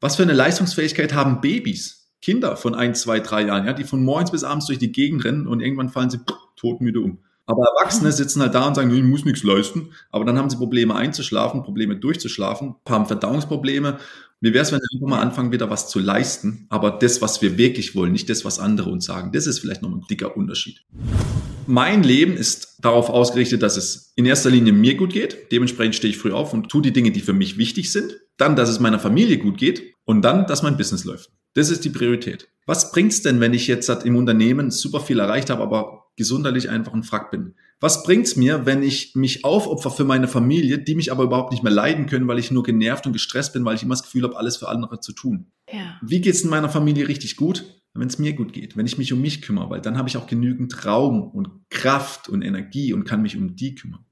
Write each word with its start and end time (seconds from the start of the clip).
Was 0.00 0.16
für 0.16 0.22
eine 0.22 0.32
Leistungsfähigkeit 0.32 1.12
haben 1.12 1.40
Babys, 1.40 2.12
Kinder 2.22 2.56
von 2.56 2.74
ein, 2.74 2.94
zwei, 2.94 3.20
drei 3.20 3.46
Jahren, 3.46 3.66
ja, 3.66 3.72
die 3.72 3.84
von 3.84 4.02
morgens 4.02 4.30
bis 4.30 4.44
abends 4.44 4.66
durch 4.66 4.78
die 4.78 4.92
Gegend 4.92 5.24
rennen 5.24 5.46
und 5.46 5.60
irgendwann 5.60 5.88
fallen 5.88 6.10
sie 6.10 6.20
todmüde 6.56 7.00
um. 7.00 7.18
Aber 7.46 7.64
Erwachsene 7.64 8.12
sitzen 8.12 8.42
halt 8.42 8.54
da 8.54 8.68
und 8.68 8.74
sagen, 8.74 8.94
ich 8.94 9.02
muss 9.02 9.24
nichts 9.24 9.42
leisten. 9.42 9.92
Aber 10.10 10.26
dann 10.26 10.36
haben 10.36 10.50
sie 10.50 10.58
Probleme 10.58 10.94
einzuschlafen, 10.94 11.62
Probleme 11.62 11.96
durchzuschlafen, 11.96 12.74
haben 12.86 13.06
Verdauungsprobleme. 13.06 13.98
Wie 14.40 14.52
wäre 14.52 14.62
es, 14.62 14.70
wenn 14.70 14.80
wir 14.80 14.86
einfach 14.94 15.08
mal 15.08 15.22
anfangen, 15.22 15.50
wieder 15.50 15.70
was 15.70 15.88
zu 15.88 15.98
leisten, 15.98 16.66
aber 16.68 16.90
das, 16.90 17.22
was 17.22 17.40
wir 17.40 17.56
wirklich 17.56 17.96
wollen, 17.96 18.12
nicht 18.12 18.28
das, 18.28 18.44
was 18.44 18.58
andere 18.58 18.90
uns 18.90 19.06
sagen. 19.06 19.32
Das 19.32 19.46
ist 19.46 19.60
vielleicht 19.60 19.80
nochmal 19.80 20.00
ein 20.00 20.06
dicker 20.08 20.36
Unterschied. 20.36 20.84
Mein 21.66 22.02
Leben 22.02 22.36
ist 22.36 22.76
darauf 22.80 23.08
ausgerichtet, 23.08 23.62
dass 23.62 23.78
es 23.78 24.12
in 24.14 24.26
erster 24.26 24.50
Linie 24.50 24.74
mir 24.74 24.96
gut 24.96 25.12
geht. 25.12 25.50
Dementsprechend 25.50 25.94
stehe 25.96 26.10
ich 26.10 26.18
früh 26.18 26.32
auf 26.32 26.52
und 26.52 26.68
tue 26.68 26.82
die 26.82 26.92
Dinge, 26.92 27.12
die 27.12 27.20
für 27.20 27.32
mich 27.32 27.56
wichtig 27.56 27.90
sind. 27.90 28.20
Dann, 28.38 28.56
dass 28.56 28.70
es 28.70 28.80
meiner 28.80 28.98
Familie 28.98 29.38
gut 29.38 29.58
geht 29.58 29.94
und 30.04 30.22
dann, 30.22 30.46
dass 30.46 30.62
mein 30.62 30.78
Business 30.78 31.04
läuft. 31.04 31.30
Das 31.54 31.70
ist 31.70 31.84
die 31.84 31.90
Priorität. 31.90 32.48
Was 32.66 32.92
bringt's 32.92 33.22
denn, 33.22 33.40
wenn 33.40 33.54
ich 33.54 33.66
jetzt 33.66 33.88
im 34.04 34.16
Unternehmen 34.16 34.70
super 34.70 35.00
viel 35.00 35.20
erreicht 35.20 35.50
habe, 35.50 35.62
aber 35.62 36.06
gesundheitlich 36.16 36.70
einfach 36.70 36.92
ein 36.92 37.02
Frack 37.02 37.30
bin? 37.30 37.54
Was 37.80 38.02
bringt's 38.02 38.36
mir, 38.36 38.66
wenn 38.66 38.82
ich 38.82 39.14
mich 39.14 39.44
aufopfer 39.44 39.90
für 39.90 40.04
meine 40.04 40.28
Familie, 40.28 40.78
die 40.78 40.94
mich 40.94 41.10
aber 41.10 41.24
überhaupt 41.24 41.52
nicht 41.52 41.62
mehr 41.62 41.72
leiden 41.72 42.06
können, 42.06 42.28
weil 42.28 42.38
ich 42.38 42.50
nur 42.50 42.62
genervt 42.62 43.06
und 43.06 43.12
gestresst 43.12 43.52
bin, 43.52 43.64
weil 43.64 43.76
ich 43.76 43.82
immer 43.82 43.94
das 43.94 44.02
Gefühl 44.02 44.24
habe, 44.24 44.36
alles 44.36 44.56
für 44.56 44.68
andere 44.68 45.00
zu 45.00 45.12
tun? 45.12 45.50
Ja. 45.72 45.98
Wie 46.02 46.20
geht's 46.20 46.42
in 46.42 46.50
meiner 46.50 46.68
Familie 46.68 47.08
richtig 47.08 47.36
gut? 47.36 47.64
Wenn 47.94 48.08
es 48.08 48.18
mir 48.18 48.34
gut 48.34 48.52
geht, 48.52 48.76
wenn 48.76 48.86
ich 48.86 48.98
mich 48.98 49.12
um 49.12 49.20
mich 49.20 49.42
kümmere, 49.42 49.70
weil 49.70 49.80
dann 49.80 49.98
habe 49.98 50.08
ich 50.08 50.16
auch 50.16 50.28
genügend 50.28 50.84
Raum 50.84 51.22
und 51.22 51.48
Kraft 51.70 52.28
und 52.28 52.42
Energie 52.42 52.92
und 52.92 53.04
kann 53.04 53.22
mich 53.22 53.36
um 53.36 53.56
die 53.56 53.74
kümmern. 53.74 54.04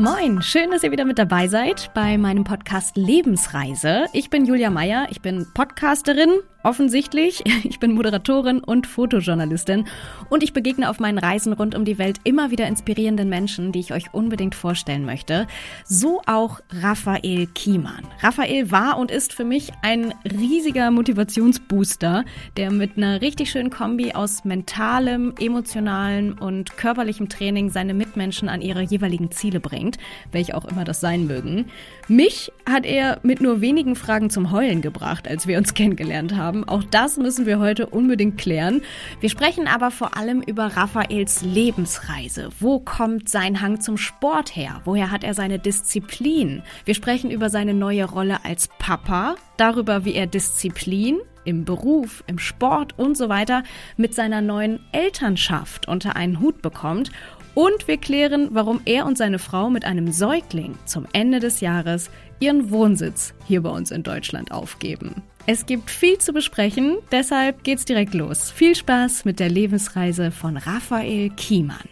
Moin, 0.00 0.40
schön, 0.40 0.70
dass 0.70 0.82
ihr 0.82 0.92
wieder 0.92 1.04
mit 1.04 1.18
dabei 1.18 1.46
seid 1.46 1.92
bei 1.92 2.16
meinem 2.16 2.42
Podcast 2.42 2.96
Lebensreise. 2.96 4.06
Ich 4.14 4.30
bin 4.30 4.46
Julia 4.46 4.70
Meyer, 4.70 5.08
ich 5.10 5.20
bin 5.20 5.46
Podcasterin, 5.52 6.30
offensichtlich. 6.62 7.44
Ich 7.70 7.78
bin 7.78 7.92
Moderatorin 7.92 8.60
und 8.60 8.86
Fotojournalistin 8.86 9.84
und 10.28 10.42
ich 10.42 10.52
begegne 10.52 10.90
auf 10.90 10.98
meinen 10.98 11.18
Reisen 11.18 11.52
rund 11.52 11.74
um 11.74 11.84
die 11.84 11.98
Welt 11.98 12.18
immer 12.24 12.50
wieder 12.50 12.66
inspirierenden 12.66 13.28
Menschen, 13.28 13.70
die 13.70 13.80
ich 13.80 13.92
euch 13.92 14.12
unbedingt 14.12 14.54
vorstellen 14.54 15.04
möchte. 15.04 15.46
So 15.84 16.22
auch 16.26 16.60
Raphael 16.70 17.46
Kiemann. 17.46 18.06
Raphael 18.20 18.70
war 18.70 18.98
und 18.98 19.10
ist 19.10 19.34
für 19.34 19.44
mich 19.44 19.70
ein 19.82 20.14
riesiger 20.24 20.90
Motivationsbooster, 20.90 22.24
der 22.56 22.70
mit 22.70 22.96
einer 22.96 23.20
richtig 23.20 23.50
schönen 23.50 23.70
Kombi 23.70 24.12
aus 24.14 24.44
mentalem, 24.44 25.34
emotionalem 25.38 26.36
und 26.40 26.76
körperlichem 26.76 27.28
Training 27.28 27.70
seine 27.70 27.94
Mitmenschen 27.94 28.48
an 28.48 28.62
ihre 28.62 28.82
jeweiligen 28.82 29.30
Ziele 29.30 29.60
bringt, 29.60 29.98
welche 30.32 30.56
auch 30.56 30.64
immer 30.64 30.84
das 30.84 31.00
sein 31.00 31.26
mögen. 31.26 31.66
Mich 32.08 32.50
hat 32.68 32.84
er 32.84 33.20
mit 33.22 33.40
nur 33.40 33.60
wenigen 33.60 33.94
Fragen 33.94 34.30
zum 34.30 34.50
Heulen 34.50 34.80
gebracht, 34.80 35.28
als 35.28 35.46
wir 35.46 35.58
uns 35.58 35.74
kennengelernt 35.80 36.34
haben 36.34 36.49
haben. 36.50 36.64
Auch 36.68 36.82
das 36.82 37.16
müssen 37.16 37.46
wir 37.46 37.60
heute 37.60 37.86
unbedingt 37.86 38.36
klären. 38.36 38.82
Wir 39.20 39.30
sprechen 39.30 39.68
aber 39.68 39.92
vor 39.92 40.16
allem 40.16 40.42
über 40.42 40.64
Raphaels 40.64 41.42
Lebensreise. 41.42 42.48
Wo 42.58 42.80
kommt 42.80 43.28
sein 43.28 43.60
Hang 43.60 43.80
zum 43.80 43.96
Sport 43.96 44.56
her? 44.56 44.80
Woher 44.84 45.12
hat 45.12 45.22
er 45.22 45.34
seine 45.34 45.60
Disziplin? 45.60 46.62
Wir 46.84 46.94
sprechen 46.94 47.30
über 47.30 47.50
seine 47.50 47.72
neue 47.72 48.04
Rolle 48.04 48.44
als 48.44 48.68
Papa, 48.80 49.36
darüber, 49.56 50.04
wie 50.04 50.14
er 50.14 50.26
Disziplin 50.26 51.20
im 51.44 51.64
Beruf, 51.64 52.24
im 52.26 52.38
Sport 52.38 52.98
und 52.98 53.16
so 53.16 53.28
weiter 53.28 53.62
mit 53.96 54.14
seiner 54.14 54.40
neuen 54.40 54.80
Elternschaft 54.90 55.86
unter 55.86 56.16
einen 56.16 56.40
Hut 56.40 56.62
bekommt 56.62 57.12
und 57.54 57.88
wir 57.88 57.96
klären, 57.96 58.48
warum 58.52 58.80
er 58.84 59.06
und 59.06 59.16
seine 59.16 59.38
Frau 59.38 59.70
mit 59.70 59.84
einem 59.84 60.12
Säugling 60.12 60.76
zum 60.84 61.06
Ende 61.12 61.40
des 61.40 61.60
Jahres 61.60 62.10
ihren 62.40 62.70
Wohnsitz 62.70 63.34
hier 63.46 63.62
bei 63.62 63.70
uns 63.70 63.90
in 63.90 64.02
Deutschland 64.02 64.52
aufgeben. 64.52 65.22
Es 65.52 65.66
gibt 65.66 65.90
viel 65.90 66.16
zu 66.16 66.32
besprechen, 66.32 66.98
deshalb 67.10 67.64
geht's 67.64 67.84
direkt 67.84 68.14
los. 68.14 68.52
Viel 68.52 68.76
Spaß 68.76 69.24
mit 69.24 69.40
der 69.40 69.48
Lebensreise 69.48 70.30
von 70.30 70.56
Raphael 70.56 71.30
Kiemann. 71.30 71.88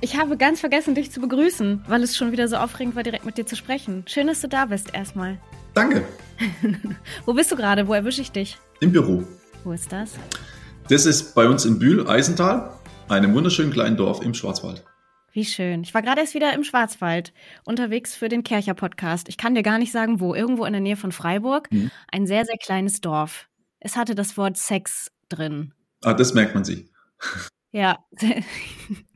Ich 0.00 0.18
habe 0.18 0.36
ganz 0.36 0.58
vergessen, 0.58 0.96
dich 0.96 1.12
zu 1.12 1.20
begrüßen, 1.20 1.84
weil 1.86 2.02
es 2.02 2.16
schon 2.16 2.32
wieder 2.32 2.48
so 2.48 2.56
aufregend 2.56 2.96
war, 2.96 3.04
direkt 3.04 3.24
mit 3.24 3.38
dir 3.38 3.46
zu 3.46 3.54
sprechen. 3.54 4.02
Schön, 4.08 4.26
dass 4.26 4.40
du 4.40 4.48
da 4.48 4.64
bist 4.64 4.92
erstmal. 4.92 5.38
Danke. 5.72 6.04
Wo 7.26 7.32
bist 7.32 7.52
du 7.52 7.54
gerade? 7.54 7.86
Wo 7.86 7.94
erwische 7.94 8.22
ich 8.22 8.32
dich? 8.32 8.58
Im 8.80 8.90
Büro. 8.90 9.22
Wo 9.62 9.70
ist 9.70 9.92
das? 9.92 10.14
Das 10.88 11.06
ist 11.06 11.32
bei 11.36 11.46
uns 11.46 11.64
in 11.64 11.78
Bühl, 11.78 12.08
Eisental, 12.08 12.72
einem 13.08 13.34
wunderschönen 13.34 13.70
kleinen 13.70 13.96
Dorf 13.96 14.20
im 14.20 14.34
Schwarzwald. 14.34 14.82
Wie 15.32 15.46
schön. 15.46 15.82
Ich 15.82 15.94
war 15.94 16.02
gerade 16.02 16.20
erst 16.20 16.34
wieder 16.34 16.52
im 16.52 16.62
Schwarzwald 16.62 17.32
unterwegs 17.64 18.14
für 18.14 18.28
den 18.28 18.44
Kercher 18.44 18.74
Podcast. 18.74 19.30
Ich 19.30 19.38
kann 19.38 19.54
dir 19.54 19.62
gar 19.62 19.78
nicht 19.78 19.90
sagen, 19.90 20.20
wo. 20.20 20.34
Irgendwo 20.34 20.66
in 20.66 20.72
der 20.72 20.82
Nähe 20.82 20.96
von 20.96 21.10
Freiburg. 21.10 21.72
Mhm. 21.72 21.90
Ein 22.10 22.26
sehr, 22.26 22.44
sehr 22.44 22.58
kleines 22.58 23.00
Dorf. 23.00 23.48
Es 23.80 23.96
hatte 23.96 24.14
das 24.14 24.36
Wort 24.36 24.58
Sex 24.58 25.10
drin. 25.30 25.72
Ah, 26.04 26.12
das 26.12 26.34
merkt 26.34 26.54
man 26.54 26.64
sich. 26.64 26.90
Ja, 27.70 28.04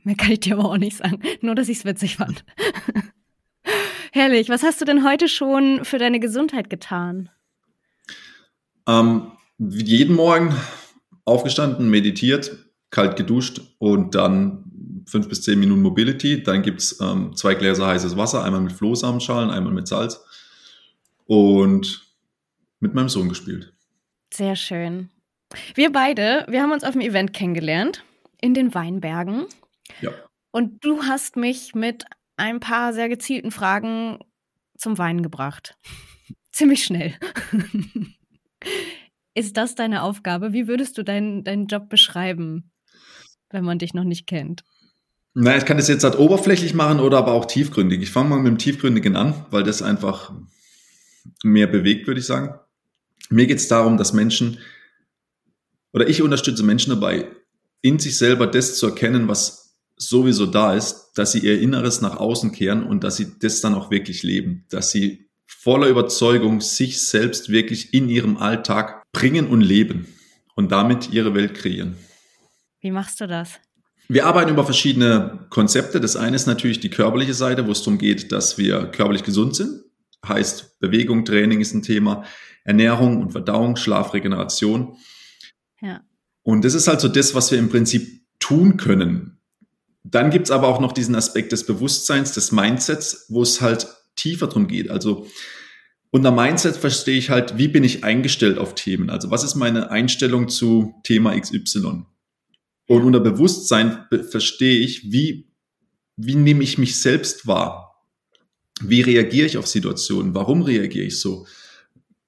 mehr 0.03 0.15
kann 0.15 0.31
ich 0.31 0.39
dir 0.39 0.57
aber 0.57 0.71
auch 0.71 0.77
nicht 0.77 0.97
sagen. 0.97 1.21
Nur, 1.41 1.53
dass 1.53 1.69
ich 1.69 1.77
es 1.77 1.85
witzig 1.85 2.17
fand. 2.17 2.43
Herrlich. 4.11 4.49
Was 4.49 4.63
hast 4.63 4.81
du 4.81 4.85
denn 4.85 5.07
heute 5.07 5.27
schon 5.27 5.85
für 5.85 5.99
deine 5.99 6.19
Gesundheit 6.19 6.71
getan? 6.71 7.29
Ähm, 8.87 9.33
jeden 9.59 10.15
Morgen 10.15 10.55
aufgestanden, 11.25 11.89
meditiert, 11.89 12.57
kalt 12.89 13.17
geduscht 13.17 13.61
und 13.77 14.15
dann 14.15 14.66
fünf 15.07 15.27
bis 15.27 15.41
zehn 15.41 15.59
Minuten 15.59 15.81
Mobility. 15.81 16.43
Dann 16.43 16.61
gibt's 16.61 16.99
ähm, 17.01 17.35
zwei 17.35 17.55
Gläser 17.55 17.87
heißes 17.87 18.17
Wasser, 18.17 18.43
einmal 18.43 18.61
mit 18.61 18.73
Flohsamenschalen, 18.73 19.49
einmal 19.49 19.73
mit 19.73 19.87
Salz. 19.87 20.23
Und 21.25 22.07
mit 22.79 22.93
meinem 22.93 23.09
Sohn 23.09 23.29
gespielt. 23.29 23.73
Sehr 24.33 24.55
schön. 24.55 25.09
Wir 25.75 25.91
beide, 25.91 26.45
wir 26.49 26.61
haben 26.61 26.71
uns 26.71 26.83
auf 26.83 26.91
dem 26.91 27.01
Event 27.01 27.33
kennengelernt 27.33 28.03
in 28.41 28.53
den 28.53 28.73
Weinbergen. 28.73 29.45
Ja. 30.01 30.11
Und 30.51 30.83
du 30.83 31.03
hast 31.03 31.35
mich 31.35 31.73
mit 31.73 32.05
ein 32.35 32.59
paar 32.59 32.93
sehr 32.93 33.09
gezielten 33.09 33.51
Fragen 33.51 34.19
zum 34.77 34.97
Weinen 34.97 35.23
gebracht. 35.23 35.75
Ziemlich 36.51 36.83
schnell. 36.83 37.15
Ist 39.33 39.57
das 39.57 39.75
deine 39.75 40.01
Aufgabe? 40.01 40.53
Wie 40.53 40.67
würdest 40.67 40.97
du 40.97 41.03
deinen, 41.03 41.43
deinen 41.43 41.67
Job 41.67 41.89
beschreiben, 41.89 42.71
wenn 43.49 43.63
man 43.63 43.77
dich 43.77 43.93
noch 43.93 44.03
nicht 44.03 44.27
kennt? 44.27 44.63
Na, 45.39 45.55
ich 45.55 45.65
kann 45.65 45.77
das 45.77 45.87
jetzt 45.87 46.03
halt 46.03 46.17
oberflächlich 46.17 46.73
machen 46.73 46.99
oder 46.99 47.19
aber 47.19 47.33
auch 47.33 47.45
tiefgründig. 47.45 48.01
Ich 48.01 48.09
fange 48.09 48.29
mal 48.29 48.39
mit 48.39 48.47
dem 48.47 48.57
Tiefgründigen 48.57 49.15
an, 49.15 49.45
weil 49.51 49.61
das 49.61 49.83
einfach 49.83 50.33
mehr 51.43 51.67
bewegt, 51.67 52.07
würde 52.07 52.19
ich 52.19 52.25
sagen. 52.25 52.55
Mir 53.29 53.45
geht 53.45 53.59
es 53.59 53.67
darum, 53.67 53.97
dass 53.97 54.13
Menschen 54.13 54.57
oder 55.93 56.09
ich 56.09 56.23
unterstütze 56.23 56.63
Menschen 56.63 56.89
dabei, 56.89 57.27
in 57.83 57.99
sich 57.99 58.17
selber 58.17 58.47
das 58.47 58.79
zu 58.79 58.87
erkennen, 58.87 59.27
was 59.27 59.77
sowieso 59.95 60.47
da 60.47 60.73
ist, 60.73 61.11
dass 61.13 61.33
sie 61.33 61.39
ihr 61.39 61.61
Inneres 61.61 62.01
nach 62.01 62.17
außen 62.17 62.51
kehren 62.51 62.81
und 62.81 63.03
dass 63.03 63.17
sie 63.17 63.37
das 63.39 63.61
dann 63.61 63.75
auch 63.75 63.91
wirklich 63.91 64.23
leben, 64.23 64.65
dass 64.69 64.89
sie 64.89 65.29
voller 65.45 65.87
Überzeugung 65.87 66.61
sich 66.61 66.99
selbst 66.99 67.49
wirklich 67.49 67.93
in 67.93 68.09
ihrem 68.09 68.37
Alltag 68.37 69.03
bringen 69.11 69.45
und 69.45 69.61
leben 69.61 70.07
und 70.55 70.71
damit 70.71 71.13
ihre 71.13 71.35
Welt 71.35 71.53
kreieren. 71.53 71.95
Wie 72.81 72.89
machst 72.89 73.21
du 73.21 73.27
das? 73.27 73.59
Wir 74.09 74.25
arbeiten 74.25 74.51
über 74.51 74.63
verschiedene 74.63 75.47
Konzepte. 75.49 75.99
Das 75.99 76.15
eine 76.15 76.35
ist 76.35 76.47
natürlich 76.47 76.79
die 76.79 76.89
körperliche 76.89 77.33
Seite, 77.33 77.67
wo 77.67 77.71
es 77.71 77.81
darum 77.81 77.97
geht, 77.97 78.31
dass 78.31 78.57
wir 78.57 78.85
körperlich 78.87 79.23
gesund 79.23 79.55
sind. 79.55 79.83
Heißt, 80.25 80.79
Bewegung, 80.79 81.25
Training 81.25 81.61
ist 81.61 81.73
ein 81.73 81.83
Thema, 81.83 82.23
Ernährung 82.63 83.21
und 83.21 83.31
Verdauung, 83.31 83.75
Schlaf, 83.75 84.13
Regeneration. 84.13 84.97
Ja. 85.81 86.01
Und 86.43 86.63
das 86.63 86.73
ist 86.73 86.87
halt 86.87 87.01
so 87.01 87.07
das, 87.09 87.35
was 87.35 87.51
wir 87.51 87.59
im 87.59 87.69
Prinzip 87.69 88.21
tun 88.39 88.77
können. 88.77 89.39
Dann 90.03 90.29
gibt's 90.29 90.51
aber 90.51 90.67
auch 90.67 90.79
noch 90.79 90.93
diesen 90.93 91.15
Aspekt 91.15 91.51
des 91.51 91.65
Bewusstseins, 91.65 92.31
des 92.31 92.53
Mindsets, 92.53 93.25
wo 93.29 93.41
es 93.41 93.61
halt 93.61 93.87
tiefer 94.15 94.47
drum 94.47 94.67
geht. 94.67 94.89
Also 94.89 95.27
unter 96.11 96.31
Mindset 96.31 96.77
verstehe 96.77 97.17
ich 97.17 97.29
halt, 97.29 97.57
wie 97.57 97.67
bin 97.67 97.83
ich 97.83 98.05
eingestellt 98.05 98.57
auf 98.57 98.75
Themen? 98.75 99.09
Also 99.09 99.29
was 99.31 99.43
ist 99.43 99.55
meine 99.55 99.91
Einstellung 99.91 100.47
zu 100.47 100.95
Thema 101.03 101.37
XY? 101.37 102.05
Und 102.87 103.03
unter 103.03 103.19
Bewusstsein 103.19 104.05
verstehe 104.29 104.79
ich, 104.79 105.11
wie, 105.11 105.47
wie 106.15 106.35
nehme 106.35 106.63
ich 106.63 106.77
mich 106.77 106.99
selbst 106.99 107.45
wahr? 107.45 108.03
Wie 108.81 109.01
reagiere 109.01 109.45
ich 109.45 109.57
auf 109.57 109.67
Situationen? 109.67 110.33
Warum 110.33 110.61
reagiere 110.61 111.05
ich 111.05 111.19
so? 111.19 111.45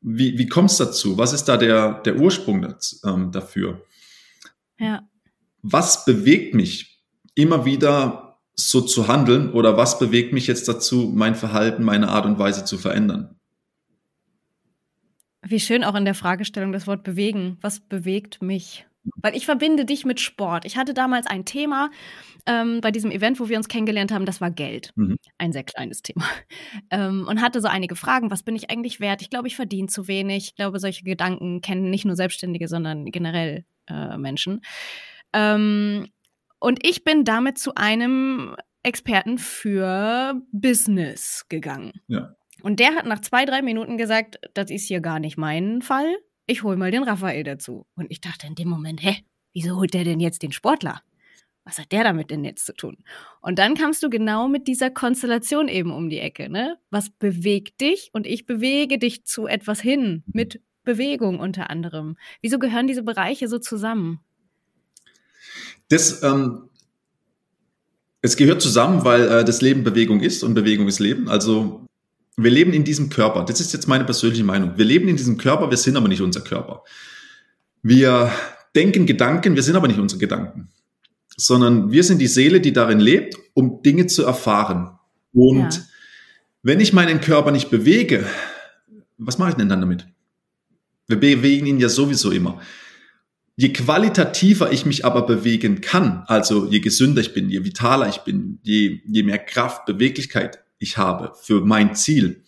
Wie, 0.02 0.38
wie 0.38 0.48
kommt 0.48 0.72
es 0.72 0.78
dazu? 0.78 1.18
Was 1.18 1.34
ist 1.34 1.46
da 1.46 1.58
der, 1.58 2.02
der 2.02 2.18
Ursprung 2.18 2.62
dazu, 2.62 2.98
ähm, 3.06 3.32
dafür? 3.32 3.86
Ja. 4.80 5.08
Was 5.62 6.06
bewegt 6.06 6.56
mich 6.56 7.04
immer 7.36 7.66
wieder 7.66 8.40
so 8.56 8.82
zu 8.82 9.08
handeln 9.08 9.52
oder 9.52 9.78
was 9.78 10.00
bewegt 10.00 10.34
mich 10.34 10.48
jetzt 10.48 10.68
dazu, 10.68 11.12
mein 11.14 11.36
Verhalten, 11.36 11.84
meine 11.84 12.10
Art 12.10 12.26
und 12.26 12.40
Weise 12.40 12.66
zu 12.66 12.78
verändern? 12.78 13.40
Wie 15.42 15.60
schön 15.60 15.84
auch 15.84 15.96
in 15.96 16.06
der 16.06 16.16
Fragestellung 16.16 16.74
das 16.74 16.86
Wort 16.88 17.04
bewegen. 17.04 17.58
Was 17.62 17.80
bewegt 17.80 18.42
mich? 18.42 18.86
Weil 19.16 19.36
ich 19.36 19.46
verbinde 19.46 19.86
dich 19.86 20.06
mit 20.06 20.20
Sport. 20.20 20.66
Ich 20.66 20.78
hatte 20.78 20.94
damals 20.94 21.28
ein 21.28 21.46
Thema 21.46 21.92
ähm, 22.46 22.82
bei 22.82 22.92
diesem 22.92 23.12
Event, 23.12 23.40
wo 23.40 23.50
wir 23.50 23.58
uns 23.58 23.68
kennengelernt 23.68 24.12
haben, 24.12 24.26
das 24.26 24.42
war 24.42 24.52
Geld. 24.52 24.92
Mhm. 24.96 25.18
Ein 25.38 25.52
sehr 25.52 25.64
kleines 25.64 26.02
Thema. 26.02 26.26
Ähm, 26.92 27.28
und 27.28 27.42
hatte 27.42 27.62
so 27.62 27.68
einige 27.68 27.96
Fragen, 27.96 28.32
was 28.32 28.42
bin 28.42 28.56
ich 28.56 28.72
eigentlich 28.72 29.00
wert? 29.00 29.22
Ich 29.22 29.30
glaube, 29.30 29.48
ich 29.48 29.56
verdiene 29.56 29.88
zu 29.88 30.08
wenig. 30.08 30.46
Ich 30.46 30.56
glaube, 30.56 30.80
solche 30.80 31.04
Gedanken 31.04 31.62
kennen 31.62 31.90
nicht 31.90 32.06
nur 32.06 32.16
Selbstständige, 32.16 32.68
sondern 32.68 33.06
generell 33.06 33.66
äh, 33.88 34.18
Menschen. 34.18 34.62
Ähm, 35.34 36.08
und 36.60 36.86
ich 36.86 37.04
bin 37.04 37.26
damit 37.26 37.58
zu 37.58 37.76
einem 37.76 38.56
Experten 38.82 39.38
für 39.38 40.42
Business 40.52 41.46
gegangen. 41.50 41.94
Ja. 42.08 42.36
Und 42.62 42.80
der 42.80 42.96
hat 42.96 43.06
nach 43.06 43.22
zwei, 43.22 43.46
drei 43.46 43.62
Minuten 43.62 43.98
gesagt, 43.98 44.40
das 44.54 44.70
ist 44.70 44.88
hier 44.88 45.02
gar 45.02 45.20
nicht 45.20 45.38
mein 45.38 45.82
Fall. 45.82 46.18
Ich 46.50 46.64
hole 46.64 46.78
mal 46.78 46.90
den 46.90 47.04
Raphael 47.04 47.44
dazu. 47.44 47.86
Und 47.96 48.08
ich 48.10 48.22
dachte 48.22 48.48
in 48.48 48.56
dem 48.56 48.70
Moment, 48.70 49.04
hä, 49.04 49.18
wieso 49.54 49.76
holt 49.76 49.94
der 49.94 50.04
denn 50.04 50.20
jetzt 50.20 50.42
den 50.42 50.52
Sportler? 50.52 51.04
Was 51.64 51.78
hat 51.78 51.92
der 51.92 52.04
damit 52.04 52.32
denn 52.32 52.44
jetzt 52.44 52.66
zu 52.66 52.74
tun? 52.74 52.98
Und 53.40 53.60
dann 53.60 53.76
kamst 53.76 54.02
du 54.02 54.10
genau 54.10 54.48
mit 54.48 54.68
dieser 54.68 54.90
Konstellation 54.90 55.68
eben 55.68 55.92
um 55.92 56.10
die 56.10 56.18
Ecke, 56.18 56.50
ne? 56.50 56.80
Was 56.90 57.12
bewegt 57.12 57.82
dich? 57.82 58.10
Und 58.14 58.26
ich 58.26 58.48
bewege 58.48 58.98
dich 58.98 59.26
zu 59.26 59.46
etwas 59.46 59.80
hin, 59.80 60.24
mit 60.26 60.60
Bewegung 60.84 61.40
unter 61.40 61.70
anderem. 61.70 62.18
Wieso 62.42 62.58
gehören 62.58 62.88
diese 62.88 63.04
Bereiche 63.04 63.48
so 63.48 63.60
zusammen? 63.60 64.20
Das, 65.90 66.24
ähm, 66.24 66.68
es 68.24 68.38
gehört 68.38 68.64
zusammen, 68.64 69.06
weil 69.06 69.28
äh, 69.28 69.46
das 69.46 69.62
Leben 69.62 69.84
Bewegung 69.84 70.22
ist 70.22 70.42
und 70.42 70.56
Bewegung 70.56 70.88
ist 70.88 70.98
Leben. 70.98 71.30
Also 71.30 71.86
wir 72.44 72.52
leben 72.52 72.74
in 72.74 72.84
diesem 72.84 73.10
Körper. 73.10 73.44
Das 73.44 73.60
ist 73.60 73.74
jetzt 73.74 73.88
meine 73.88 74.06
persönliche 74.06 74.44
Meinung. 74.44 74.78
Wir 74.78 74.86
leben 74.86 75.08
in 75.08 75.18
diesem 75.18 75.38
Körper, 75.38 75.70
wir 75.70 75.78
sind 75.78 75.98
aber 75.98 76.08
nicht 76.08 76.22
unser 76.22 76.42
Körper. 76.42 76.84
Wir 77.82 78.32
denken 78.76 79.06
Gedanken, 79.06 79.56
wir 79.56 79.64
sind 79.64 79.76
aber 79.76 79.88
nicht 79.88 80.00
unsere 80.00 80.20
Gedanken. 80.20 80.70
Sondern 81.36 81.92
wir 81.92 82.04
sind 82.04 82.20
die 82.20 82.28
Seele, 82.28 82.62
die 82.62 82.74
darin 82.74 83.00
lebt, 83.00 83.36
um 83.54 83.82
Dinge 83.82 84.08
zu 84.08 84.24
erfahren. 84.24 84.92
Und 85.34 85.76
ja. 85.76 85.82
wenn 86.64 86.80
ich 86.80 86.94
meinen 86.94 87.22
Körper 87.22 87.52
nicht 87.52 87.70
bewege, 87.70 88.26
was 89.18 89.38
mache 89.38 89.52
ich 89.52 89.56
denn 89.56 89.70
dann 89.70 89.82
damit? 89.82 90.08
Wir 91.08 91.20
bewegen 91.20 91.66
ihn 91.66 91.80
ja 91.80 91.90
sowieso 91.90 92.32
immer. 92.32 92.62
Je 93.56 93.74
qualitativer 93.74 94.72
ich 94.72 94.86
mich 94.86 95.04
aber 95.04 95.26
bewegen 95.26 95.82
kann, 95.82 96.24
also 96.28 96.68
je 96.68 96.80
gesünder 96.80 97.20
ich 97.20 97.34
bin, 97.34 97.50
je 97.50 97.66
vitaler 97.66 98.08
ich 98.08 98.20
bin, 98.20 98.60
je, 98.64 99.02
je 99.06 99.24
mehr 99.24 99.40
Kraft, 99.40 99.86
Beweglichkeit 99.86 100.60
ich 100.80 100.98
habe 100.98 101.34
für 101.42 101.62
mein 101.62 101.96
Ziel, 101.96 102.44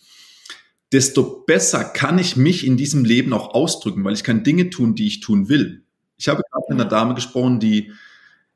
desto 0.90 1.44
besser 1.46 1.84
kann 1.84 2.18
ich 2.18 2.36
mich 2.36 2.66
in 2.66 2.76
diesem 2.76 3.04
Leben 3.04 3.32
auch 3.32 3.54
ausdrücken, 3.54 4.04
weil 4.04 4.14
ich 4.14 4.24
kann 4.24 4.44
Dinge 4.44 4.70
tun, 4.70 4.94
die 4.94 5.06
ich 5.06 5.20
tun 5.20 5.48
will. 5.48 5.84
Ich 6.16 6.28
habe 6.28 6.42
gerade 6.50 6.64
mit 6.68 6.80
einer 6.80 6.88
Dame 6.88 7.14
gesprochen, 7.14 7.60
die, 7.60 7.92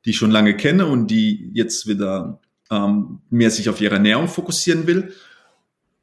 die 0.05 0.11
ich 0.11 0.17
schon 0.17 0.31
lange 0.31 0.55
kenne 0.55 0.85
und 0.85 1.07
die 1.07 1.51
jetzt 1.53 1.87
wieder 1.87 2.39
ähm, 2.69 3.19
mehr 3.29 3.51
sich 3.51 3.69
auf 3.69 3.81
ihre 3.81 3.95
Ernährung 3.95 4.27
fokussieren 4.27 4.87
will. 4.87 5.13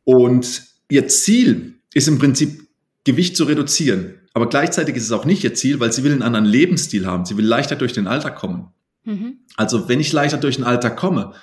Und 0.05 0.65
ihr 0.91 1.09
Ziel 1.09 1.75
ist 1.94 2.09
im 2.09 2.19
Prinzip 2.19 2.69
Gewicht 3.05 3.37
zu 3.37 3.44
reduzieren. 3.44 4.15
Aber 4.32 4.49
gleichzeitig 4.49 4.97
ist 4.97 5.05
es 5.05 5.12
auch 5.12 5.25
nicht 5.25 5.44
ihr 5.44 5.55
Ziel, 5.55 5.79
weil 5.79 5.93
sie 5.93 6.03
will 6.03 6.12
einen 6.12 6.23
anderen 6.23 6.47
Lebensstil 6.47 7.06
haben. 7.06 7.25
Sie 7.25 7.37
will 7.37 7.44
leichter 7.47 7.76
durch 7.76 7.93
den 7.93 8.09
Alltag 8.09 8.37
kommen. 8.37 8.69
Mhm. 9.05 9.38
Also 9.56 9.88
wenn 9.88 10.00
ich 10.00 10.12
leichter 10.12 10.38
durch 10.38 10.56
den 10.56 10.65
Alltag 10.65 10.97
komme, 10.97 11.35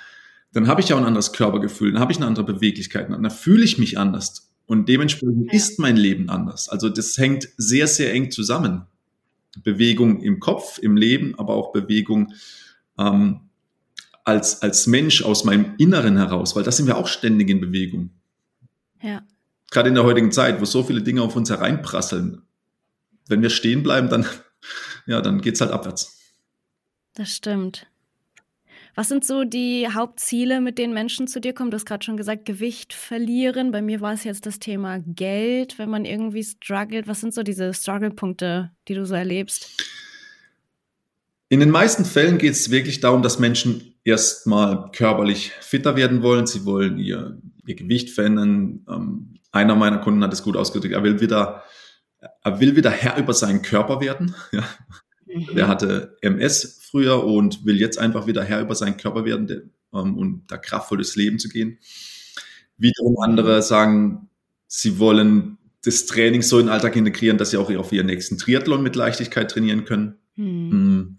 dann 0.52 0.68
habe 0.68 0.80
ich 0.80 0.88
ja 0.88 0.96
auch 0.96 1.00
ein 1.00 1.06
anderes 1.06 1.32
Körpergefühl, 1.32 1.92
dann 1.92 2.00
habe 2.00 2.12
ich 2.12 2.18
eine 2.18 2.26
andere 2.26 2.44
Beweglichkeit, 2.44 3.10
dann 3.10 3.30
fühle 3.30 3.64
ich 3.64 3.78
mich 3.78 3.98
anders. 3.98 4.52
Und 4.66 4.88
dementsprechend 4.88 5.52
ja. 5.52 5.52
ist 5.52 5.78
mein 5.78 5.96
Leben 5.96 6.28
anders. 6.28 6.68
Also 6.68 6.88
das 6.88 7.16
hängt 7.18 7.48
sehr, 7.56 7.86
sehr 7.86 8.12
eng 8.12 8.30
zusammen. 8.30 8.86
Bewegung 9.62 10.22
im 10.22 10.40
Kopf, 10.40 10.78
im 10.78 10.96
Leben, 10.96 11.38
aber 11.38 11.54
auch 11.54 11.72
Bewegung 11.72 12.32
ähm, 12.98 13.40
als, 14.24 14.62
als 14.62 14.86
Mensch 14.86 15.22
aus 15.22 15.44
meinem 15.44 15.74
Inneren 15.78 16.16
heraus, 16.16 16.54
weil 16.56 16.62
das 16.62 16.76
sind 16.76 16.86
wir 16.86 16.96
auch 16.96 17.08
ständig 17.08 17.50
in 17.50 17.60
Bewegung. 17.60 18.10
Ja. 19.02 19.22
Gerade 19.70 19.88
in 19.88 19.94
der 19.94 20.04
heutigen 20.04 20.32
Zeit, 20.32 20.60
wo 20.60 20.64
so 20.64 20.82
viele 20.82 21.02
Dinge 21.02 21.22
auf 21.22 21.34
uns 21.36 21.50
hereinprasseln. 21.50 22.42
Wenn 23.28 23.42
wir 23.42 23.50
stehen 23.50 23.82
bleiben, 23.82 24.08
dann, 24.08 24.26
ja, 25.06 25.20
dann 25.20 25.40
geht's 25.40 25.60
halt 25.60 25.72
abwärts. 25.72 26.18
Das 27.14 27.34
stimmt. 27.34 27.86
Was 28.94 29.08
sind 29.08 29.24
so 29.24 29.44
die 29.44 29.88
Hauptziele, 29.88 30.60
mit 30.60 30.76
denen 30.76 30.92
Menschen 30.92 31.26
zu 31.26 31.40
dir 31.40 31.54
kommen? 31.54 31.70
Du 31.70 31.76
hast 31.76 31.86
gerade 31.86 32.04
schon 32.04 32.18
gesagt, 32.18 32.44
Gewicht 32.44 32.92
verlieren. 32.92 33.72
Bei 33.72 33.80
mir 33.80 34.02
war 34.02 34.12
es 34.12 34.24
jetzt 34.24 34.44
das 34.44 34.58
Thema 34.58 34.98
Geld, 35.06 35.78
wenn 35.78 35.88
man 35.88 36.04
irgendwie 36.04 36.44
struggelt. 36.44 37.08
Was 37.08 37.20
sind 37.20 37.32
so 37.32 37.42
diese 37.42 37.72
Struggle-Punkte, 37.72 38.70
die 38.88 38.94
du 38.94 39.06
so 39.06 39.14
erlebst? 39.14 39.70
In 41.48 41.60
den 41.60 41.70
meisten 41.70 42.04
Fällen 42.04 42.36
geht 42.36 42.52
es 42.52 42.70
wirklich 42.70 43.00
darum, 43.00 43.22
dass 43.22 43.38
Menschen 43.38 43.94
erstmal 44.04 44.90
körperlich 44.92 45.52
fitter 45.60 45.96
werden 45.96 46.22
wollen. 46.22 46.46
Sie 46.46 46.66
wollen 46.66 46.98
ihr, 46.98 47.38
ihr 47.66 47.74
Gewicht 47.74 48.10
verändern. 48.10 48.84
Ähm, 48.88 49.34
einer 49.52 49.74
meiner 49.74 49.98
Kunden 49.98 50.22
hat 50.22 50.34
es 50.34 50.42
gut 50.42 50.56
ausgedrückt. 50.56 50.94
Er 50.94 51.02
will 51.02 51.20
wieder, 51.20 51.62
er 52.42 52.60
will 52.60 52.76
wieder 52.76 52.90
Herr 52.90 53.16
über 53.16 53.32
seinen 53.32 53.62
Körper 53.62 54.00
werden. 54.00 54.34
Ja. 54.52 54.64
Mhm. 55.34 55.54
Der 55.54 55.68
hatte 55.68 56.16
MS 56.20 56.80
früher 56.82 57.24
und 57.24 57.64
will 57.64 57.80
jetzt 57.80 57.98
einfach 57.98 58.26
wieder 58.26 58.44
Herr 58.44 58.60
über 58.60 58.74
seinen 58.74 58.96
Körper 58.96 59.24
werden 59.24 59.72
ähm, 59.94 60.16
und 60.16 60.44
da 60.48 60.56
kraftvoll 60.56 60.98
durchs 60.98 61.16
Leben 61.16 61.38
zu 61.38 61.48
gehen. 61.48 61.78
Wiederum 62.76 63.18
andere 63.20 63.62
sagen, 63.62 64.28
sie 64.66 64.98
wollen 64.98 65.58
das 65.84 66.06
Training 66.06 66.42
so 66.42 66.58
in 66.58 66.66
den 66.66 66.72
Alltag 66.72 66.96
integrieren, 66.96 67.38
dass 67.38 67.50
sie 67.50 67.56
auch 67.56 67.70
auf 67.74 67.92
ihren 67.92 68.06
nächsten 68.06 68.38
Triathlon 68.38 68.82
mit 68.82 68.96
Leichtigkeit 68.96 69.50
trainieren 69.50 69.84
können. 69.84 70.16
Mhm. 70.36 71.18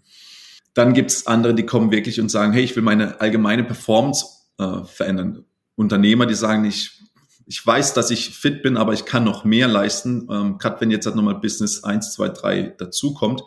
Dann 0.74 0.92
gibt 0.92 1.10
es 1.10 1.26
andere, 1.26 1.54
die 1.54 1.66
kommen 1.66 1.92
wirklich 1.92 2.20
und 2.20 2.30
sagen, 2.30 2.52
hey, 2.52 2.64
ich 2.64 2.74
will 2.74 2.82
meine 2.82 3.20
allgemeine 3.20 3.64
Performance 3.64 4.26
äh, 4.58 4.84
verändern. 4.84 5.44
Unternehmer, 5.76 6.26
die 6.26 6.34
sagen, 6.34 6.64
ich, 6.64 7.00
ich 7.46 7.64
weiß, 7.64 7.94
dass 7.94 8.10
ich 8.10 8.30
fit 8.30 8.62
bin, 8.62 8.76
aber 8.76 8.92
ich 8.92 9.04
kann 9.04 9.24
noch 9.24 9.44
mehr 9.44 9.68
leisten. 9.68 10.28
Ähm, 10.30 10.58
Gerade 10.58 10.80
wenn 10.80 10.90
jetzt 10.90 11.06
halt 11.06 11.16
nochmal 11.16 11.36
Business 11.36 11.84
1, 11.84 12.12
2, 12.14 12.28
3 12.30 12.62
dazukommt, 12.78 13.42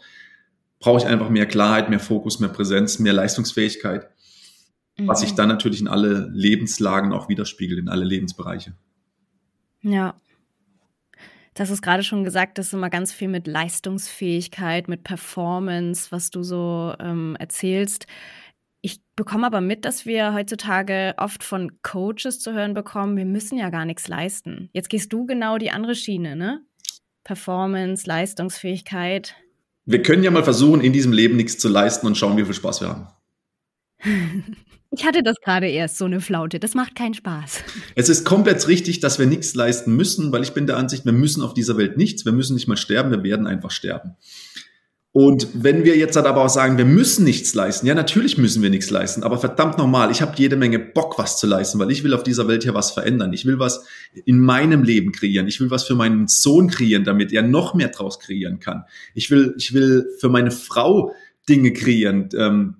brauche 0.79 0.99
ich 0.99 1.05
einfach 1.05 1.29
mehr 1.29 1.45
Klarheit, 1.45 1.89
mehr 1.89 1.99
Fokus, 1.99 2.39
mehr 2.39 2.49
Präsenz, 2.49 2.99
mehr 2.99 3.13
Leistungsfähigkeit, 3.13 4.09
mhm. 4.97 5.07
was 5.07 5.21
sich 5.21 5.33
dann 5.33 5.49
natürlich 5.49 5.81
in 5.81 5.87
alle 5.87 6.29
Lebenslagen 6.33 7.13
auch 7.13 7.29
widerspiegelt, 7.29 7.79
in 7.79 7.89
alle 7.89 8.05
Lebensbereiche. 8.05 8.73
Ja. 9.81 10.19
Das 11.53 11.71
ist 11.71 11.81
gerade 11.81 12.03
schon 12.03 12.23
gesagt, 12.23 12.59
das 12.59 12.67
ist 12.67 12.73
immer 12.73 12.91
ganz 12.91 13.11
viel 13.11 13.29
mit 13.29 13.47
Leistungsfähigkeit, 13.47 14.87
mit 14.87 15.03
Performance, 15.03 16.11
was 16.11 16.29
du 16.29 16.43
so 16.43 16.93
ähm, 16.99 17.35
erzählst. 17.39 18.05
Ich 18.81 19.01
bekomme 19.15 19.47
aber 19.47 19.59
mit, 19.59 19.83
dass 19.83 20.05
wir 20.05 20.35
heutzutage 20.35 21.15
oft 21.17 21.43
von 21.43 21.81
Coaches 21.81 22.39
zu 22.39 22.53
hören 22.53 22.75
bekommen, 22.75 23.17
wir 23.17 23.25
müssen 23.25 23.57
ja 23.57 23.71
gar 23.71 23.85
nichts 23.85 24.07
leisten. 24.07 24.69
Jetzt 24.71 24.89
gehst 24.89 25.11
du 25.11 25.25
genau 25.25 25.57
die 25.57 25.71
andere 25.71 25.95
Schiene, 25.95 26.35
ne? 26.35 26.61
Performance, 27.23 28.07
Leistungsfähigkeit 28.07 29.35
wir 29.87 30.03
können 30.03 30.21
ja 30.21 30.31
mal 30.31 30.43
versuchen, 30.43 30.81
in 30.81 30.93
diesem 30.93 31.13
Leben 31.13 31.37
nichts 31.37 31.57
zu 31.57 31.69
leisten 31.69 32.05
und 32.05 32.17
schauen, 32.17 32.37
wie 32.37 32.45
viel 32.45 32.53
Spaß 32.53 32.81
wir 32.81 32.89
haben. 32.89 33.07
Ich 34.89 35.05
hatte 35.05 35.21
das 35.21 35.35
gerade 35.43 35.67
erst, 35.67 35.97
so 35.97 36.05
eine 36.05 36.21
Flaute. 36.21 36.59
Das 36.59 36.73
macht 36.73 36.95
keinen 36.95 37.13
Spaß. 37.13 37.59
Es 37.95 38.07
ist 38.07 38.23
komplett 38.23 38.67
richtig, 38.69 39.01
dass 39.01 39.19
wir 39.19 39.25
nichts 39.25 39.53
leisten 39.53 39.95
müssen, 39.95 40.31
weil 40.31 40.43
ich 40.43 40.53
bin 40.53 40.65
der 40.65 40.77
Ansicht, 40.77 41.03
wir 41.03 41.11
müssen 41.11 41.43
auf 41.43 41.53
dieser 41.53 41.77
Welt 41.77 41.97
nichts. 41.97 42.23
Wir 42.23 42.31
müssen 42.31 42.53
nicht 42.53 42.67
mal 42.67 42.77
sterben, 42.77 43.11
wir 43.11 43.21
werden 43.21 43.47
einfach 43.47 43.69
sterben. 43.69 44.15
Und 45.19 45.47
wenn 45.51 45.83
wir 45.83 45.97
jetzt 45.97 46.15
halt 46.15 46.27
aber 46.27 46.45
auch 46.45 46.49
sagen, 46.49 46.77
wir 46.77 46.85
müssen 46.85 47.23
nichts 47.23 47.55
leisten, 47.55 47.87
ja, 47.87 47.95
natürlich 47.95 48.37
müssen 48.37 48.61
wir 48.61 48.69
nichts 48.69 48.91
leisten, 48.91 49.23
aber 49.23 49.39
verdammt 49.39 49.79
normal, 49.79 50.11
ich 50.11 50.21
habe 50.21 50.33
jede 50.37 50.55
Menge 50.57 50.77
Bock, 50.77 51.17
was 51.17 51.39
zu 51.39 51.47
leisten, 51.47 51.79
weil 51.79 51.89
ich 51.89 52.03
will 52.03 52.13
auf 52.13 52.21
dieser 52.21 52.47
Welt 52.47 52.63
ja 52.63 52.75
was 52.75 52.91
verändern. 52.91 53.33
Ich 53.33 53.43
will 53.43 53.57
was 53.57 53.83
in 54.25 54.37
meinem 54.37 54.83
Leben 54.83 55.11
kreieren. 55.11 55.47
Ich 55.47 55.59
will 55.59 55.71
was 55.71 55.85
für 55.85 55.95
meinen 55.95 56.27
Sohn 56.27 56.67
kreieren, 56.67 57.03
damit 57.03 57.33
er 57.33 57.41
noch 57.41 57.73
mehr 57.73 57.87
draus 57.87 58.19
kreieren 58.19 58.59
kann. 58.59 58.83
Ich 59.15 59.31
will, 59.31 59.55
ich 59.57 59.73
will 59.73 60.05
für 60.19 60.29
meine 60.29 60.51
Frau 60.51 61.15
Dinge 61.49 61.73
kreieren 61.73 62.29
ähm, 62.37 62.75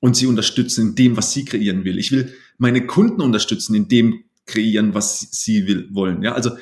und 0.00 0.16
sie 0.16 0.26
unterstützen 0.26 0.88
in 0.88 0.94
dem, 0.94 1.18
was 1.18 1.34
sie 1.34 1.44
kreieren 1.44 1.84
will. 1.84 1.98
Ich 1.98 2.12
will 2.12 2.32
meine 2.56 2.86
Kunden 2.86 3.20
unterstützen 3.20 3.74
in 3.74 3.88
dem 3.88 4.24
kreieren, 4.46 4.94
was 4.94 5.20
sie 5.32 5.66
will, 5.66 5.90
wollen. 5.92 6.22
Ja, 6.22 6.32
also 6.32 6.52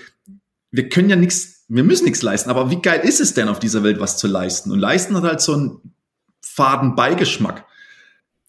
wir 0.72 0.88
können 0.88 1.10
ja 1.10 1.16
nichts 1.16 1.61
wir 1.74 1.84
müssen 1.84 2.04
nichts 2.04 2.20
leisten, 2.20 2.50
aber 2.50 2.70
wie 2.70 2.82
geil 2.82 3.00
ist 3.02 3.20
es 3.20 3.32
denn 3.32 3.48
auf 3.48 3.58
dieser 3.58 3.82
Welt 3.82 3.98
was 3.98 4.18
zu 4.18 4.26
leisten? 4.26 4.70
Und 4.70 4.78
leisten 4.78 5.16
hat 5.16 5.24
halt 5.24 5.40
so 5.40 5.54
einen 5.54 5.94
faden 6.42 6.94
Beigeschmack. 6.94 7.64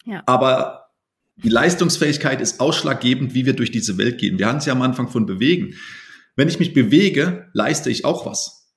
Ja. 0.04 0.22
Aber 0.26 0.90
die 1.36 1.48
Leistungsfähigkeit 1.48 2.42
ist 2.42 2.60
ausschlaggebend, 2.60 3.32
wie 3.32 3.46
wir 3.46 3.54
durch 3.54 3.70
diese 3.70 3.96
Welt 3.96 4.18
gehen. 4.18 4.38
Wir 4.38 4.46
haben 4.46 4.58
es 4.58 4.66
ja 4.66 4.74
am 4.74 4.82
Anfang 4.82 5.08
von 5.08 5.24
bewegen. 5.24 5.74
Wenn 6.36 6.48
ich 6.48 6.58
mich 6.58 6.74
bewege, 6.74 7.48
leiste 7.54 7.88
ich 7.88 8.04
auch 8.04 8.26
was. 8.26 8.68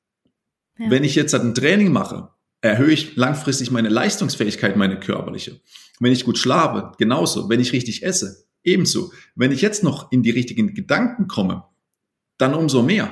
Ja. 0.79 0.89
Wenn 0.89 1.03
ich 1.03 1.15
jetzt 1.15 1.33
halt 1.33 1.43
ein 1.43 1.53
Training 1.53 1.91
mache, 1.91 2.29
erhöhe 2.61 2.93
ich 2.93 3.17
langfristig 3.17 3.69
meine 3.69 3.89
Leistungsfähigkeit, 3.89 4.77
meine 4.77 4.97
körperliche. 4.97 5.59
Wenn 5.99 6.13
ich 6.13 6.23
gut 6.23 6.37
schlafe, 6.37 6.93
genauso. 6.97 7.49
Wenn 7.49 7.59
ich 7.59 7.73
richtig 7.73 8.03
esse, 8.03 8.45
ebenso. 8.63 9.11
Wenn 9.35 9.51
ich 9.51 9.61
jetzt 9.61 9.83
noch 9.83 10.09
in 10.09 10.23
die 10.23 10.31
richtigen 10.31 10.73
Gedanken 10.73 11.27
komme, 11.27 11.65
dann 12.37 12.53
umso 12.53 12.81
mehr. 12.81 13.11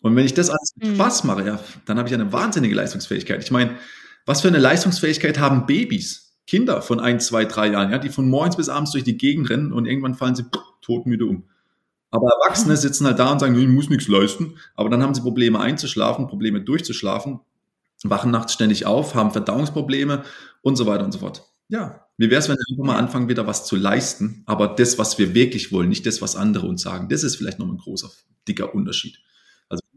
Und 0.00 0.16
wenn 0.16 0.24
ich 0.24 0.34
das 0.34 0.50
alles 0.50 0.72
mit 0.76 0.88
mhm. 0.88 0.94
Spaß 0.94 1.24
mache, 1.24 1.46
ja, 1.46 1.60
dann 1.86 1.98
habe 1.98 2.08
ich 2.08 2.14
eine 2.14 2.32
wahnsinnige 2.32 2.74
Leistungsfähigkeit. 2.74 3.42
Ich 3.42 3.50
meine, 3.50 3.76
Was 4.26 4.42
für 4.42 4.48
eine 4.48 4.58
Leistungsfähigkeit 4.58 5.38
haben 5.38 5.66
Babys, 5.66 6.36
Kinder 6.46 6.82
von 6.82 7.00
ein, 7.00 7.20
zwei, 7.20 7.44
drei 7.44 7.68
Jahren, 7.68 7.90
ja, 7.90 7.98
die 7.98 8.10
von 8.10 8.28
morgens 8.28 8.56
bis 8.56 8.68
abends 8.68 8.92
durch 8.92 9.04
die 9.04 9.16
Gegend 9.16 9.50
rennen 9.50 9.72
und 9.72 9.86
irgendwann 9.86 10.14
fallen 10.14 10.34
sie 10.34 10.44
todmüde 10.82 11.26
um. 11.26 11.44
Aber 12.10 12.28
Erwachsene 12.28 12.76
sitzen 12.76 13.06
halt 13.06 13.18
da 13.18 13.30
und 13.30 13.38
sagen, 13.38 13.58
ich 13.58 13.68
muss 13.68 13.88
nichts 13.88 14.08
leisten. 14.08 14.58
Aber 14.74 14.88
dann 14.88 15.02
haben 15.02 15.14
sie 15.14 15.20
Probleme 15.20 15.60
einzuschlafen, 15.60 16.26
Probleme 16.26 16.60
durchzuschlafen, 16.60 17.40
wachen 18.02 18.30
nachts 18.30 18.52
ständig 18.52 18.84
auf, 18.86 19.14
haben 19.14 19.30
Verdauungsprobleme 19.30 20.24
und 20.62 20.76
so 20.76 20.86
weiter 20.86 21.04
und 21.04 21.12
so 21.12 21.20
fort. 21.20 21.44
Ja, 21.68 22.06
wie 22.16 22.30
wäre 22.30 22.40
es, 22.40 22.48
wenn 22.48 22.56
wir 22.56 22.64
einfach 22.68 22.84
mal 22.84 22.98
anfangen, 22.98 23.28
wieder 23.28 23.46
was 23.46 23.64
zu 23.64 23.76
leisten, 23.76 24.42
aber 24.46 24.66
das, 24.68 24.98
was 24.98 25.18
wir 25.18 25.34
wirklich 25.34 25.70
wollen, 25.70 25.88
nicht 25.88 26.04
das, 26.04 26.20
was 26.20 26.34
andere 26.34 26.66
uns 26.66 26.82
sagen. 26.82 27.08
Das 27.08 27.22
ist 27.22 27.36
vielleicht 27.36 27.60
noch 27.60 27.68
ein 27.68 27.78
großer, 27.78 28.10
dicker 28.48 28.74
Unterschied. 28.74 29.20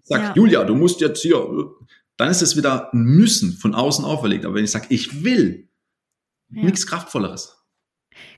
Sage, 0.03 0.23
ja. 0.23 0.33
Julia, 0.35 0.63
du 0.63 0.75
musst 0.75 1.01
jetzt 1.01 1.21
hier, 1.21 1.45
dann 2.17 2.29
ist 2.29 2.41
es 2.41 2.57
wieder 2.57 2.93
ein 2.93 3.03
Müssen 3.03 3.53
von 3.53 3.73
außen 3.73 4.05
auferlegt. 4.05 4.45
Aber 4.45 4.55
wenn 4.55 4.63
ich 4.63 4.71
sage, 4.71 4.87
ich 4.89 5.23
will, 5.23 5.69
ja. 6.49 6.63
nichts 6.63 6.85
Kraftvolleres. 6.87 7.57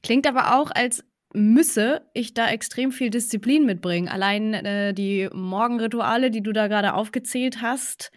Klingt 0.04 0.28
aber 0.28 0.56
auch, 0.56 0.72
als 0.72 1.04
müsse 1.34 2.10
ich 2.14 2.34
da 2.34 2.50
extrem 2.50 2.92
viel 2.92 3.10
Disziplin 3.10 3.66
mitbringen. 3.66 4.08
Allein 4.08 4.54
äh, 4.54 4.94
die 4.94 5.30
Morgenrituale, 5.34 6.32
die 6.32 6.42
du 6.42 6.54
da 6.54 6.68
gerade 6.68 6.94
aufgezählt 6.94 7.62
hast, 7.62 8.12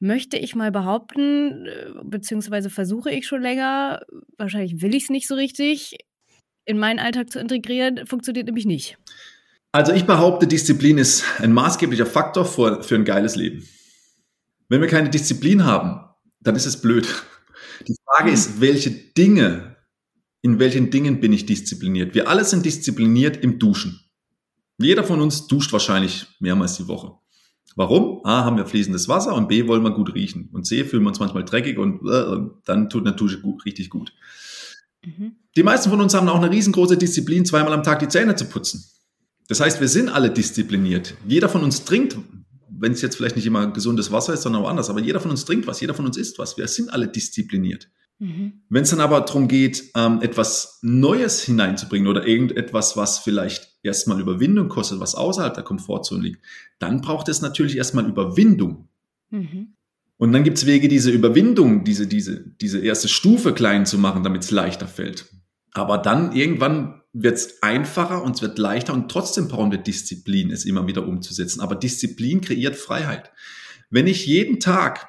möchte 0.00 0.36
ich 0.36 0.54
mal 0.54 0.72
behaupten, 0.72 1.66
äh, 1.66 1.90
beziehungsweise 2.02 2.70
versuche 2.70 3.10
ich 3.10 3.26
schon 3.26 3.40
länger, 3.40 4.02
wahrscheinlich 4.36 4.82
will 4.82 4.94
ich 4.94 5.04
es 5.04 5.10
nicht 5.10 5.28
so 5.28 5.34
richtig, 5.34 5.96
in 6.66 6.78
meinen 6.78 6.98
Alltag 6.98 7.30
zu 7.30 7.38
integrieren, 7.38 8.06
funktioniert 8.06 8.46
nämlich 8.46 8.66
nicht. 8.66 8.98
Also 9.74 9.92
ich 9.92 10.04
behaupte, 10.04 10.46
Disziplin 10.46 10.98
ist 10.98 11.24
ein 11.40 11.52
maßgeblicher 11.52 12.06
Faktor 12.06 12.44
für, 12.44 12.80
für 12.84 12.94
ein 12.94 13.04
geiles 13.04 13.34
Leben. 13.34 13.66
Wenn 14.68 14.80
wir 14.80 14.86
keine 14.86 15.10
Disziplin 15.10 15.64
haben, 15.64 16.00
dann 16.38 16.54
ist 16.54 16.64
es 16.64 16.80
blöd. 16.80 17.08
Die 17.88 17.96
Frage 18.06 18.30
ist, 18.30 18.60
welche 18.60 18.92
Dinge, 18.92 19.74
in 20.42 20.60
welchen 20.60 20.92
Dingen 20.92 21.18
bin 21.18 21.32
ich 21.32 21.46
diszipliniert? 21.46 22.14
Wir 22.14 22.28
alle 22.28 22.44
sind 22.44 22.64
diszipliniert 22.64 23.36
im 23.38 23.58
Duschen. 23.58 24.00
Jeder 24.78 25.02
von 25.02 25.20
uns 25.20 25.48
duscht 25.48 25.72
wahrscheinlich 25.72 26.28
mehrmals 26.38 26.76
die 26.76 26.86
Woche. 26.86 27.14
Warum? 27.74 28.24
A, 28.24 28.44
haben 28.44 28.56
wir 28.56 28.66
fließendes 28.66 29.08
Wasser 29.08 29.34
und 29.34 29.48
B, 29.48 29.66
wollen 29.66 29.82
wir 29.82 29.90
gut 29.90 30.14
riechen. 30.14 30.50
Und 30.52 30.68
C, 30.68 30.84
fühlen 30.84 31.02
wir 31.02 31.08
uns 31.08 31.18
manchmal 31.18 31.44
dreckig 31.44 31.78
und 31.78 32.08
äh, 32.08 32.48
dann 32.64 32.88
tut 32.90 33.04
eine 33.04 33.16
Dusche 33.16 33.40
gut, 33.40 33.64
richtig 33.64 33.90
gut. 33.90 34.12
Mhm. 35.04 35.32
Die 35.56 35.64
meisten 35.64 35.90
von 35.90 36.00
uns 36.00 36.14
haben 36.14 36.28
auch 36.28 36.40
eine 36.40 36.52
riesengroße 36.52 36.96
Disziplin, 36.96 37.44
zweimal 37.44 37.72
am 37.72 37.82
Tag 37.82 37.98
die 37.98 38.08
Zähne 38.08 38.36
zu 38.36 38.44
putzen. 38.44 38.84
Das 39.48 39.60
heißt, 39.60 39.80
wir 39.80 39.88
sind 39.88 40.08
alle 40.08 40.30
diszipliniert. 40.30 41.14
Jeder 41.26 41.48
von 41.48 41.62
uns 41.62 41.84
trinkt, 41.84 42.16
wenn 42.70 42.92
es 42.92 43.02
jetzt 43.02 43.16
vielleicht 43.16 43.36
nicht 43.36 43.46
immer 43.46 43.70
gesundes 43.72 44.10
Wasser 44.10 44.34
ist, 44.34 44.42
sondern 44.42 44.62
auch 44.62 44.68
anders, 44.68 44.90
aber 44.90 45.00
jeder 45.00 45.20
von 45.20 45.30
uns 45.30 45.44
trinkt 45.44 45.66
was, 45.66 45.80
jeder 45.80 45.94
von 45.94 46.06
uns 46.06 46.16
isst 46.16 46.38
was. 46.38 46.56
Wir 46.56 46.66
sind 46.68 46.92
alle 46.92 47.08
diszipliniert. 47.08 47.88
Mhm. 48.18 48.62
Wenn 48.68 48.82
es 48.84 48.90
dann 48.90 49.00
aber 49.00 49.20
darum 49.20 49.48
geht, 49.48 49.90
ähm, 49.96 50.20
etwas 50.22 50.78
Neues 50.82 51.42
hineinzubringen 51.42 52.08
oder 52.08 52.26
irgendetwas, 52.26 52.96
was 52.96 53.18
vielleicht 53.18 53.78
erstmal 53.82 54.20
Überwindung 54.20 54.68
kostet, 54.68 55.00
was 55.00 55.14
außerhalb 55.14 55.54
der 55.54 55.64
Komfortzone 55.64 56.22
liegt, 56.22 56.44
dann 56.78 57.00
braucht 57.00 57.28
es 57.28 57.42
natürlich 57.42 57.76
erstmal 57.76 58.08
Überwindung. 58.08 58.88
Mhm. 59.30 59.74
Und 60.16 60.32
dann 60.32 60.44
gibt 60.44 60.58
es 60.58 60.66
Wege, 60.66 60.88
diese 60.88 61.10
Überwindung, 61.10 61.84
diese, 61.84 62.06
diese, 62.06 62.44
diese 62.60 62.78
erste 62.78 63.08
Stufe 63.08 63.52
klein 63.52 63.84
zu 63.84 63.98
machen, 63.98 64.22
damit 64.22 64.44
es 64.44 64.50
leichter 64.50 64.86
fällt. 64.86 65.26
Aber 65.74 65.98
dann 65.98 66.32
irgendwann 66.32 67.02
wird 67.12 67.36
es 67.36 67.62
einfacher 67.62 68.22
und 68.22 68.36
es 68.36 68.42
wird 68.42 68.58
leichter 68.58 68.94
und 68.94 69.10
trotzdem 69.10 69.48
brauchen 69.48 69.70
wir 69.70 69.78
Disziplin, 69.78 70.50
es 70.50 70.64
immer 70.64 70.86
wieder 70.86 71.06
umzusetzen. 71.06 71.60
Aber 71.60 71.74
Disziplin 71.74 72.40
kreiert 72.40 72.76
Freiheit. 72.76 73.30
Wenn 73.90 74.06
ich 74.06 74.26
jeden 74.26 74.60
Tag 74.60 75.08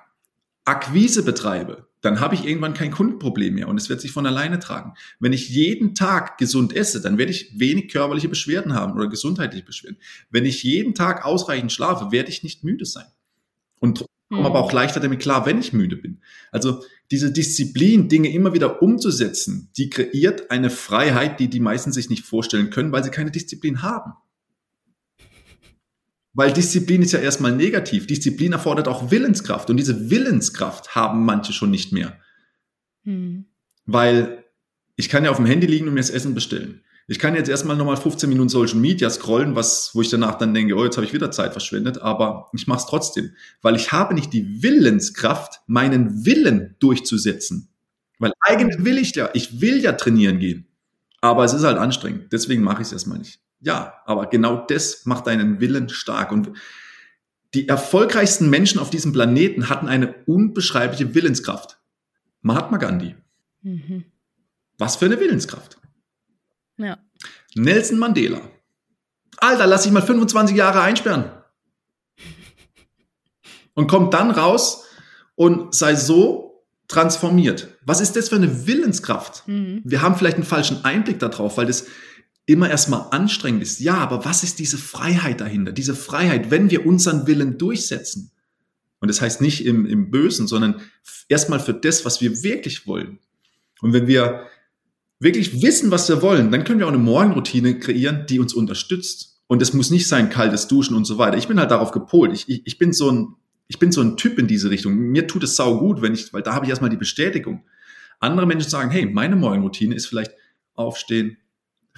Akquise 0.65 1.23
betreibe, 1.23 1.87
dann 2.01 2.19
habe 2.19 2.35
ich 2.35 2.45
irgendwann 2.45 2.73
kein 2.73 2.91
Kundenproblem 2.91 3.55
mehr 3.55 3.67
und 3.67 3.79
es 3.79 3.89
wird 3.89 4.01
sich 4.01 4.11
von 4.11 4.27
alleine 4.27 4.59
tragen. 4.59 4.93
Wenn 5.19 5.33
ich 5.33 5.49
jeden 5.49 5.95
Tag 5.95 6.37
gesund 6.37 6.75
esse, 6.75 7.01
dann 7.01 7.17
werde 7.17 7.31
ich 7.31 7.59
wenig 7.59 7.91
körperliche 7.91 8.29
Beschwerden 8.29 8.73
haben 8.73 8.93
oder 8.93 9.07
gesundheitliche 9.07 9.65
Beschwerden. 9.65 9.97
Wenn 10.29 10.45
ich 10.45 10.61
jeden 10.63 10.93
Tag 10.93 11.25
ausreichend 11.25 11.71
schlafe, 11.71 12.11
werde 12.11 12.29
ich 12.29 12.43
nicht 12.43 12.63
müde 12.63 12.85
sein. 12.85 13.07
Und 13.79 14.05
komme 14.29 14.41
mhm. 14.41 14.45
aber 14.45 14.59
auch 14.59 14.71
leichter 14.71 14.99
damit 14.99 15.19
klar, 15.19 15.45
wenn 15.45 15.59
ich 15.59 15.73
müde 15.73 15.97
bin. 15.97 16.21
Also 16.51 16.83
diese 17.11 17.31
Disziplin, 17.31 18.09
Dinge 18.09 18.31
immer 18.31 18.53
wieder 18.53 18.81
umzusetzen, 18.81 19.69
die 19.77 19.89
kreiert 19.89 20.49
eine 20.49 20.69
Freiheit, 20.69 21.39
die 21.39 21.49
die 21.49 21.59
meisten 21.59 21.91
sich 21.91 22.09
nicht 22.09 22.25
vorstellen 22.25 22.71
können, 22.71 22.91
weil 22.91 23.03
sie 23.03 23.11
keine 23.11 23.31
Disziplin 23.31 23.81
haben. 23.81 24.13
Weil 26.33 26.51
Disziplin 26.51 27.01
ist 27.01 27.13
ja 27.13 27.19
erstmal 27.19 27.53
negativ. 27.53 28.07
Disziplin 28.07 28.51
erfordert 28.51 28.89
auch 28.89 29.09
Willenskraft. 29.09 29.69
Und 29.69 29.77
diese 29.77 30.09
Willenskraft 30.09 30.93
haben 30.93 31.23
manche 31.23 31.53
schon 31.53 31.71
nicht 31.71 31.93
mehr. 31.93 32.19
Hm. 33.05 33.45
Weil 33.85 34.43
ich 34.97 35.07
kann 35.07 35.23
ja 35.23 35.31
auf 35.31 35.37
dem 35.37 35.45
Handy 35.45 35.65
liegen 35.65 35.87
und 35.87 35.93
mir 35.93 36.01
das 36.01 36.09
Essen 36.09 36.33
bestellen. 36.33 36.81
Ich 37.07 37.19
kann 37.19 37.35
jetzt 37.35 37.49
erstmal 37.49 37.75
nochmal 37.75 37.97
15 37.97 38.27
Minuten 38.27 38.49
Social 38.49 38.79
Media 38.79 39.09
scrollen, 39.09 39.55
was, 39.55 39.91
wo 39.93 40.01
ich 40.01 40.09
danach 40.09 40.35
dann 40.35 40.55
denke, 40.55 40.73
oh, 40.75 40.83
jetzt 40.83 40.97
habe 40.97 41.05
ich 41.05 41.13
wieder 41.13 41.29
Zeit 41.29 41.51
verschwendet, 41.51 42.01
aber 42.01 42.49
ich 42.53 42.65
mache 42.65 42.79
es 42.79 42.85
trotzdem, 42.87 43.31
weil 43.61 43.75
ich 43.75 43.91
habe 43.91 44.15
nicht 44.15 44.33
die 44.33 44.63
Willenskraft, 44.63 45.61
meinen 45.67 46.25
Willen 46.25 46.75
durchzusetzen. 46.79 47.69
Weil 48.17 48.31
eigentlich 48.39 48.83
will 48.83 48.97
ich 48.97 49.13
ja, 49.15 49.29
ich 49.33 49.61
will 49.61 49.83
ja 49.83 49.91
trainieren 49.91 50.39
gehen, 50.39 50.67
aber 51.21 51.43
es 51.43 51.53
ist 51.53 51.63
halt 51.63 51.77
anstrengend, 51.77 52.33
deswegen 52.33 52.63
mache 52.63 52.81
ich 52.81 52.87
es 52.87 52.93
erstmal 52.93 53.19
nicht. 53.19 53.39
Ja, 53.59 54.01
aber 54.05 54.27
genau 54.27 54.65
das 54.65 55.05
macht 55.05 55.27
deinen 55.27 55.59
Willen 55.59 55.89
stark. 55.89 56.31
Und 56.31 56.51
die 57.53 57.67
erfolgreichsten 57.67 58.49
Menschen 58.49 58.79
auf 58.79 58.89
diesem 58.89 59.13
Planeten 59.13 59.69
hatten 59.69 59.87
eine 59.87 60.15
unbeschreibliche 60.25 61.13
Willenskraft. 61.13 61.79
Mahatma 62.41 62.77
Gandhi. 62.77 63.15
Mhm. 63.61 64.05
Was 64.77 64.97
für 64.97 65.05
eine 65.05 65.19
Willenskraft. 65.19 65.79
Ja. 66.77 66.97
Nelson 67.55 67.97
Mandela. 67.97 68.41
Alter, 69.37 69.67
lass 69.67 69.83
dich 69.83 69.91
mal 69.91 70.01
25 70.01 70.55
Jahre 70.55 70.81
einsperren. 70.81 71.31
Und 73.73 73.87
kommt 73.87 74.13
dann 74.13 74.31
raus 74.31 74.85
und 75.35 75.75
sei 75.75 75.95
so 75.95 76.63
transformiert. 76.87 77.77
Was 77.85 77.99
ist 77.99 78.15
das 78.15 78.29
für 78.29 78.35
eine 78.35 78.67
Willenskraft? 78.67 79.47
Mhm. 79.47 79.81
Wir 79.83 80.01
haben 80.01 80.15
vielleicht 80.15 80.37
einen 80.37 80.45
falschen 80.45 80.85
Einblick 80.85 81.19
darauf, 81.19 81.57
weil 81.57 81.65
das 81.65 81.87
immer 82.45 82.69
erstmal 82.69 83.07
anstrengend 83.11 83.63
ist. 83.63 83.79
Ja, 83.79 83.95
aber 83.97 84.23
was 84.23 84.43
ist 84.43 84.59
diese 84.59 84.77
Freiheit 84.77 85.41
dahinter? 85.41 85.71
Diese 85.71 85.95
Freiheit, 85.95 86.51
wenn 86.51 86.69
wir 86.69 86.85
unseren 86.85 87.27
Willen 87.27 87.57
durchsetzen. 87.57 88.31
Und 88.99 89.09
das 89.09 89.19
heißt 89.19 89.41
nicht 89.41 89.65
im, 89.65 89.85
im 89.85 90.09
Bösen, 90.11 90.47
sondern 90.47 90.81
erstmal 91.27 91.59
für 91.59 91.73
das, 91.73 92.05
was 92.05 92.21
wir 92.21 92.43
wirklich 92.43 92.87
wollen. 92.87 93.19
Und 93.81 93.93
wenn 93.93 94.07
wir 94.07 94.47
wirklich 95.19 95.61
wissen, 95.61 95.91
was 95.91 96.09
wir 96.09 96.21
wollen, 96.21 96.51
dann 96.51 96.63
können 96.63 96.79
wir 96.79 96.87
auch 96.87 96.91
eine 96.91 96.99
Morgenroutine 96.99 97.79
kreieren, 97.79 98.25
die 98.27 98.39
uns 98.39 98.53
unterstützt. 98.53 99.41
Und 99.47 99.61
es 99.61 99.73
muss 99.73 99.91
nicht 99.91 100.07
sein, 100.07 100.29
kaltes 100.29 100.67
Duschen 100.67 100.95
und 100.95 101.05
so 101.05 101.17
weiter. 101.17 101.37
Ich 101.37 101.47
bin 101.47 101.59
halt 101.59 101.71
darauf 101.71 101.91
gepolt. 101.91 102.33
Ich, 102.33 102.49
ich, 102.49 102.65
ich 102.65 102.77
bin 102.77 102.93
so 102.93 103.11
ein, 103.11 103.35
ich 103.67 103.79
bin 103.79 103.91
so 103.91 104.01
ein 104.01 104.17
Typ 104.17 104.39
in 104.39 104.47
diese 104.47 104.69
Richtung. 104.69 104.95
Mir 104.95 105.27
tut 105.27 105.43
es 105.43 105.55
sau 105.55 105.77
gut, 105.77 106.01
wenn 106.01 106.13
ich, 106.13 106.33
weil 106.33 106.41
da 106.41 106.53
habe 106.53 106.65
ich 106.65 106.69
erstmal 106.69 106.89
die 106.89 106.97
Bestätigung. 106.97 107.63
Andere 108.19 108.47
Menschen 108.47 108.69
sagen, 108.69 108.89
hey, 108.89 109.05
meine 109.05 109.35
Morgenroutine 109.35 109.95
ist 109.95 110.07
vielleicht 110.07 110.31
aufstehen, 110.73 111.37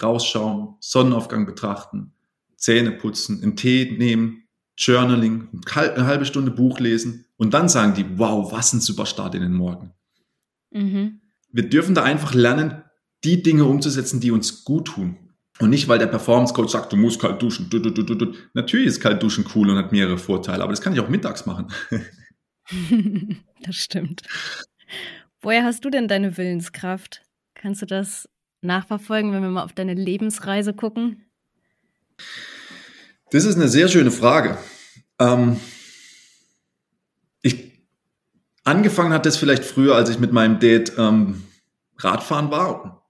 rausschauen, 0.02 0.76
Sonnenaufgang 0.80 1.46
betrachten, 1.46 2.14
Zähne 2.56 2.92
putzen, 2.92 3.42
einen 3.42 3.56
Tee 3.56 3.96
nehmen, 3.98 4.44
Journaling, 4.78 5.50
eine 5.74 6.06
halbe 6.06 6.26
Stunde 6.26 6.52
Buch 6.52 6.80
lesen 6.80 7.26
und 7.38 7.54
dann 7.54 7.70
sagen 7.70 7.96
die, 7.96 8.06
wow, 8.20 8.52
was 8.52 8.74
ein 8.74 8.82
super 8.82 9.06
Start 9.06 9.36
in 9.36 9.42
den 9.42 9.54
Morgen. 9.54 9.94
Mhm. 10.72 11.22
Wir 11.52 11.68
dürfen 11.68 11.96
da 11.96 12.04
einfach 12.04 12.34
lernen, 12.34 12.84
die 13.24 13.42
Dinge 13.44 13.66
umzusetzen, 13.66 14.20
die 14.20 14.32
uns 14.32 14.64
gut 14.64 14.88
tun. 14.88 15.18
Und 15.60 15.72
nicht, 15.72 15.88
weil 15.88 15.98
der 15.98 16.08
Performance 16.08 16.54
Coach 16.54 16.72
sagt, 16.72 16.94
du 16.94 16.98
musst 16.98 17.20
kalt 17.20 17.42
duschen. 17.42 17.70
Du, 17.70 17.80
du, 17.80 17.92
du. 17.92 18.34
Natürlich 18.54 18.88
ist 18.88 19.02
kalt 19.02 19.24
duschen 19.24 19.46
cool 19.56 19.70
und 19.70 19.78
hat 19.78 19.92
mehrere 19.92 20.18
Vorteile, 20.18 20.62
aber 20.62 20.72
das 20.72 20.82
kann 20.82 20.94
ich 20.94 21.00
auch 21.00 21.10
mittags 21.10 21.46
machen. 21.46 21.72
das 23.64 23.76
stimmt. 23.76 24.22
Woher 25.42 25.64
hast 25.64 25.84
du 25.84 25.90
denn 25.90 26.08
deine 26.08 26.38
Willenskraft? 26.38 27.24
Kannst 27.56 27.82
du 27.82 27.86
das 27.88 28.30
nachverfolgen, 28.62 29.32
wenn 29.32 29.42
wir 29.42 29.50
mal 29.50 29.64
auf 29.64 29.74
deine 29.74 29.96
Lebensreise 29.96 30.74
gucken? 30.74 31.26
Das 33.32 33.46
ist 33.46 33.56
eine 33.56 33.68
sehr 33.68 33.88
schöne 33.88 34.12
Frage. 34.12 34.58
Ähm, 35.20 35.60
ich, 37.42 37.72
angefangen 38.64 39.14
hat 39.14 39.26
das 39.26 39.38
vielleicht 39.38 39.66
früher, 39.66 39.96
als 39.96 40.10
ich 40.10 40.20
mit 40.20 40.32
meinem 40.32 40.60
Dad 40.60 40.94
ähm, 40.98 41.44
Radfahren 41.98 42.52
war. 42.52 43.07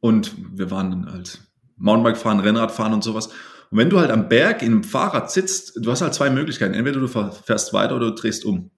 Und 0.00 0.34
wir 0.52 0.70
waren 0.70 1.10
halt 1.10 1.40
Mountainbike 1.76 2.16
fahren, 2.16 2.40
Rennrad 2.40 2.72
fahren 2.72 2.92
und 2.92 3.02
sowas. 3.04 3.28
Und 3.70 3.78
wenn 3.78 3.90
du 3.90 3.98
halt 3.98 4.10
am 4.10 4.28
Berg 4.28 4.62
in 4.62 4.72
einem 4.72 4.84
Fahrrad 4.84 5.30
sitzt, 5.30 5.72
du 5.76 5.90
hast 5.90 6.00
halt 6.00 6.14
zwei 6.14 6.30
Möglichkeiten. 6.30 6.74
Entweder 6.74 7.00
du 7.00 7.08
fährst 7.08 7.72
weiter 7.72 7.96
oder 7.96 8.10
du 8.10 8.14
drehst 8.14 8.44
um. 8.44 8.70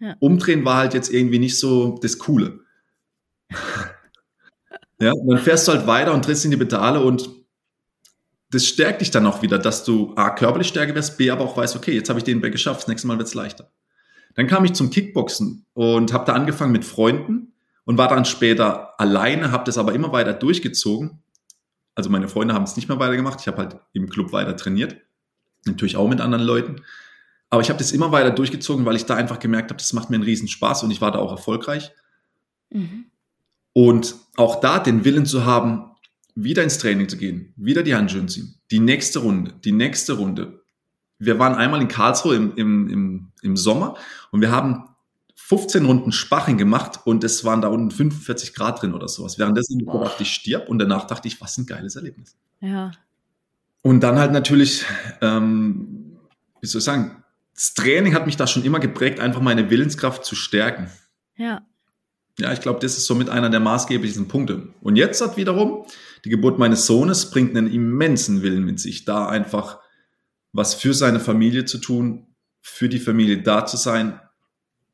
Ja. 0.00 0.16
Umdrehen 0.18 0.64
war 0.64 0.78
halt 0.78 0.94
jetzt 0.94 1.12
irgendwie 1.12 1.38
nicht 1.38 1.58
so 1.58 1.98
das 2.02 2.18
Coole. 2.18 2.60
Ja, 5.00 5.12
und 5.12 5.28
dann 5.28 5.38
fährst 5.38 5.66
du 5.66 5.72
halt 5.72 5.86
weiter 5.86 6.12
und 6.14 6.24
trittst 6.24 6.44
in 6.44 6.50
die 6.50 6.56
Pedale 6.56 7.00
und 7.00 7.28
das 8.50 8.66
stärkt 8.66 9.00
dich 9.00 9.10
dann 9.10 9.26
auch 9.26 9.42
wieder, 9.42 9.58
dass 9.58 9.84
du 9.84 10.12
A, 10.14 10.30
körperlich 10.30 10.68
stärker 10.68 10.94
wirst, 10.94 11.16
B, 11.18 11.30
aber 11.30 11.44
auch 11.44 11.56
weißt, 11.56 11.74
okay, 11.74 11.92
jetzt 11.92 12.08
habe 12.08 12.18
ich 12.18 12.24
den 12.24 12.40
Berg 12.40 12.52
geschafft, 12.52 12.82
das 12.82 12.88
nächste 12.88 13.08
Mal 13.08 13.18
wird 13.18 13.28
es 13.28 13.34
leichter. 13.34 13.72
Dann 14.34 14.46
kam 14.46 14.64
ich 14.64 14.74
zum 14.74 14.90
Kickboxen 14.90 15.66
und 15.72 16.12
habe 16.12 16.24
da 16.24 16.34
angefangen 16.34 16.72
mit 16.72 16.84
Freunden 16.84 17.51
und 17.84 17.98
war 17.98 18.08
dann 18.08 18.24
später 18.24 18.98
alleine, 19.00 19.50
habe 19.50 19.64
das 19.64 19.78
aber 19.78 19.92
immer 19.92 20.12
weiter 20.12 20.32
durchgezogen. 20.32 21.22
Also 21.94 22.10
meine 22.10 22.28
Freunde 22.28 22.54
haben 22.54 22.64
es 22.64 22.76
nicht 22.76 22.88
mehr 22.88 22.98
weitergemacht. 22.98 23.40
Ich 23.40 23.48
habe 23.48 23.58
halt 23.58 23.76
im 23.92 24.08
Club 24.08 24.32
weiter 24.32 24.56
trainiert. 24.56 24.96
Natürlich 25.66 25.96
auch 25.96 26.08
mit 26.08 26.20
anderen 26.20 26.44
Leuten. 26.44 26.82
Aber 27.50 27.60
ich 27.60 27.68
habe 27.68 27.78
das 27.78 27.92
immer 27.92 28.12
weiter 28.12 28.30
durchgezogen, 28.30 28.86
weil 28.86 28.96
ich 28.96 29.04
da 29.04 29.14
einfach 29.14 29.38
gemerkt 29.38 29.70
habe, 29.70 29.78
das 29.78 29.92
macht 29.92 30.10
mir 30.10 30.16
einen 30.16 30.24
riesen 30.24 30.48
Spaß 30.48 30.84
und 30.84 30.90
ich 30.90 31.00
war 31.00 31.10
da 31.10 31.18
auch 31.18 31.30
erfolgreich. 31.30 31.92
Mhm. 32.70 33.06
Und 33.74 34.14
auch 34.36 34.60
da 34.60 34.78
den 34.78 35.04
Willen 35.04 35.26
zu 35.26 35.44
haben, 35.44 35.92
wieder 36.34 36.62
ins 36.62 36.78
Training 36.78 37.08
zu 37.08 37.18
gehen, 37.18 37.52
wieder 37.56 37.82
die 37.82 37.94
Handschuhe 37.94 38.24
ziehen, 38.26 38.54
die 38.70 38.80
nächste 38.80 39.18
Runde, 39.18 39.52
die 39.64 39.72
nächste 39.72 40.14
Runde. 40.14 40.62
Wir 41.18 41.38
waren 41.38 41.54
einmal 41.54 41.82
in 41.82 41.88
Karlsruhe 41.88 42.36
im, 42.36 42.54
im, 42.56 42.88
im, 42.88 43.32
im 43.42 43.56
Sommer 43.56 43.96
und 44.30 44.40
wir 44.40 44.50
haben 44.50 44.88
15 45.48 45.84
Runden 45.84 46.12
Spaching 46.12 46.56
gemacht 46.56 47.00
und 47.04 47.24
es 47.24 47.44
waren 47.44 47.60
da 47.60 47.68
unten 47.68 47.90
45 47.90 48.54
Grad 48.54 48.80
drin 48.80 48.94
oder 48.94 49.08
sowas. 49.08 49.38
Währenddessen 49.38 49.82
oh. 49.86 50.02
dachte 50.02 50.22
ich, 50.22 50.32
stirb 50.32 50.68
und 50.68 50.78
danach 50.78 51.06
dachte 51.06 51.28
ich, 51.28 51.40
was 51.40 51.58
ein 51.58 51.66
geiles 51.66 51.96
Erlebnis. 51.96 52.36
Ja. 52.60 52.92
Und 53.82 54.00
dann 54.00 54.18
halt 54.18 54.32
natürlich, 54.32 54.84
ähm, 55.20 56.16
wie 56.60 56.66
soll 56.66 56.78
ich 56.78 56.84
sagen, 56.84 57.22
das 57.54 57.74
Training 57.74 58.14
hat 58.14 58.26
mich 58.26 58.36
da 58.36 58.46
schon 58.46 58.64
immer 58.64 58.80
geprägt, 58.80 59.20
einfach 59.20 59.40
meine 59.40 59.68
Willenskraft 59.68 60.24
zu 60.24 60.36
stärken. 60.36 60.90
Ja. 61.36 61.66
Ja, 62.38 62.52
ich 62.52 62.60
glaube, 62.60 62.80
das 62.80 62.96
ist 62.96 63.06
somit 63.06 63.28
einer 63.28 63.50
der 63.50 63.60
maßgeblichen 63.60 64.28
Punkte. 64.28 64.68
Und 64.80 64.96
jetzt 64.96 65.20
hat 65.20 65.36
wiederum 65.36 65.84
die 66.24 66.30
Geburt 66.30 66.58
meines 66.58 66.86
Sohnes 66.86 67.30
bringt 67.30 67.56
einen 67.56 67.70
immensen 67.70 68.42
Willen 68.42 68.64
mit 68.64 68.80
sich, 68.80 69.04
da 69.04 69.28
einfach 69.28 69.80
was 70.52 70.74
für 70.74 70.94
seine 70.94 71.20
Familie 71.20 71.64
zu 71.64 71.78
tun, 71.78 72.26
für 72.62 72.88
die 72.88 73.00
Familie 73.00 73.42
da 73.42 73.66
zu 73.66 73.76
sein, 73.76 74.20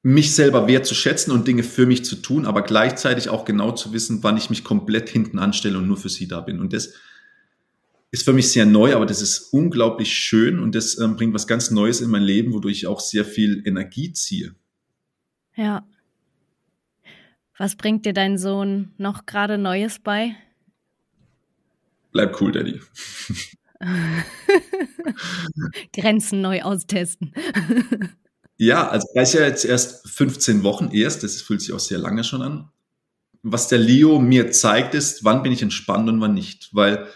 mich 0.02 0.34
selber 0.34 0.68
wertzuschätzen 0.68 1.32
und 1.32 1.48
Dinge 1.48 1.62
für 1.62 1.86
mich 1.86 2.04
zu 2.04 2.16
tun, 2.16 2.46
aber 2.46 2.62
gleichzeitig 2.62 3.28
auch 3.28 3.44
genau 3.44 3.72
zu 3.72 3.92
wissen, 3.92 4.22
wann 4.22 4.36
ich 4.36 4.50
mich 4.50 4.64
komplett 4.64 5.08
hinten 5.08 5.38
anstelle 5.38 5.78
und 5.78 5.88
nur 5.88 5.96
für 5.96 6.08
sie 6.08 6.28
da 6.28 6.40
bin. 6.40 6.60
Und 6.60 6.72
das 6.72 6.94
ist 8.10 8.24
für 8.24 8.32
mich 8.32 8.50
sehr 8.52 8.64
neu, 8.64 8.94
aber 8.94 9.06
das 9.06 9.20
ist 9.20 9.52
unglaublich 9.52 10.14
schön 10.14 10.58
und 10.58 10.74
das 10.74 10.98
ähm, 10.98 11.16
bringt 11.16 11.34
was 11.34 11.46
ganz 11.46 11.70
Neues 11.70 12.00
in 12.00 12.10
mein 12.10 12.22
Leben, 12.22 12.52
wodurch 12.52 12.78
ich 12.78 12.86
auch 12.86 13.00
sehr 13.00 13.24
viel 13.24 13.62
Energie 13.66 14.12
ziehe. 14.12 14.54
Ja. 15.56 15.86
Was 17.58 17.74
bringt 17.74 18.06
dir 18.06 18.12
dein 18.12 18.38
Sohn 18.38 18.92
noch 18.98 19.26
gerade 19.26 19.58
Neues 19.58 19.98
bei? 19.98 20.36
Bleib 22.12 22.40
cool, 22.40 22.52
Daddy. 22.52 22.80
Grenzen 25.92 26.40
neu 26.40 26.62
austesten. 26.62 27.34
ja, 28.58 28.88
also 28.88 29.06
er 29.14 29.22
ist 29.22 29.34
ja 29.34 29.42
jetzt 29.42 29.64
erst 29.64 30.08
15 30.08 30.64
Wochen 30.64 30.90
erst, 30.92 31.22
das 31.22 31.40
fühlt 31.40 31.62
sich 31.62 31.72
auch 31.72 31.80
sehr 31.80 31.98
lange 31.98 32.24
schon 32.24 32.42
an. 32.42 32.68
Was 33.42 33.68
der 33.68 33.78
Leo 33.78 34.18
mir 34.18 34.50
zeigt, 34.50 34.94
ist, 34.94 35.24
wann 35.24 35.44
bin 35.44 35.52
ich 35.52 35.62
entspannt 35.62 36.08
und 36.08 36.20
wann 36.20 36.34
nicht. 36.34 36.70
Weil 36.72 37.06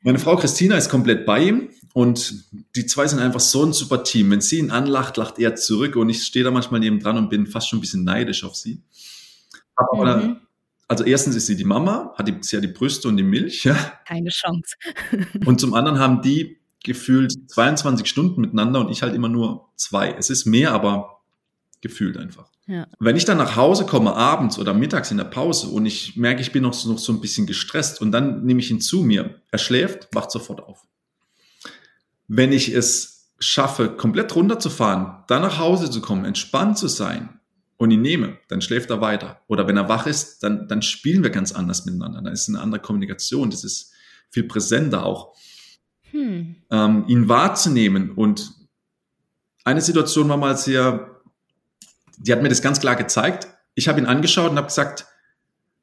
meine 0.00 0.18
Frau 0.18 0.34
Christina 0.36 0.76
ist 0.76 0.88
komplett 0.88 1.26
bei 1.26 1.44
ihm 1.44 1.68
und 1.92 2.44
die 2.74 2.86
zwei 2.86 3.06
sind 3.06 3.18
einfach 3.18 3.38
so 3.40 3.66
ein 3.66 3.74
super 3.74 4.02
Team. 4.02 4.30
Wenn 4.30 4.40
sie 4.40 4.58
ihn 4.58 4.70
anlacht, 4.70 5.18
lacht 5.18 5.38
er 5.38 5.54
zurück 5.56 5.94
und 5.94 6.08
ich 6.08 6.22
stehe 6.24 6.44
da 6.44 6.50
manchmal 6.50 6.80
neben 6.80 7.00
dran 7.00 7.18
und 7.18 7.28
bin 7.28 7.46
fast 7.46 7.68
schon 7.68 7.78
ein 7.78 7.82
bisschen 7.82 8.04
neidisch 8.04 8.42
auf 8.42 8.56
sie. 8.56 8.82
Aber 9.76 10.16
mhm. 10.16 10.40
also 10.88 11.04
erstens 11.04 11.36
ist 11.36 11.46
sie 11.46 11.56
die 11.56 11.64
Mama, 11.64 12.14
hat 12.16 12.28
die, 12.28 12.36
sie 12.40 12.56
hat 12.56 12.64
die 12.64 12.68
Brüste 12.68 13.08
und 13.08 13.18
die 13.18 13.22
Milch. 13.22 13.64
Ja. 13.64 13.76
Keine 14.06 14.30
Chance. 14.30 14.74
und 15.44 15.60
zum 15.60 15.74
anderen 15.74 15.98
haben 15.98 16.22
die 16.22 16.61
gefühlt 16.82 17.32
22 17.50 18.08
Stunden 18.08 18.40
miteinander 18.40 18.80
und 18.80 18.90
ich 18.90 19.02
halt 19.02 19.14
immer 19.14 19.28
nur 19.28 19.68
zwei. 19.76 20.12
Es 20.12 20.30
ist 20.30 20.46
mehr, 20.46 20.72
aber 20.72 21.20
gefühlt 21.80 22.16
einfach. 22.16 22.48
Ja. 22.66 22.86
Wenn 23.00 23.16
ich 23.16 23.24
dann 23.24 23.38
nach 23.38 23.56
Hause 23.56 23.84
komme, 23.86 24.14
abends 24.14 24.58
oder 24.58 24.72
mittags 24.72 25.10
in 25.10 25.16
der 25.16 25.24
Pause 25.24 25.68
und 25.68 25.84
ich 25.84 26.16
merke, 26.16 26.40
ich 26.40 26.52
bin 26.52 26.62
noch 26.62 26.74
so, 26.74 26.90
noch 26.90 26.98
so 26.98 27.12
ein 27.12 27.20
bisschen 27.20 27.46
gestresst 27.46 28.00
und 28.00 28.12
dann 28.12 28.44
nehme 28.44 28.60
ich 28.60 28.70
ihn 28.70 28.80
zu 28.80 29.02
mir. 29.02 29.40
Er 29.50 29.58
schläft, 29.58 30.08
wacht 30.12 30.30
sofort 30.30 30.60
auf. 30.60 30.86
Wenn 32.28 32.52
ich 32.52 32.72
es 32.72 33.30
schaffe, 33.40 33.88
komplett 33.88 34.34
runterzufahren, 34.34 35.24
dann 35.26 35.42
nach 35.42 35.58
Hause 35.58 35.90
zu 35.90 36.00
kommen, 36.00 36.24
entspannt 36.24 36.78
zu 36.78 36.86
sein 36.86 37.40
und 37.76 37.90
ihn 37.90 38.00
nehme, 38.00 38.38
dann 38.48 38.62
schläft 38.62 38.90
er 38.90 39.00
weiter. 39.00 39.40
Oder 39.48 39.66
wenn 39.66 39.76
er 39.76 39.88
wach 39.88 40.06
ist, 40.06 40.42
dann, 40.44 40.68
dann 40.68 40.82
spielen 40.82 41.24
wir 41.24 41.30
ganz 41.30 41.52
anders 41.52 41.84
miteinander. 41.84 42.22
Dann 42.22 42.32
ist 42.32 42.48
eine 42.48 42.60
andere 42.60 42.80
Kommunikation. 42.80 43.50
Das 43.50 43.64
ist 43.64 43.92
viel 44.30 44.44
präsenter 44.44 45.04
auch. 45.04 45.34
Hm. 46.12 46.54
Ähm, 46.70 47.04
ihn 47.08 47.28
wahrzunehmen 47.28 48.12
und 48.12 48.52
eine 49.64 49.80
Situation 49.80 50.28
war 50.28 50.36
mal 50.36 50.56
sehr 50.56 51.12
die 52.22 52.32
hat 52.32 52.42
mir 52.42 52.48
das 52.48 52.62
ganz 52.62 52.80
klar 52.80 52.96
gezeigt. 52.96 53.48
Ich 53.74 53.88
habe 53.88 54.00
ihn 54.00 54.06
angeschaut 54.06 54.50
und 54.50 54.56
habe 54.56 54.68
gesagt, 54.68 55.06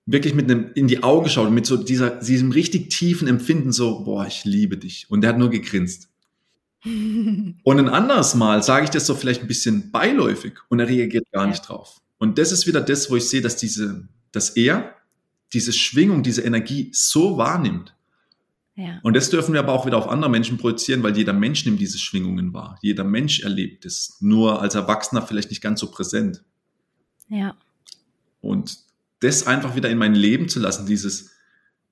wirklich 0.06 0.34
mit 0.34 0.50
einem 0.50 0.72
in 0.74 0.88
die 0.88 1.04
Augen 1.04 1.26
geschaut, 1.26 1.52
mit 1.52 1.66
so 1.66 1.78
dieser, 1.78 2.12
diesem 2.12 2.52
richtig 2.52 2.90
tiefen 2.90 3.28
Empfinden, 3.28 3.72
so, 3.72 4.04
boah, 4.04 4.26
ich 4.26 4.46
liebe 4.46 4.78
dich. 4.78 5.10
Und 5.10 5.22
der 5.22 5.32
hat 5.32 5.38
nur 5.38 5.50
gegrinst. 5.50 6.10
und 6.86 7.60
ein 7.66 7.90
anderes 7.90 8.36
Mal 8.36 8.64
sage 8.64 8.86
ich 8.86 8.90
das 8.90 9.06
so 9.06 9.14
vielleicht 9.14 9.42
ein 9.42 9.48
bisschen 9.48 9.92
beiläufig 9.92 10.54
und 10.70 10.80
er 10.80 10.88
reagiert 10.88 11.30
gar 11.32 11.46
nicht 11.46 11.68
drauf. 11.68 12.02
Und 12.18 12.38
das 12.38 12.52
ist 12.52 12.68
wieder 12.68 12.82
das, 12.82 13.12
wo 13.12 13.18
ich 13.18 13.28
sehe, 13.28 13.42
dass 13.42 13.58
diese, 13.58 14.08
dass 14.32 14.52
er 14.52 14.96
diese 15.52 15.74
Schwingung, 15.74 16.24
diese 16.24 16.42
Energie 16.42 16.90
so 16.94 17.38
wahrnimmt. 17.38 17.96
Ja. 18.80 19.00
Und 19.04 19.18
das 19.18 19.30
dürfen 19.30 19.54
wir 19.54 19.60
aber 19.60 19.74
auch 19.74 19.86
wieder 19.86 19.98
auf 19.98 20.08
andere 20.08 20.32
Menschen 20.32 20.58
projizieren, 20.58 21.04
weil 21.04 21.18
jeder 21.18 21.34
Mensch 21.34 21.66
nimmt 21.66 21.82
diese 21.82 21.98
Schwingungen 21.98 22.54
wahr. 22.54 22.80
Jeder 22.82 23.04
Mensch 23.04 23.42
erlebt 23.42 23.86
es. 23.86 24.16
Nur 24.22 24.62
als 24.62 24.74
Erwachsener 24.74 25.22
vielleicht 25.22 25.50
nicht 25.50 25.62
ganz 25.62 25.82
so 25.82 25.92
präsent. 25.92 26.46
Ja. 27.28 27.58
Und 28.40 28.78
das 29.20 29.46
einfach 29.46 29.76
wieder 29.76 29.90
in 29.90 29.98
mein 29.98 30.16
Leben 30.16 30.48
zu 30.48 30.62
lassen, 30.62 30.86
dieses, 30.86 31.32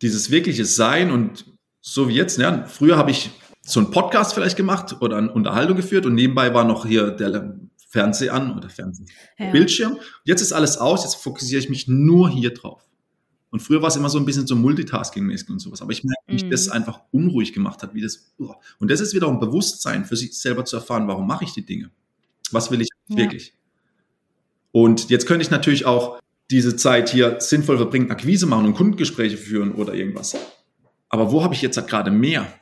dieses 0.01 0.31
wirkliche 0.31 0.63
Sein 0.63 1.11
und 1.11 1.45
so 1.81 2.07
wie 2.07 2.13
jetzt, 2.13 2.37
ja, 2.37 2.65
früher 2.67 2.95
habe 2.95 3.11
ich 3.11 3.31
so 3.63 3.81
einen 3.81 3.91
Podcast 3.91 4.33
vielleicht 4.33 4.55
gemacht 4.55 4.95
oder 5.01 5.17
eine 5.17 5.31
Unterhaltung 5.31 5.75
geführt 5.75 6.05
und 6.05 6.15
nebenbei 6.15 6.53
war 6.53 6.63
noch 6.63 6.85
hier 6.85 7.11
der 7.11 7.59
Fernseher 7.89 8.33
an 8.33 8.55
oder 8.57 8.69
Fernseh, 8.69 9.03
ja. 9.37 9.51
Bildschirm. 9.51 9.97
Jetzt 10.23 10.41
ist 10.41 10.53
alles 10.53 10.77
aus, 10.77 11.03
jetzt 11.03 11.15
fokussiere 11.15 11.59
ich 11.61 11.69
mich 11.69 11.89
nur 11.89 12.29
hier 12.29 12.53
drauf. 12.53 12.86
Und 13.57 13.61
früher 13.61 13.81
war 13.81 13.87
es 13.87 13.95
immer 13.95 14.09
so 14.09 14.19
ein 14.19 14.25
bisschen 14.25 14.45
so 14.45 14.53
Multitasking-mäßig 14.53 15.49
und 15.49 15.57
sowas. 15.57 15.81
Aber 15.81 15.91
ich 15.91 16.03
merke, 16.03 16.21
wie 16.27 16.33
mich 16.33 16.47
das 16.47 16.67
mhm. 16.67 16.73
einfach 16.73 17.01
unruhig 17.09 17.53
gemacht 17.53 17.81
hat, 17.81 17.95
wie 17.95 18.01
das. 18.01 18.31
Und 18.77 18.91
das 18.91 19.01
ist 19.01 19.15
wiederum 19.15 19.39
Bewusstsein 19.39 20.05
für 20.05 20.15
sich 20.15 20.37
selber 20.37 20.63
zu 20.63 20.75
erfahren, 20.75 21.07
warum 21.07 21.25
mache 21.25 21.43
ich 21.43 21.53
die 21.53 21.65
Dinge? 21.65 21.89
Was 22.51 22.69
will 22.69 22.81
ich 22.81 22.89
ja. 23.07 23.17
wirklich? 23.17 23.55
Und 24.71 25.09
jetzt 25.09 25.25
könnte 25.25 25.41
ich 25.41 25.49
natürlich 25.49 25.85
auch 25.85 26.19
diese 26.51 26.75
Zeit 26.75 27.09
hier 27.09 27.37
sinnvoll 27.39 27.77
verbringen, 27.77 28.11
Akquise 28.11 28.45
machen 28.45 28.67
und 28.67 28.75
Kundengespräche 28.75 29.37
führen 29.37 29.71
oder 29.71 29.95
irgendwas. 29.95 30.37
Aber 31.09 31.31
wo 31.31 31.43
habe 31.43 31.55
ich 31.55 31.63
jetzt 31.63 31.83
gerade 31.87 32.11
mehr? 32.11 32.53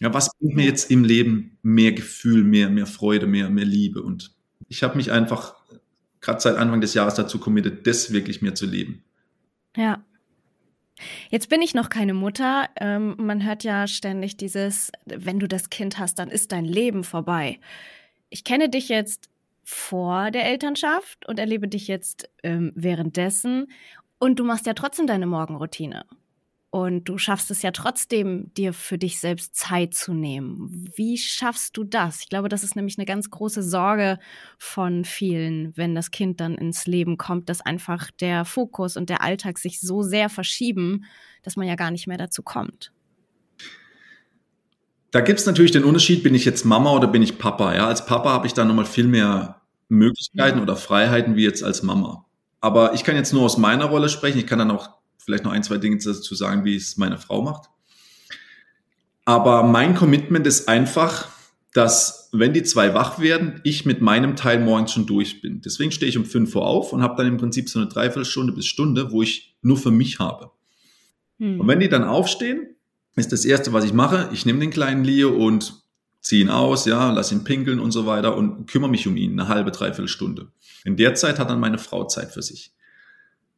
Ja, 0.00 0.12
was 0.12 0.28
bringt 0.38 0.54
mir 0.54 0.66
jetzt 0.66 0.90
im 0.90 1.02
Leben 1.02 1.56
mehr 1.62 1.92
Gefühl, 1.92 2.44
mehr, 2.44 2.68
mehr 2.68 2.84
Freude, 2.84 3.26
mehr, 3.26 3.48
mehr 3.48 3.64
Liebe? 3.64 4.02
Und 4.02 4.34
ich 4.68 4.82
habe 4.82 4.98
mich 4.98 5.10
einfach 5.10 5.54
gerade 6.20 6.40
seit 6.40 6.56
Anfang 6.56 6.82
des 6.82 6.92
Jahres 6.92 7.14
dazu 7.14 7.38
committed, 7.38 7.86
das 7.86 8.12
wirklich 8.12 8.42
mehr 8.42 8.54
zu 8.54 8.66
leben. 8.66 9.02
Ja, 9.74 10.04
Jetzt 11.30 11.48
bin 11.48 11.62
ich 11.62 11.74
noch 11.74 11.88
keine 11.88 12.14
Mutter. 12.14 12.68
Ähm, 12.80 13.14
man 13.18 13.44
hört 13.44 13.64
ja 13.64 13.86
ständig 13.86 14.36
dieses, 14.36 14.92
wenn 15.04 15.38
du 15.38 15.48
das 15.48 15.70
Kind 15.70 15.98
hast, 15.98 16.18
dann 16.18 16.28
ist 16.28 16.52
dein 16.52 16.64
Leben 16.64 17.04
vorbei. 17.04 17.58
Ich 18.30 18.44
kenne 18.44 18.68
dich 18.68 18.88
jetzt 18.88 19.28
vor 19.64 20.30
der 20.30 20.46
Elternschaft 20.46 21.26
und 21.26 21.38
erlebe 21.38 21.68
dich 21.68 21.88
jetzt 21.88 22.28
ähm, 22.42 22.72
währenddessen. 22.74 23.66
Und 24.18 24.38
du 24.38 24.44
machst 24.44 24.66
ja 24.66 24.74
trotzdem 24.74 25.06
deine 25.06 25.26
Morgenroutine. 25.26 26.04
Und 26.70 27.04
du 27.04 27.16
schaffst 27.16 27.50
es 27.50 27.62
ja 27.62 27.70
trotzdem, 27.70 28.52
dir 28.54 28.72
für 28.72 28.98
dich 28.98 29.18
selbst 29.18 29.54
Zeit 29.54 29.94
zu 29.94 30.12
nehmen. 30.12 30.90
Wie 30.94 31.16
schaffst 31.16 31.76
du 31.76 31.84
das? 31.84 32.20
Ich 32.20 32.28
glaube, 32.28 32.48
das 32.48 32.64
ist 32.64 32.76
nämlich 32.76 32.98
eine 32.98 33.06
ganz 33.06 33.30
große 33.30 33.62
Sorge 33.62 34.18
von 34.58 35.04
vielen, 35.04 35.76
wenn 35.76 35.94
das 35.94 36.10
Kind 36.10 36.40
dann 36.40 36.56
ins 36.56 36.86
Leben 36.86 37.16
kommt, 37.16 37.48
dass 37.48 37.60
einfach 37.60 38.10
der 38.10 38.44
Fokus 38.44 38.96
und 38.96 39.08
der 39.08 39.22
Alltag 39.22 39.58
sich 39.58 39.80
so 39.80 40.02
sehr 40.02 40.28
verschieben, 40.28 41.04
dass 41.42 41.56
man 41.56 41.66
ja 41.68 41.76
gar 41.76 41.90
nicht 41.90 42.08
mehr 42.08 42.18
dazu 42.18 42.42
kommt. 42.42 42.92
Da 45.12 45.20
gibt 45.20 45.38
es 45.38 45.46
natürlich 45.46 45.72
den 45.72 45.84
Unterschied, 45.84 46.22
bin 46.22 46.34
ich 46.34 46.44
jetzt 46.44 46.64
Mama 46.64 46.92
oder 46.92 47.06
bin 47.06 47.22
ich 47.22 47.38
Papa? 47.38 47.74
Ja, 47.74 47.86
als 47.86 48.04
Papa 48.04 48.30
habe 48.30 48.46
ich 48.46 48.54
da 48.54 48.64
nochmal 48.64 48.84
viel 48.84 49.06
mehr 49.06 49.62
Möglichkeiten 49.88 50.58
ja. 50.58 50.62
oder 50.62 50.76
Freiheiten 50.76 51.36
wie 51.36 51.44
jetzt 51.44 51.62
als 51.62 51.82
Mama. 51.82 52.26
Aber 52.60 52.92
ich 52.92 53.04
kann 53.04 53.16
jetzt 53.16 53.32
nur 53.32 53.42
aus 53.42 53.56
meiner 53.56 53.86
Rolle 53.86 54.08
sprechen. 54.08 54.38
Ich 54.38 54.46
kann 54.46 54.58
dann 54.58 54.70
auch 54.70 54.95
vielleicht 55.26 55.44
noch 55.44 55.52
ein, 55.52 55.64
zwei 55.64 55.76
Dinge 55.76 55.98
dazu 55.98 56.34
sagen, 56.34 56.64
wie 56.64 56.76
es 56.76 56.96
meine 56.96 57.18
Frau 57.18 57.42
macht. 57.42 57.68
Aber 59.24 59.64
mein 59.64 59.96
Commitment 59.96 60.46
ist 60.46 60.68
einfach, 60.68 61.28
dass 61.74 62.30
wenn 62.32 62.52
die 62.52 62.62
zwei 62.62 62.94
wach 62.94 63.18
werden, 63.18 63.60
ich 63.64 63.84
mit 63.84 64.00
meinem 64.00 64.36
Teil 64.36 64.60
morgens 64.60 64.92
schon 64.92 65.04
durch 65.04 65.42
bin. 65.42 65.60
Deswegen 65.60 65.90
stehe 65.90 66.08
ich 66.08 66.16
um 66.16 66.24
5 66.24 66.54
Uhr 66.54 66.64
auf 66.64 66.92
und 66.92 67.02
habe 67.02 67.16
dann 67.16 67.26
im 67.26 67.36
Prinzip 67.36 67.68
so 67.68 67.80
eine 67.80 67.88
Dreiviertelstunde 67.88 68.52
bis 68.52 68.66
Stunde, 68.66 69.10
wo 69.10 69.22
ich 69.22 69.56
nur 69.62 69.76
für 69.76 69.90
mich 69.90 70.20
habe. 70.20 70.52
Hm. 71.38 71.60
Und 71.60 71.66
wenn 71.66 71.80
die 71.80 71.88
dann 71.88 72.04
aufstehen, 72.04 72.76
ist 73.16 73.32
das 73.32 73.44
Erste, 73.44 73.72
was 73.72 73.84
ich 73.84 73.92
mache, 73.92 74.30
ich 74.32 74.46
nehme 74.46 74.60
den 74.60 74.70
kleinen 74.70 75.04
Leo 75.04 75.34
und 75.34 75.82
ziehe 76.20 76.42
ihn 76.42 76.50
aus, 76.50 76.86
ja, 76.86 77.10
lass 77.10 77.32
ihn 77.32 77.44
pinkeln 77.44 77.80
und 77.80 77.90
so 77.90 78.06
weiter 78.06 78.36
und 78.36 78.66
kümmere 78.66 78.90
mich 78.90 79.08
um 79.08 79.16
ihn 79.16 79.32
eine 79.32 79.48
halbe, 79.48 79.72
dreiviertel 79.72 80.08
Stunde. 80.08 80.52
In 80.84 80.96
der 80.96 81.16
Zeit 81.16 81.38
hat 81.40 81.50
dann 81.50 81.60
meine 81.60 81.78
Frau 81.78 82.06
Zeit 82.06 82.30
für 82.30 82.42
sich. 82.42 82.75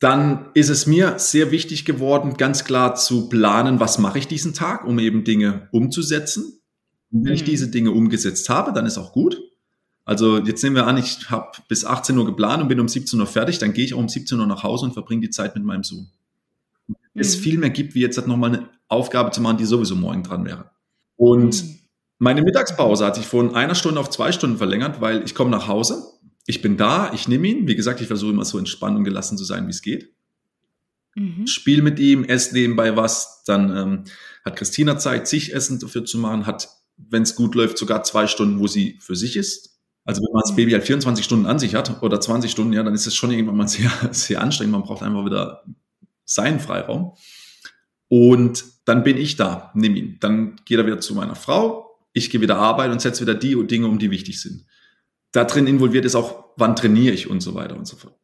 Dann 0.00 0.46
ist 0.54 0.68
es 0.68 0.86
mir 0.86 1.18
sehr 1.18 1.50
wichtig 1.50 1.84
geworden, 1.84 2.34
ganz 2.36 2.64
klar 2.64 2.94
zu 2.94 3.28
planen, 3.28 3.80
was 3.80 3.98
mache 3.98 4.18
ich 4.18 4.28
diesen 4.28 4.54
Tag, 4.54 4.84
um 4.84 4.98
eben 4.98 5.24
Dinge 5.24 5.68
umzusetzen. 5.72 6.60
Und 7.10 7.24
wenn 7.24 7.30
mhm. 7.30 7.36
ich 7.36 7.44
diese 7.44 7.68
Dinge 7.68 7.90
umgesetzt 7.90 8.48
habe, 8.48 8.72
dann 8.72 8.86
ist 8.86 8.98
auch 8.98 9.12
gut. 9.12 9.40
Also 10.04 10.38
jetzt 10.38 10.62
nehmen 10.62 10.76
wir 10.76 10.86
an, 10.86 10.96
ich 10.96 11.30
habe 11.30 11.50
bis 11.68 11.84
18 11.84 12.16
Uhr 12.16 12.24
geplant 12.24 12.62
und 12.62 12.68
bin 12.68 12.80
um 12.80 12.88
17 12.88 13.20
Uhr 13.20 13.26
fertig, 13.26 13.58
dann 13.58 13.74
gehe 13.74 13.84
ich 13.84 13.92
auch 13.92 13.98
um 13.98 14.08
17 14.08 14.38
Uhr 14.40 14.46
nach 14.46 14.62
Hause 14.62 14.86
und 14.86 14.92
verbringe 14.92 15.20
die 15.20 15.30
Zeit 15.30 15.54
mit 15.54 15.64
meinem 15.64 15.82
Sohn. 15.82 16.08
Mhm. 16.86 16.94
Es 17.14 17.34
viel 17.34 17.58
mehr 17.58 17.70
gibt, 17.70 17.94
wie 17.94 18.00
jetzt 18.00 18.16
halt 18.16 18.28
nochmal 18.28 18.54
eine 18.54 18.68
Aufgabe 18.88 19.32
zu 19.32 19.40
machen, 19.40 19.58
die 19.58 19.66
sowieso 19.66 19.96
morgen 19.96 20.22
dran 20.22 20.44
wäre. 20.44 20.70
Und 21.16 21.62
mhm. 21.62 21.78
meine 22.18 22.42
Mittagspause 22.42 23.04
hat 23.04 23.16
sich 23.16 23.26
von 23.26 23.54
einer 23.54 23.74
Stunde 23.74 24.00
auf 24.00 24.08
zwei 24.08 24.32
Stunden 24.32 24.56
verlängert, 24.56 25.00
weil 25.00 25.24
ich 25.24 25.34
komme 25.34 25.50
nach 25.50 25.68
Hause, 25.68 26.02
ich 26.48 26.62
bin 26.62 26.78
da, 26.78 27.12
ich 27.12 27.28
nehme 27.28 27.46
ihn. 27.46 27.68
Wie 27.68 27.76
gesagt, 27.76 28.00
ich 28.00 28.06
versuche 28.06 28.32
immer 28.32 28.46
so 28.46 28.58
entspannt 28.58 28.96
und 28.96 29.04
gelassen 29.04 29.36
zu 29.36 29.44
sein, 29.44 29.66
wie 29.66 29.70
es 29.70 29.82
geht. 29.82 30.14
Mhm. 31.14 31.46
Spiel 31.46 31.82
mit 31.82 32.00
ihm, 32.00 32.24
esse 32.24 32.54
nebenbei 32.54 32.96
was. 32.96 33.44
Dann 33.44 33.76
ähm, 33.76 34.04
hat 34.46 34.56
Christina 34.56 34.96
Zeit, 34.96 35.28
sich 35.28 35.54
Essen 35.54 35.78
dafür 35.78 36.06
zu 36.06 36.16
machen, 36.16 36.46
hat, 36.46 36.70
wenn 36.96 37.22
es 37.22 37.34
gut 37.34 37.54
läuft, 37.54 37.76
sogar 37.76 38.02
zwei 38.02 38.26
Stunden, 38.26 38.60
wo 38.60 38.66
sie 38.66 38.96
für 38.98 39.14
sich 39.14 39.36
ist. 39.36 39.78
Also 40.06 40.22
wenn 40.22 40.32
man 40.32 40.40
das 40.40 40.56
Baby 40.56 40.72
halt 40.72 40.84
24 40.84 41.22
Stunden 41.22 41.44
an 41.44 41.58
sich 41.58 41.74
hat 41.74 42.02
oder 42.02 42.18
20 42.18 42.50
Stunden, 42.50 42.72
ja, 42.72 42.82
dann 42.82 42.94
ist 42.94 43.06
es 43.06 43.14
schon 43.14 43.30
irgendwann 43.30 43.58
mal 43.58 43.68
sehr, 43.68 43.90
sehr 44.12 44.40
anstrengend. 44.40 44.72
Man 44.72 44.84
braucht 44.84 45.02
einfach 45.02 45.26
wieder 45.26 45.64
seinen 46.24 46.60
Freiraum. 46.60 47.12
Und 48.08 48.64
dann 48.86 49.02
bin 49.02 49.18
ich 49.18 49.36
da, 49.36 49.70
nimm 49.74 49.96
ihn. 49.96 50.16
Dann 50.20 50.56
geht 50.64 50.78
er 50.78 50.86
wieder 50.86 51.00
zu 51.00 51.14
meiner 51.14 51.36
Frau. 51.36 51.98
Ich 52.14 52.30
gehe 52.30 52.40
wieder 52.40 52.56
arbeiten 52.56 52.92
und 52.92 53.02
setze 53.02 53.20
wieder 53.20 53.34
die 53.34 53.54
Dinge 53.66 53.86
um, 53.86 53.98
die 53.98 54.10
wichtig 54.10 54.40
sind 54.40 54.64
da 55.32 55.44
drin 55.44 55.66
involviert 55.66 56.04
ist 56.04 56.14
auch, 56.14 56.44
wann 56.56 56.76
trainiere 56.76 57.14
ich 57.14 57.28
und 57.28 57.40
so 57.40 57.54
weiter 57.54 57.76
und 57.76 57.86
so 57.86 57.96
fort. 57.96 58.14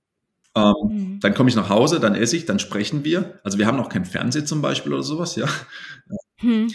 Ähm, 0.56 0.72
mhm. 0.88 1.20
Dann 1.20 1.34
komme 1.34 1.50
ich 1.50 1.56
nach 1.56 1.68
Hause, 1.68 2.00
dann 2.00 2.14
esse 2.14 2.36
ich, 2.36 2.46
dann 2.46 2.58
sprechen 2.58 3.04
wir. 3.04 3.40
Also 3.44 3.58
wir 3.58 3.66
haben 3.66 3.76
noch 3.76 3.88
kein 3.88 4.04
Fernsehen 4.04 4.46
zum 4.46 4.62
Beispiel 4.62 4.92
oder 4.92 5.02
sowas, 5.02 5.36
ja. 5.36 5.48
Mhm. 6.40 6.72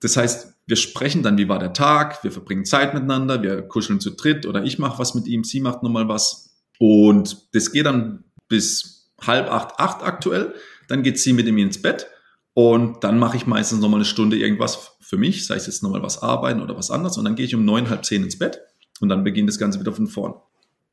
Das 0.00 0.16
heißt, 0.16 0.54
wir 0.66 0.76
sprechen 0.76 1.22
dann, 1.22 1.38
wie 1.38 1.48
war 1.48 1.58
der 1.58 1.72
Tag, 1.72 2.22
wir 2.22 2.30
verbringen 2.30 2.64
Zeit 2.64 2.94
miteinander, 2.94 3.42
wir 3.42 3.62
kuscheln 3.62 4.00
zu 4.00 4.10
dritt 4.10 4.46
oder 4.46 4.62
ich 4.64 4.78
mache 4.78 4.98
was 4.98 5.14
mit 5.14 5.26
ihm, 5.26 5.42
sie 5.42 5.60
macht 5.60 5.82
nochmal 5.82 6.08
was. 6.08 6.50
Und 6.78 7.54
das 7.54 7.72
geht 7.72 7.86
dann 7.86 8.24
bis 8.48 9.10
halb 9.20 9.50
acht, 9.50 9.80
acht 9.80 10.02
aktuell. 10.02 10.54
Dann 10.86 11.02
geht 11.02 11.18
sie 11.18 11.32
mit 11.32 11.46
ihm 11.46 11.58
ins 11.58 11.82
Bett 11.82 12.06
und 12.54 13.02
dann 13.02 13.18
mache 13.18 13.36
ich 13.36 13.46
meistens 13.46 13.80
nochmal 13.80 13.98
eine 13.98 14.04
Stunde 14.04 14.38
irgendwas 14.38 14.96
für 15.00 15.16
mich, 15.16 15.46
sei 15.46 15.56
es 15.56 15.66
jetzt 15.66 15.82
nochmal 15.82 16.02
was 16.02 16.22
arbeiten 16.22 16.60
oder 16.60 16.76
was 16.76 16.90
anderes. 16.90 17.16
Und 17.16 17.24
dann 17.24 17.34
gehe 17.34 17.46
ich 17.46 17.54
um 17.54 17.64
neun, 17.64 17.88
halb 17.88 18.04
zehn 18.04 18.22
ins 18.22 18.38
Bett. 18.38 18.60
Und 19.00 19.08
dann 19.08 19.24
beginnt 19.24 19.48
das 19.48 19.58
Ganze 19.58 19.80
wieder 19.80 19.92
von 19.92 20.06
vorn. 20.06 20.34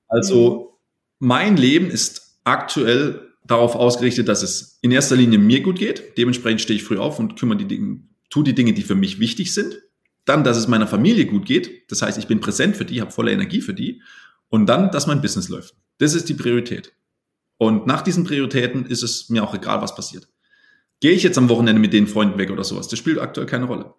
Also 0.07 0.77
mhm. 1.19 1.27
mein 1.27 1.57
Leben 1.57 1.89
ist 1.89 2.39
aktuell 2.43 3.31
darauf 3.45 3.75
ausgerichtet, 3.75 4.27
dass 4.27 4.43
es 4.43 4.79
in 4.81 4.91
erster 4.91 5.15
Linie 5.15 5.39
mir 5.39 5.61
gut 5.61 5.77
geht. 5.77 6.17
Dementsprechend 6.17 6.61
stehe 6.61 6.77
ich 6.77 6.83
früh 6.83 6.97
auf 6.97 7.19
und 7.19 7.37
kümmere 7.39 7.57
die 7.57 7.67
Dinge, 7.67 8.01
tue 8.29 8.43
die 8.43 8.55
Dinge, 8.55 8.73
die 8.73 8.83
für 8.83 8.95
mich 8.95 9.19
wichtig 9.19 9.53
sind. 9.53 9.81
Dann, 10.25 10.43
dass 10.43 10.57
es 10.57 10.67
meiner 10.67 10.87
Familie 10.87 11.25
gut 11.25 11.45
geht. 11.45 11.91
Das 11.91 12.01
heißt, 12.01 12.17
ich 12.17 12.27
bin 12.27 12.39
präsent 12.39 12.75
für 12.75 12.85
die, 12.85 13.01
habe 13.01 13.11
volle 13.11 13.31
Energie 13.31 13.61
für 13.61 13.75
die. 13.75 14.01
Und 14.49 14.65
dann, 14.65 14.89
dass 14.91 15.07
mein 15.07 15.21
Business 15.21 15.49
läuft. 15.49 15.75
Das 15.99 16.15
ist 16.15 16.29
die 16.29 16.33
Priorität. 16.33 16.93
Und 17.57 17.85
nach 17.85 18.01
diesen 18.01 18.23
Prioritäten 18.23 18.85
ist 18.85 19.03
es 19.03 19.29
mir 19.29 19.43
auch 19.43 19.53
egal, 19.53 19.81
was 19.81 19.95
passiert. 19.95 20.27
Gehe 20.99 21.11
ich 21.11 21.23
jetzt 21.23 21.37
am 21.37 21.49
Wochenende 21.49 21.79
mit 21.79 21.93
den 21.93 22.07
Freunden 22.07 22.37
weg 22.37 22.49
oder 22.49 22.63
sowas? 22.63 22.87
Das 22.87 22.97
spielt 22.99 23.19
aktuell 23.19 23.47
keine 23.47 23.65
Rolle. 23.65 23.93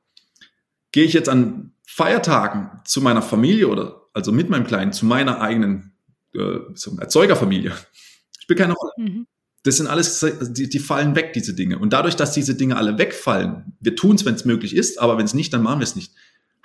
Gehe 0.93 1.05
ich 1.05 1.13
jetzt 1.13 1.29
an 1.29 1.73
Feiertagen 1.87 2.83
zu 2.85 3.01
meiner 3.01 3.23
Familie 3.23 3.69
oder 3.69 4.03
also 4.13 4.33
mit 4.33 4.51
meinem 4.51 4.67
Kleinen 4.67 4.93
zu 4.93 5.07
meiner 5.07 5.41
eigenen 5.41 5.93
äh, 6.35 6.59
Erzeugerfamilie, 7.01 7.73
spielt 8.39 8.59
keine 8.59 8.75
Rolle. 8.75 8.93
Mhm. 8.99 9.27
Das 9.63 9.79
sind 9.79 9.87
alles, 9.87 10.25
die, 10.51 10.69
die 10.69 10.79
fallen 10.79 11.17
weg, 11.17 11.33
diese 11.33 11.55
Dinge. 11.55 11.79
Und 11.79 11.93
dadurch, 11.93 12.15
dass 12.15 12.33
diese 12.33 12.55
Dinge 12.55 12.77
alle 12.77 12.99
wegfallen, 12.99 13.77
wir 13.81 13.97
tun 13.97 14.15
es, 14.15 14.25
wenn 14.25 14.35
es 14.35 14.45
möglich 14.45 14.77
ist, 14.77 15.01
aber 15.01 15.19
wenn 15.19 15.25
es 15.25 15.35
nicht, 15.35 15.53
dann 15.53 15.63
machen 15.63 15.81
wir 15.81 15.85
es 15.85 15.97
nicht, 15.97 16.13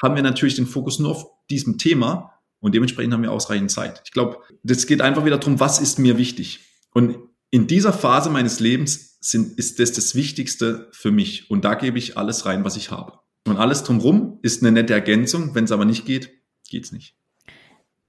haben 0.02 0.16
wir 0.16 0.24
natürlich 0.24 0.56
den 0.56 0.68
Fokus 0.68 1.00
nur 1.00 1.12
auf 1.12 1.26
diesem 1.50 1.78
Thema 1.78 2.34
und 2.60 2.76
dementsprechend 2.76 3.14
haben 3.14 3.24
wir 3.24 3.32
ausreichend 3.32 3.72
Zeit. 3.72 4.02
Ich 4.06 4.12
glaube, 4.12 4.38
das 4.64 4.86
geht 4.86 5.02
einfach 5.02 5.26
wieder 5.26 5.38
darum, 5.38 5.60
was 5.60 5.80
ist 5.80 5.98
mir 5.98 6.18
wichtig. 6.18 6.60
Und 6.94 7.18
in 7.50 7.68
dieser 7.68 7.92
Phase 7.92 8.30
meines 8.30 8.60
Lebens 8.60 9.18
sind, 9.20 9.58
ist 9.58 9.80
das 9.80 9.92
das 9.94 10.16
Wichtigste 10.16 10.88
für 10.92 11.12
mich. 11.12 11.50
Und 11.50 11.66
da 11.66 11.76
gebe 11.76 11.98
ich 11.98 12.18
alles 12.18 12.46
rein, 12.46 12.64
was 12.64 12.78
ich 12.78 12.92
habe. 12.92 13.21
Und 13.48 13.58
alles 13.58 13.84
drumherum 13.84 14.40
ist 14.42 14.62
eine 14.62 14.72
nette 14.72 14.94
Ergänzung. 14.94 15.56
Wenn 15.56 15.64
es 15.64 15.72
aber 15.72 15.86
nicht 15.86 16.06
geht, 16.06 16.32
geht's 16.70 16.92
nicht. 16.92 17.16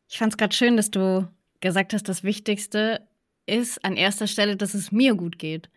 Ich 0.09 0.19
fand 0.19 0.33
es 0.33 0.37
gerade 0.37 0.55
schön, 0.55 0.77
dass 0.77 0.91
du 0.91 1.29
gesagt 1.61 1.95
hast, 1.95 2.09
das 2.09 2.23
Wichtigste 2.23 3.09
ist 3.47 3.85
an 3.85 3.97
erster 3.97 4.27
Stelle, 4.27 4.57
dass 4.57 4.75
es 4.75 4.93
mir 4.93 5.15
gut 5.15 5.39
geht. 5.39 5.71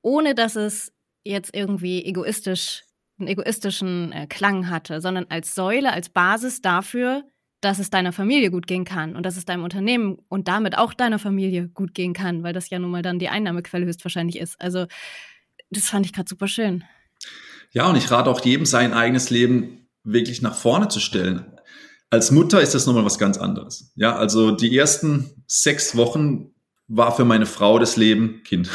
Ohne 0.00 0.34
dass 0.34 0.56
es 0.56 0.92
jetzt 1.24 1.54
irgendwie 1.54 2.04
egoistisch, 2.04 2.84
einen 3.18 3.28
egoistischen 3.28 4.12
äh, 4.12 4.26
Klang 4.26 4.68
hatte, 4.68 5.00
sondern 5.00 5.26
als 5.28 5.54
Säule, 5.54 5.92
als 5.92 6.08
Basis 6.08 6.60
dafür, 6.62 7.24
dass 7.60 7.78
es 7.78 7.90
deiner 7.90 8.12
Familie 8.12 8.50
gut 8.50 8.66
gehen 8.66 8.84
kann 8.84 9.16
und 9.16 9.24
dass 9.24 9.36
es 9.36 9.46
deinem 9.46 9.64
Unternehmen 9.64 10.18
und 10.28 10.48
damit 10.48 10.76
auch 10.76 10.92
deiner 10.92 11.18
Familie 11.18 11.68
gut 11.68 11.94
gehen 11.94 12.12
kann, 12.12 12.42
weil 12.42 12.52
das 12.52 12.68
ja 12.68 12.78
nun 12.78 12.90
mal 12.90 13.02
dann 13.02 13.18
die 13.18 13.30
Einnahmequelle 13.30 13.86
höchstwahrscheinlich 13.86 14.38
ist. 14.38 14.60
Also 14.60 14.86
das 15.70 15.88
fand 15.88 16.04
ich 16.04 16.12
gerade 16.12 16.28
super 16.28 16.48
schön. 16.48 16.84
Ja, 17.74 17.90
und 17.90 17.96
ich 17.96 18.10
rate 18.10 18.30
auch 18.30 18.42
jedem, 18.44 18.66
sein 18.66 18.94
eigenes 18.94 19.30
Leben 19.30 19.88
wirklich 20.04 20.40
nach 20.42 20.54
vorne 20.54 20.88
zu 20.88 21.00
stellen. 21.00 21.44
Als 22.08 22.30
Mutter 22.30 22.62
ist 22.62 22.74
das 22.74 22.86
nochmal 22.86 23.04
was 23.04 23.18
ganz 23.18 23.36
anderes. 23.36 23.92
Ja, 23.96 24.14
also 24.14 24.52
die 24.52 24.76
ersten 24.76 25.44
sechs 25.48 25.96
Wochen 25.96 26.54
war 26.86 27.14
für 27.14 27.24
meine 27.24 27.46
Frau 27.46 27.80
das 27.80 27.96
Leben 27.96 28.42
Kind. 28.44 28.70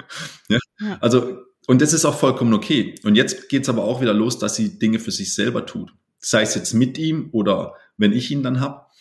ja? 0.48 0.58
ja? 0.78 0.98
Also, 1.00 1.38
und 1.66 1.82
das 1.82 1.92
ist 1.92 2.04
auch 2.04 2.16
vollkommen 2.16 2.54
okay. 2.54 2.94
Und 3.02 3.16
jetzt 3.16 3.48
geht's 3.48 3.68
aber 3.68 3.82
auch 3.82 4.00
wieder 4.00 4.14
los, 4.14 4.38
dass 4.38 4.54
sie 4.54 4.78
Dinge 4.78 5.00
für 5.00 5.10
sich 5.10 5.34
selber 5.34 5.66
tut. 5.66 5.92
Sei 6.20 6.42
es 6.42 6.54
jetzt 6.54 6.74
mit 6.74 6.96
ihm 6.96 7.30
oder 7.32 7.74
wenn 7.96 8.12
ich 8.12 8.30
ihn 8.30 8.44
dann 8.44 8.60
hab. 8.60 8.92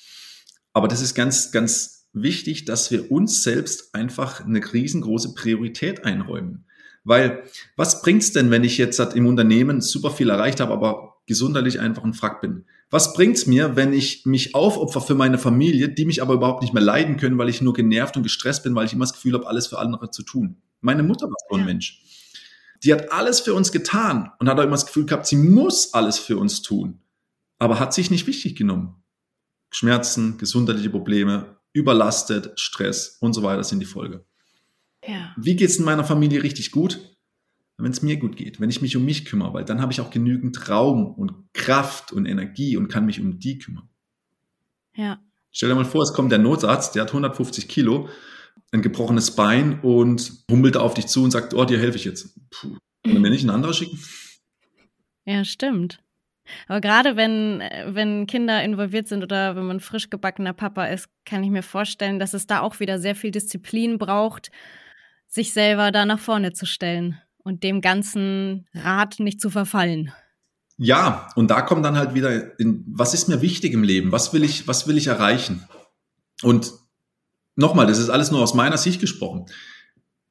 Aber 0.71 0.87
das 0.87 1.01
ist 1.01 1.13
ganz, 1.13 1.51
ganz 1.51 2.07
wichtig, 2.13 2.65
dass 2.65 2.89
wir 2.89 3.11
uns 3.11 3.43
selbst 3.43 3.93
einfach 3.93 4.43
eine 4.43 4.61
riesengroße 4.73 5.35
Priorität 5.35 6.05
einräumen. 6.05 6.65
Weil 7.03 7.43
was 7.75 8.01
bringt's 8.01 8.31
denn, 8.31 8.49
wenn 8.49 8.63
ich 8.63 8.77
jetzt 8.77 8.99
im 8.99 9.27
Unternehmen 9.27 9.81
super 9.81 10.11
viel 10.11 10.29
erreicht 10.29 10.59
habe, 10.59 10.73
aber 10.73 11.17
gesundheitlich 11.25 11.79
einfach 11.79 12.03
ein 12.03 12.13
Frack 12.13 12.41
bin? 12.41 12.65
Was 12.89 13.13
bringt's 13.13 13.47
mir, 13.47 13.75
wenn 13.75 13.91
ich 13.91 14.25
mich 14.25 14.55
aufopfer 14.55 15.01
für 15.01 15.15
meine 15.15 15.37
Familie, 15.37 15.89
die 15.89 16.05
mich 16.05 16.21
aber 16.21 16.35
überhaupt 16.35 16.61
nicht 16.61 16.73
mehr 16.73 16.83
leiden 16.83 17.17
können, 17.17 17.37
weil 17.37 17.49
ich 17.49 17.61
nur 17.61 17.73
genervt 17.73 18.15
und 18.15 18.23
gestresst 18.23 18.63
bin, 18.63 18.75
weil 18.75 18.85
ich 18.85 18.93
immer 18.93 19.05
das 19.05 19.13
Gefühl 19.13 19.33
habe, 19.33 19.47
alles 19.47 19.67
für 19.67 19.79
andere 19.79 20.11
zu 20.11 20.23
tun? 20.23 20.61
Meine 20.79 21.03
Mutter 21.03 21.27
war 21.27 21.35
so 21.49 21.55
ein 21.55 21.61
ja. 21.61 21.65
Mensch. 21.65 22.03
Die 22.83 22.93
hat 22.93 23.11
alles 23.11 23.39
für 23.39 23.53
uns 23.53 23.71
getan 23.71 24.31
und 24.39 24.49
hat 24.49 24.59
auch 24.59 24.63
immer 24.63 24.71
das 24.71 24.85
Gefühl 24.85 25.05
gehabt, 25.05 25.25
sie 25.25 25.37
muss 25.37 25.93
alles 25.93 26.19
für 26.19 26.37
uns 26.37 26.61
tun, 26.61 26.99
aber 27.57 27.79
hat 27.79 27.93
sich 27.93 28.11
nicht 28.11 28.27
wichtig 28.27 28.55
genommen. 28.55 29.03
Schmerzen, 29.71 30.37
gesundheitliche 30.37 30.89
Probleme, 30.89 31.57
überlastet, 31.71 32.51
Stress 32.59 33.17
und 33.21 33.33
so 33.33 33.41
weiter 33.41 33.63
sind 33.63 33.79
die 33.79 33.85
Folge. 33.85 34.25
Ja. 35.07 35.33
Wie 35.37 35.55
geht 35.55 35.69
es 35.69 35.77
in 35.77 35.85
meiner 35.85 36.03
Familie 36.03 36.43
richtig 36.43 36.71
gut? 36.71 36.99
Wenn 37.77 37.91
es 37.91 38.01
mir 38.01 38.17
gut 38.17 38.37
geht, 38.37 38.61
wenn 38.61 38.69
ich 38.69 38.81
mich 38.81 38.95
um 38.95 39.03
mich 39.03 39.25
kümmere, 39.25 39.53
weil 39.53 39.65
dann 39.65 39.81
habe 39.81 39.91
ich 39.91 39.99
auch 39.99 40.11
genügend 40.11 40.69
Raum 40.69 41.13
und 41.15 41.33
Kraft 41.53 42.13
und 42.13 42.25
Energie 42.25 42.77
und 42.77 42.87
kann 42.87 43.05
mich 43.05 43.19
um 43.19 43.39
die 43.39 43.57
kümmern. 43.57 43.89
Ja. 44.95 45.19
Stell 45.51 45.69
dir 45.69 45.75
mal 45.75 45.85
vor, 45.85 46.03
es 46.03 46.13
kommt 46.13 46.31
der 46.31 46.39
Notarzt, 46.39 46.95
der 46.95 47.01
hat 47.01 47.09
150 47.09 47.67
Kilo, 47.67 48.09
ein 48.71 48.81
gebrochenes 48.81 49.35
Bein 49.35 49.79
und 49.81 50.45
hummelt 50.49 50.77
auf 50.77 50.93
dich 50.93 51.07
zu 51.07 51.23
und 51.23 51.31
sagt, 51.31 51.53
oh, 51.53 51.65
dir 51.65 51.79
helfe 51.79 51.97
ich 51.97 52.05
jetzt. 52.05 52.39
Puh, 52.51 52.77
kann 53.03 53.21
mir 53.21 53.29
nicht 53.29 53.43
ein 53.43 53.49
anderer 53.49 53.73
schicken? 53.73 53.99
Ja, 55.25 55.43
stimmt. 55.43 55.99
Aber 56.67 56.81
gerade 56.81 57.15
wenn, 57.15 57.63
wenn 57.87 58.27
Kinder 58.27 58.63
involviert 58.63 59.07
sind 59.07 59.23
oder 59.23 59.55
wenn 59.55 59.65
man 59.65 59.79
frisch 59.79 60.09
gebackener 60.09 60.53
Papa 60.53 60.85
ist, 60.85 61.07
kann 61.25 61.43
ich 61.43 61.49
mir 61.49 61.63
vorstellen, 61.63 62.19
dass 62.19 62.33
es 62.33 62.47
da 62.47 62.61
auch 62.61 62.79
wieder 62.79 62.99
sehr 62.99 63.15
viel 63.15 63.31
Disziplin 63.31 63.97
braucht 63.97 64.51
sich 65.33 65.51
selber 65.51 65.91
da 65.91 66.05
nach 66.05 66.19
vorne 66.19 66.53
zu 66.53 66.67
stellen 66.67 67.19
und 67.39 67.63
dem 67.63 67.81
ganzen 67.81 68.67
Rat 68.75 69.19
nicht 69.19 69.41
zu 69.41 69.49
verfallen. 69.49 70.13
Ja, 70.77 71.29
und 71.35 71.49
da 71.49 71.61
kommt 71.61 71.83
dann 71.83 71.97
halt 71.97 72.13
wieder 72.13 72.59
in, 72.59 72.83
was 72.87 73.15
ist 73.15 73.29
mir 73.29 73.41
wichtig 73.41 73.73
im 73.73 73.83
Leben? 73.83 74.11
Was 74.11 74.31
will 74.33 74.43
ich, 74.43 74.67
was 74.67 74.87
will 74.87 74.95
ich 74.95 75.07
erreichen? 75.07 75.67
Und 76.43 76.73
nochmal, 77.55 77.87
das 77.87 77.97
ist 77.97 78.09
alles 78.09 78.29
nur 78.29 78.41
aus 78.41 78.53
meiner 78.53 78.77
Sicht 78.77 79.01
gesprochen. 79.01 79.47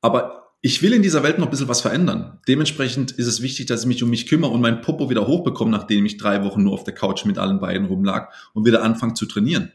Aber 0.01 0.53
ich 0.61 0.83
will 0.83 0.93
in 0.93 1.03
dieser 1.03 1.25
Welt 1.25 1.39
noch 1.39 1.49
ein 1.49 1.51
bisschen 1.51 1.69
was 1.69 1.81
verändern. 1.81 2.39
Dementsprechend 2.47 3.11
ist 3.11 3.27
es 3.27 3.43
wichtig, 3.43 3.67
dass 3.67 3.81
ich 3.81 3.87
mich 3.87 4.05
um 4.05 4.11
mich 4.11 4.29
kümmere 4.29 4.53
und 4.53 4.61
mein 4.61 4.83
Popo 4.83 5.11
wieder 5.11 5.27
hochbekomme, 5.27 5.73
nachdem 5.73 6.07
ich 6.07 6.17
drei 6.17 6.45
Wochen 6.45 6.63
nur 6.63 6.75
auf 6.75 6.85
der 6.85 6.95
Couch 6.95 7.25
mit 7.25 7.39
allen 7.39 7.59
beiden 7.59 7.89
rumlag 7.89 8.33
und 8.55 8.65
wieder 8.65 8.85
anfange 8.85 9.15
zu 9.15 9.27
trainieren. 9.27 9.73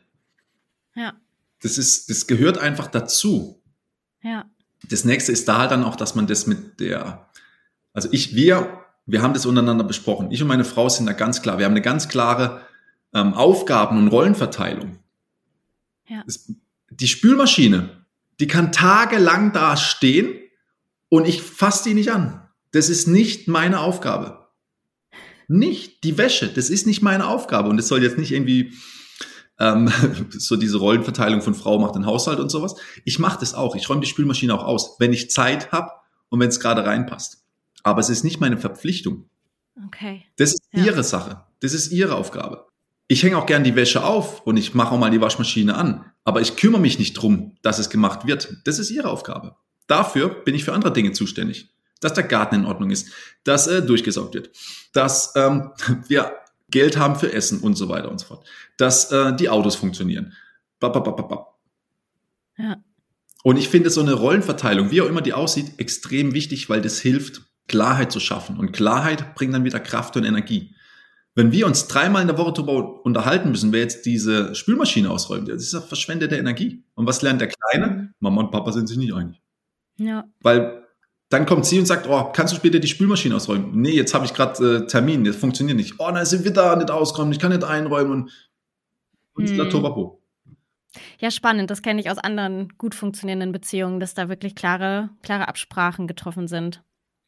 Ja. 0.96 1.16
Das 1.62 1.78
ist, 1.78 2.10
das 2.10 2.28
gehört 2.28 2.58
einfach 2.58 2.88
dazu. 2.88 3.62
Ja 4.24 4.46
das 4.90 5.06
nächste 5.06 5.32
ist 5.32 5.48
da 5.48 5.60
halt 5.60 5.72
dann 5.72 5.84
auch, 5.84 5.96
dass 5.96 6.16
man 6.16 6.28
das 6.28 6.48
mit 6.48 6.80
der, 6.80 7.30
also 7.94 8.10
ich, 8.12 8.36
wir, 8.36 8.84
wir 9.06 9.22
haben 9.22 9.34
das 9.34 9.46
untereinander 9.46 9.84
besprochen. 9.84 10.32
Ich 10.32 10.42
und 10.42 10.48
meine 10.48 10.66
Frau 10.66 10.90
sind 10.90 11.06
da 11.06 11.14
ganz 11.14 11.42
klar. 11.42 11.58
Wir 11.58 11.66
haben 11.66 11.74
eine 11.74 11.82
ganz 11.82 12.10
klare 12.10 12.62
ähm, 13.14 13.34
Aufgaben 13.34 13.98
und 13.98 14.10
Rollenverteilung. 14.10 15.00
Ja. 16.08 16.24
Es, 16.28 16.52
die 16.90 17.08
Spülmaschine, 17.08 18.06
die 18.40 18.48
kann 18.48 18.72
tagelang 18.72 19.52
da 19.52 19.78
stehen 19.78 20.34
und 21.10 21.28
ich 21.28 21.42
fasse 21.42 21.90
die 21.90 21.94
nicht 21.94 22.12
an. 22.12 22.48
Das 22.72 22.90
ist 22.90 23.08
nicht 23.08 23.48
meine 23.48 23.80
Aufgabe. 23.80 24.48
Nicht 25.48 26.04
die 26.04 26.18
Wäsche, 26.18 26.50
das 26.50 26.70
ist 26.70 26.86
nicht 26.86 27.02
meine 27.02 27.28
Aufgabe. 27.28 27.70
Und 27.70 27.80
es 27.80 27.88
soll 27.88 28.04
jetzt 28.04 28.18
nicht 28.18 28.34
irgendwie 28.34 28.74
ähm, 29.60 29.92
so 30.32 30.56
diese 30.56 30.78
Rollenverteilung 30.78 31.42
von 31.42 31.56
Frau 31.56 31.80
macht 31.80 31.96
den 31.96 32.06
Haushalt 32.06 32.40
und 32.40 32.50
sowas. 32.50 32.76
Ich 33.06 33.20
mache 33.20 33.40
das 33.40 33.54
auch. 33.54 33.76
Ich 33.76 33.90
räume 33.90 34.02
die 34.02 34.08
Spülmaschine 34.08 34.54
auch 34.54 34.64
aus, 34.64 34.96
wenn 35.00 35.14
ich 35.14 35.32
Zeit 35.32 35.72
habe 35.72 35.92
und 36.30 36.40
wenn 36.40 36.50
es 36.50 36.60
gerade 36.60 36.86
reinpasst. 36.86 37.44
Aber 37.84 38.00
es 38.02 38.10
ist 38.10 38.24
nicht 38.24 38.40
meine 38.40 38.58
Verpflichtung. 38.58 39.30
Okay. 39.86 40.24
Das 40.38 40.54
ist 40.54 40.62
Ja. 40.74 40.84
ihre 40.86 41.04
Sache. 41.04 41.44
Das 41.62 41.74
ist 41.74 41.92
ihre 41.92 42.16
Aufgabe. 42.16 42.66
Ich 43.08 43.24
hänge 43.24 43.38
auch 43.38 43.46
gern 43.46 43.64
die 43.64 43.76
Wäsche 43.76 44.04
auf 44.04 44.42
und 44.46 44.58
ich 44.58 44.74
mache 44.74 44.92
auch 44.94 45.00
mal 45.00 45.12
die 45.12 45.22
Waschmaschine 45.22 45.76
an. 45.76 46.06
Aber 46.26 46.42
ich 46.42 46.58
kümmere 46.58 46.82
mich 46.82 47.00
nicht 47.00 47.14
drum, 47.14 47.56
dass 47.62 47.80
es 47.80 47.90
gemacht 47.90 48.28
wird. 48.28 48.58
Das 48.66 48.80
ist 48.80 48.90
ihre 48.92 49.10
Aufgabe. 49.10 49.56
Dafür 49.88 50.28
bin 50.44 50.56
ich 50.56 50.66
für 50.66 50.74
andere 50.74 50.92
Dinge 50.92 51.14
zuständig. 51.14 51.70
Dass 52.02 52.14
der 52.14 52.26
Garten 52.26 52.56
in 52.56 52.66
Ordnung 52.66 52.92
ist, 52.92 53.08
dass 53.46 53.66
er 53.68 53.82
durchgesaugt 53.82 54.36
wird, 54.36 54.50
dass 54.94 55.34
ähm, 55.36 55.72
wir 56.08 56.34
Geld 56.70 56.98
haben 56.98 57.16
für 57.16 57.32
Essen 57.32 57.60
und 57.60 57.76
so 57.76 57.90
weiter 57.90 58.12
und 58.12 58.20
so 58.20 58.28
fort, 58.28 58.48
dass 58.78 59.12
äh, 59.12 59.36
die 59.36 59.50
Autos 59.50 59.76
funktionieren. 59.76 60.34
Bap, 60.80 60.94
bap, 60.94 61.04
bap, 61.04 61.30
bap. 61.30 61.48
Ja. 62.58 62.78
Und 63.44 63.58
ich 63.58 63.70
finde 63.70 63.90
so 63.90 64.02
eine 64.02 64.14
Rollenverteilung, 64.14 64.92
wie 64.92 65.02
auch 65.02 65.08
immer 65.08 65.22
die 65.22 65.34
aussieht, 65.34 65.74
extrem 65.78 66.34
wichtig, 66.34 66.70
weil 66.70 66.82
das 66.82 67.00
hilft, 67.00 67.44
Klarheit 67.68 68.12
zu 68.12 68.20
schaffen. 68.20 68.58
Und 68.58 68.72
Klarheit 68.72 69.36
bringt 69.36 69.54
dann 69.54 69.64
wieder 69.64 69.80
Kraft 69.80 70.18
und 70.18 70.26
Energie. 70.26 70.76
Wenn 71.36 71.52
wir 71.52 71.68
uns 71.68 71.88
dreimal 71.88 72.24
in 72.24 72.28
der 72.28 72.38
Woche 72.38 72.54
darüber 72.54 73.06
unterhalten 73.06 73.52
müssen, 73.52 73.72
wer 73.72 73.82
jetzt 73.82 74.06
diese 74.06 74.56
Spülmaschine 74.56 75.12
ausräumt, 75.12 75.50
das 75.50 75.62
ist 75.62 75.74
ja 75.74 75.82
verschwendete 75.82 76.36
Energie. 76.36 76.84
Und 76.96 77.06
was 77.06 77.22
lernt 77.22 77.42
der 77.42 77.50
Kleine? 77.50 77.88
Mhm. 77.88 78.14
Mama 78.20 78.42
und 78.42 78.52
Papa 78.52 78.72
sind 78.72 78.88
sich 78.88 78.98
nicht 78.98 79.14
einig. 79.14 79.40
Ja. 79.98 80.26
Weil 80.42 80.87
dann 81.30 81.46
kommt 81.46 81.66
sie 81.66 81.80
und 81.80 81.86
sagt, 81.86 82.08
oh, 82.08 82.32
kannst 82.32 82.54
du 82.54 82.58
später 82.58 82.80
die 82.80 82.88
Spülmaschine 82.88 83.36
ausräumen? 83.36 83.72
Nee, 83.74 83.92
jetzt 83.92 84.14
habe 84.14 84.26
ich 84.26 84.34
gerade 84.34 84.84
äh, 84.84 84.88
Termin, 84.88 85.24
das 85.24 85.36
funktioniert 85.36 85.78
nicht. 85.78 85.96
Oh, 86.00 86.10
nein, 86.10 86.26
sind 86.26 86.46
wir 86.46 86.54
da 86.54 86.76
nicht 86.76 86.92
ausräumen, 86.92 87.34
ich 87.34 87.40
kann 87.40 87.52
nicht 87.52 87.64
einräumen. 87.64 88.30
Und, 89.34 89.50
und 89.50 89.50
Hm. 89.50 89.70
Tobapo. 89.70 90.22
Ja, 91.20 91.30
spannend. 91.32 91.70
Das 91.70 91.82
kenne 91.82 92.00
ich 92.00 92.10
aus 92.10 92.18
anderen 92.18 92.70
gut 92.78 92.96
funktionierenden 92.96 93.52
Beziehungen, 93.52 94.00
dass 94.00 94.14
da 94.14 94.30
wirklich 94.30 94.56
klare, 94.56 95.10
klare 95.22 95.48
Absprachen 95.48 96.08
getroffen 96.08 96.48
sind. 96.48 96.84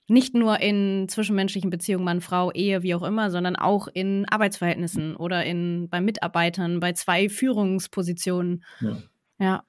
Nicht 0.08 0.34
nur 0.34 0.60
in 0.60 1.08
zwischenmenschlichen 1.08 1.70
Beziehungen, 1.70 2.06
Mann, 2.06 2.22
Frau, 2.22 2.52
Ehe, 2.52 2.82
wie 2.82 2.96
auch 2.96 3.04
immer, 3.04 3.30
sondern 3.30 3.56
auch 3.56 3.88
in 3.88 4.26
Arbeitsverhältnissen 4.28 5.16
oder 5.16 5.46
in, 5.46 5.88
bei 5.90 6.02
Mitarbeitern, 6.02 6.80
bei 6.80 6.94
zwei 6.94 7.30
Führungspositionen. 7.30 8.64
Ja. 8.82 8.98
Ja, 9.42 9.64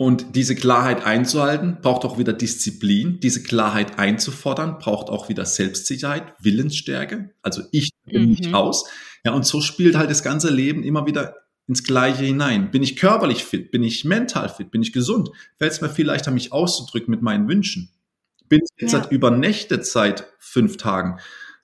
Und 0.00 0.36
diese 0.36 0.54
Klarheit 0.54 1.04
einzuhalten, 1.04 1.78
braucht 1.82 2.04
auch 2.04 2.18
wieder 2.18 2.32
Disziplin. 2.32 3.18
Diese 3.18 3.42
Klarheit 3.42 3.98
einzufordern, 3.98 4.78
braucht 4.78 5.08
auch 5.10 5.28
wieder 5.28 5.44
Selbstsicherheit, 5.44 6.34
Willensstärke. 6.40 7.30
Also 7.42 7.62
ich 7.72 7.90
bin 8.06 8.22
Mhm. 8.22 8.28
nicht 8.28 8.54
aus. 8.54 8.88
Ja, 9.24 9.32
und 9.32 9.44
so 9.44 9.60
spielt 9.60 9.96
halt 9.96 10.08
das 10.08 10.22
ganze 10.22 10.50
Leben 10.50 10.84
immer 10.84 11.04
wieder 11.06 11.34
ins 11.66 11.82
Gleiche 11.82 12.24
hinein. 12.24 12.70
Bin 12.70 12.84
ich 12.84 12.94
körperlich 12.94 13.42
fit? 13.44 13.72
Bin 13.72 13.82
ich 13.82 14.04
mental 14.04 14.48
fit? 14.48 14.70
Bin 14.70 14.82
ich 14.82 14.92
gesund? 14.92 15.30
Fällt 15.56 15.72
es 15.72 15.80
mir 15.80 15.88
viel 15.90 16.06
leichter, 16.06 16.30
mich 16.30 16.52
auszudrücken 16.52 17.10
mit 17.10 17.20
meinen 17.20 17.48
Wünschen? 17.48 17.90
Bin 18.48 18.60
ich 18.62 18.70
jetzt 18.80 18.92
Ja. 18.92 19.02
seit 19.02 19.10
übernächtet 19.10 19.84
seit 19.84 20.28
fünf 20.38 20.76
Tagen? 20.76 21.18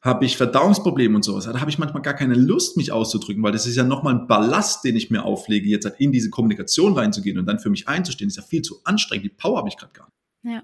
Habe 0.04 0.26
ich 0.26 0.36
Verdauungsprobleme 0.36 1.16
und 1.16 1.22
sowas? 1.22 1.44
Da 1.44 1.58
habe 1.58 1.70
ich 1.70 1.78
manchmal 1.78 2.02
gar 2.02 2.12
keine 2.12 2.34
Lust, 2.34 2.76
mich 2.76 2.92
auszudrücken, 2.92 3.42
weil 3.42 3.52
das 3.52 3.66
ist 3.66 3.74
ja 3.74 3.84
nochmal 3.84 4.14
ein 4.14 4.26
Ballast, 4.26 4.84
den 4.84 4.96
ich 4.96 5.10
mir 5.10 5.24
auflege, 5.24 5.66
jetzt 5.66 5.86
halt 5.86 5.98
in 5.98 6.12
diese 6.12 6.28
Kommunikation 6.28 6.92
reinzugehen 6.92 7.38
und 7.38 7.46
dann 7.46 7.58
für 7.58 7.70
mich 7.70 7.88
einzustehen. 7.88 8.28
Ist 8.28 8.36
ja 8.36 8.42
viel 8.42 8.60
zu 8.60 8.82
anstrengend. 8.84 9.24
Die 9.24 9.30
Power 9.30 9.56
habe 9.56 9.68
ich 9.70 9.78
gerade 9.78 9.94
gar 9.94 10.04
nicht. 10.42 10.54
ja. 10.54 10.62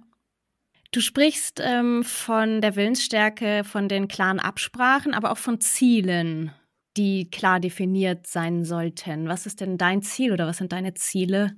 Du 0.92 1.00
sprichst 1.00 1.60
ähm, 1.64 2.02
von 2.02 2.60
der 2.60 2.74
Willensstärke, 2.74 3.62
von 3.64 3.88
den 3.88 4.08
klaren 4.08 4.40
Absprachen, 4.40 5.14
aber 5.14 5.30
auch 5.30 5.38
von 5.38 5.60
Zielen, 5.60 6.50
die 6.96 7.30
klar 7.30 7.60
definiert 7.60 8.26
sein 8.26 8.64
sollten. 8.64 9.28
Was 9.28 9.46
ist 9.46 9.60
denn 9.60 9.78
dein 9.78 10.02
Ziel 10.02 10.32
oder 10.32 10.48
was 10.48 10.58
sind 10.58 10.72
deine 10.72 10.92
Ziele? 10.94 11.56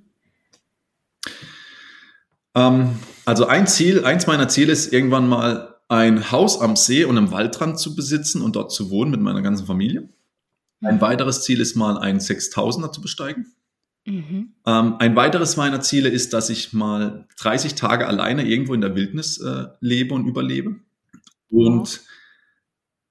Ähm, 2.55 2.99
also 3.25 3.47
ein 3.47 3.67
Ziel, 3.67 4.05
eins 4.05 4.27
meiner 4.27 4.47
Ziele 4.47 4.71
ist 4.71 4.93
irgendwann 4.93 5.27
mal 5.27 5.72
ein 5.93 6.31
Haus 6.31 6.59
am 6.59 6.75
See 6.75 7.05
und 7.05 7.19
am 7.19 7.31
Waldrand 7.31 7.77
zu 7.77 7.95
besitzen 7.95 8.41
und 8.41 8.55
dort 8.55 8.71
zu 8.71 8.89
wohnen 8.89 9.11
mit 9.11 9.21
meiner 9.21 9.43
ganzen 9.43 9.67
Familie. 9.67 10.09
Ein 10.81 10.99
weiteres 10.99 11.43
Ziel 11.43 11.61
ist 11.61 11.75
mal 11.75 11.97
einen 11.99 12.19
6000er 12.19 12.91
zu 12.91 12.99
besteigen. 12.99 13.53
Mhm. 14.05 14.55
Ähm, 14.65 14.95
ein 14.97 15.15
weiteres 15.15 15.55
meiner 15.55 15.81
Ziele 15.81 16.09
ist, 16.09 16.33
dass 16.33 16.49
ich 16.49 16.73
mal 16.73 17.27
30 17.37 17.75
Tage 17.75 18.07
alleine 18.07 18.45
irgendwo 18.45 18.73
in 18.73 18.81
der 18.81 18.95
Wildnis 18.95 19.37
äh, 19.37 19.67
lebe 19.81 20.15
und 20.15 20.25
überlebe. 20.25 20.75
Und 21.49 22.01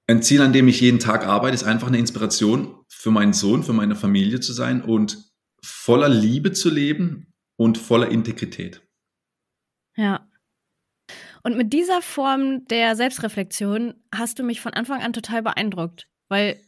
ein 0.05 0.21
Ziel, 0.21 0.41
an 0.41 0.51
dem 0.51 0.67
ich 0.67 0.81
jeden 0.81 0.99
Tag 0.99 1.25
arbeite, 1.25 1.55
ist 1.55 1.63
einfach 1.63 1.87
eine 1.87 1.97
Inspiration 1.97 2.75
für 2.89 3.11
meinen 3.11 3.33
Sohn, 3.33 3.63
für 3.63 3.73
meine 3.73 3.95
Familie 3.95 4.41
zu 4.41 4.51
sein 4.51 4.81
und 4.81 5.31
voller 5.63 6.09
Liebe 6.09 6.51
zu 6.51 6.69
leben 6.69 7.33
und 7.55 7.77
voller 7.77 8.09
Integrität. 8.09 8.81
Ja. 9.95 10.27
Und 11.43 11.57
mit 11.57 11.73
dieser 11.73 12.01
Form 12.01 12.65
der 12.67 12.95
Selbstreflexion 12.95 13.93
hast 14.13 14.39
du 14.39 14.43
mich 14.43 14.61
von 14.61 14.73
Anfang 14.73 15.01
an 15.01 15.13
total 15.13 15.43
beeindruckt, 15.43 16.07
weil 16.29 16.59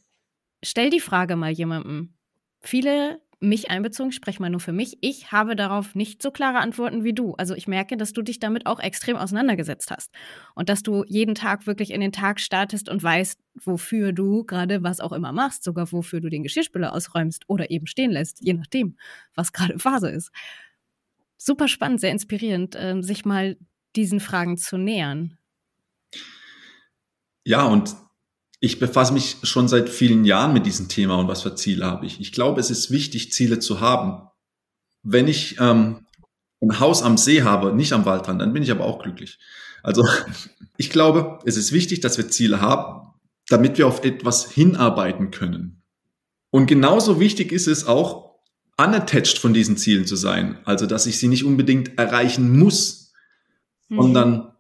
stell 0.64 0.90
die 0.90 1.00
Frage 1.00 1.38
mal 1.38 1.52
jemandem. 1.52 2.14
Viele, 2.60 3.22
mich 3.40 3.70
einbezogen, 3.70 4.10
ich 4.10 4.16
spreche 4.16 4.42
mal 4.42 4.50
nur 4.50 4.60
für 4.60 4.72
mich, 4.74 4.98
ich 5.02 5.32
habe 5.32 5.56
darauf 5.56 5.94
nicht 5.96 6.22
so 6.22 6.32
klare 6.32 6.60
Antworten 6.60 7.04
wie 7.04 7.14
du. 7.14 7.36
Also 7.36 7.54
ich 7.54 7.68
merke, 7.68 7.96
dass 7.96 8.12
du 8.12 8.22
dich 8.22 8.40
damit 8.40 8.66
auch 8.66 8.80
extrem 8.80 9.18
auseinandergesetzt 9.18 9.92
hast 9.92 10.12
und 10.56 10.68
dass 10.68 10.84
du 10.84 11.04
jeden 11.08 11.36
Tag 11.36 11.68
wirklich 11.68 11.92
in 11.92 12.02
den 12.02 12.12
Tag 12.12 12.40
startest 12.40 12.90
und 12.90 13.04
weißt, 13.04 13.40
wofür 13.56 14.12
du 14.14 14.44
gerade 14.44 14.84
was 14.84 15.00
auch 15.00 15.12
immer 15.12 15.32
machst, 15.32 15.64
sogar 15.64 15.92
wofür 15.92 16.22
du 16.22 16.30
den 16.30 16.44
Geschirrspüler 16.44 16.94
ausräumst 16.94 17.44
oder 17.48 17.70
eben 17.72 17.88
stehen 17.88 18.12
lässt, 18.12 18.40
je 18.42 18.54
nachdem, 18.54 18.98
was 19.36 19.54
gerade 19.54 19.80
Phase 19.80 20.10
ist. 20.10 20.32
Super 21.38 21.68
spannend, 21.68 22.02
sehr 22.02 22.12
inspirierend, 22.12 22.76
ähm, 22.80 23.04
sich 23.04 23.26
mal 23.26 23.58
diesen 23.96 24.20
Fragen 24.20 24.58
zu 24.58 24.78
nähern. 24.78 25.38
Ja, 27.44 27.66
und 27.66 27.96
ich 28.60 28.80
befasse 28.80 29.14
mich 29.14 29.38
schon 29.44 29.68
seit 29.68 29.90
vielen 29.90 30.26
Jahren 30.26 30.54
mit 30.54 30.66
diesem 30.66 30.88
Thema 30.88 31.16
und 31.16 31.28
was 31.28 31.44
für 31.44 31.56
Ziele 31.56 31.86
habe 31.86 32.06
ich. 32.06 32.20
Ich 32.20 32.32
glaube, 32.32 32.60
es 32.60 32.72
ist 32.72 32.90
wichtig, 32.90 33.32
Ziele 33.32 33.60
zu 33.60 33.80
haben. 33.80 34.28
Wenn 35.04 35.28
ich 35.28 35.60
ähm, 35.60 36.06
ein 36.62 36.80
Haus 36.80 37.04
am 37.04 37.18
See 37.18 37.44
habe, 37.44 37.74
nicht 37.74 37.94
am 37.94 38.06
Waldrand, 38.06 38.42
dann 38.42 38.54
bin 38.54 38.64
ich 38.64 38.72
aber 38.72 38.86
auch 38.86 39.02
glücklich. 39.02 39.38
Also 39.84 40.04
ich 40.78 40.90
glaube, 40.90 41.40
es 41.46 41.58
ist 41.58 41.72
wichtig, 41.72 42.00
dass 42.00 42.18
wir 42.18 42.30
Ziele 42.30 42.62
haben, 42.62 43.14
damit 43.50 43.78
wir 43.78 43.88
auf 43.88 44.04
etwas 44.04 44.50
hinarbeiten 44.52 45.30
können. 45.30 45.84
Und 46.50 46.68
genauso 46.68 47.20
wichtig 47.20 47.52
ist 47.52 47.68
es 47.68 47.86
auch, 47.86 48.26
unattached 48.78 49.38
von 49.38 49.54
diesen 49.54 49.78
Zielen 49.78 50.06
zu 50.06 50.16
sein. 50.16 50.58
Also, 50.66 50.86
dass 50.86 51.06
ich 51.06 51.20
sie 51.20 51.28
nicht 51.28 51.46
unbedingt 51.46 51.98
erreichen 51.98 52.58
muss, 52.58 53.05
Mhm. 53.90 53.96
sondern 53.96 54.52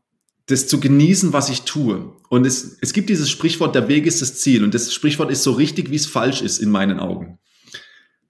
das 0.48 0.68
zu 0.68 0.80
genießen, 0.80 1.34
was 1.34 1.50
ich 1.50 1.64
tue. 1.64 2.14
Und 2.30 2.46
es, 2.46 2.78
es 2.82 2.94
gibt 2.94 3.10
dieses 3.10 3.30
Sprichwort, 3.30 3.74
der 3.74 3.88
Weg 3.88 4.06
ist 4.06 4.22
das 4.22 4.40
Ziel. 4.40 4.64
Und 4.64 4.74
das 4.74 4.94
Sprichwort 4.94 5.32
ist 5.32 5.44
so 5.44 5.52
richtig, 5.52 5.90
wie 5.90 5.96
es 5.96 6.06
falsch 6.06 6.42
ist 6.42 6.60
in 6.60 6.70
meinen 6.70 7.00
Augen. 7.00 7.40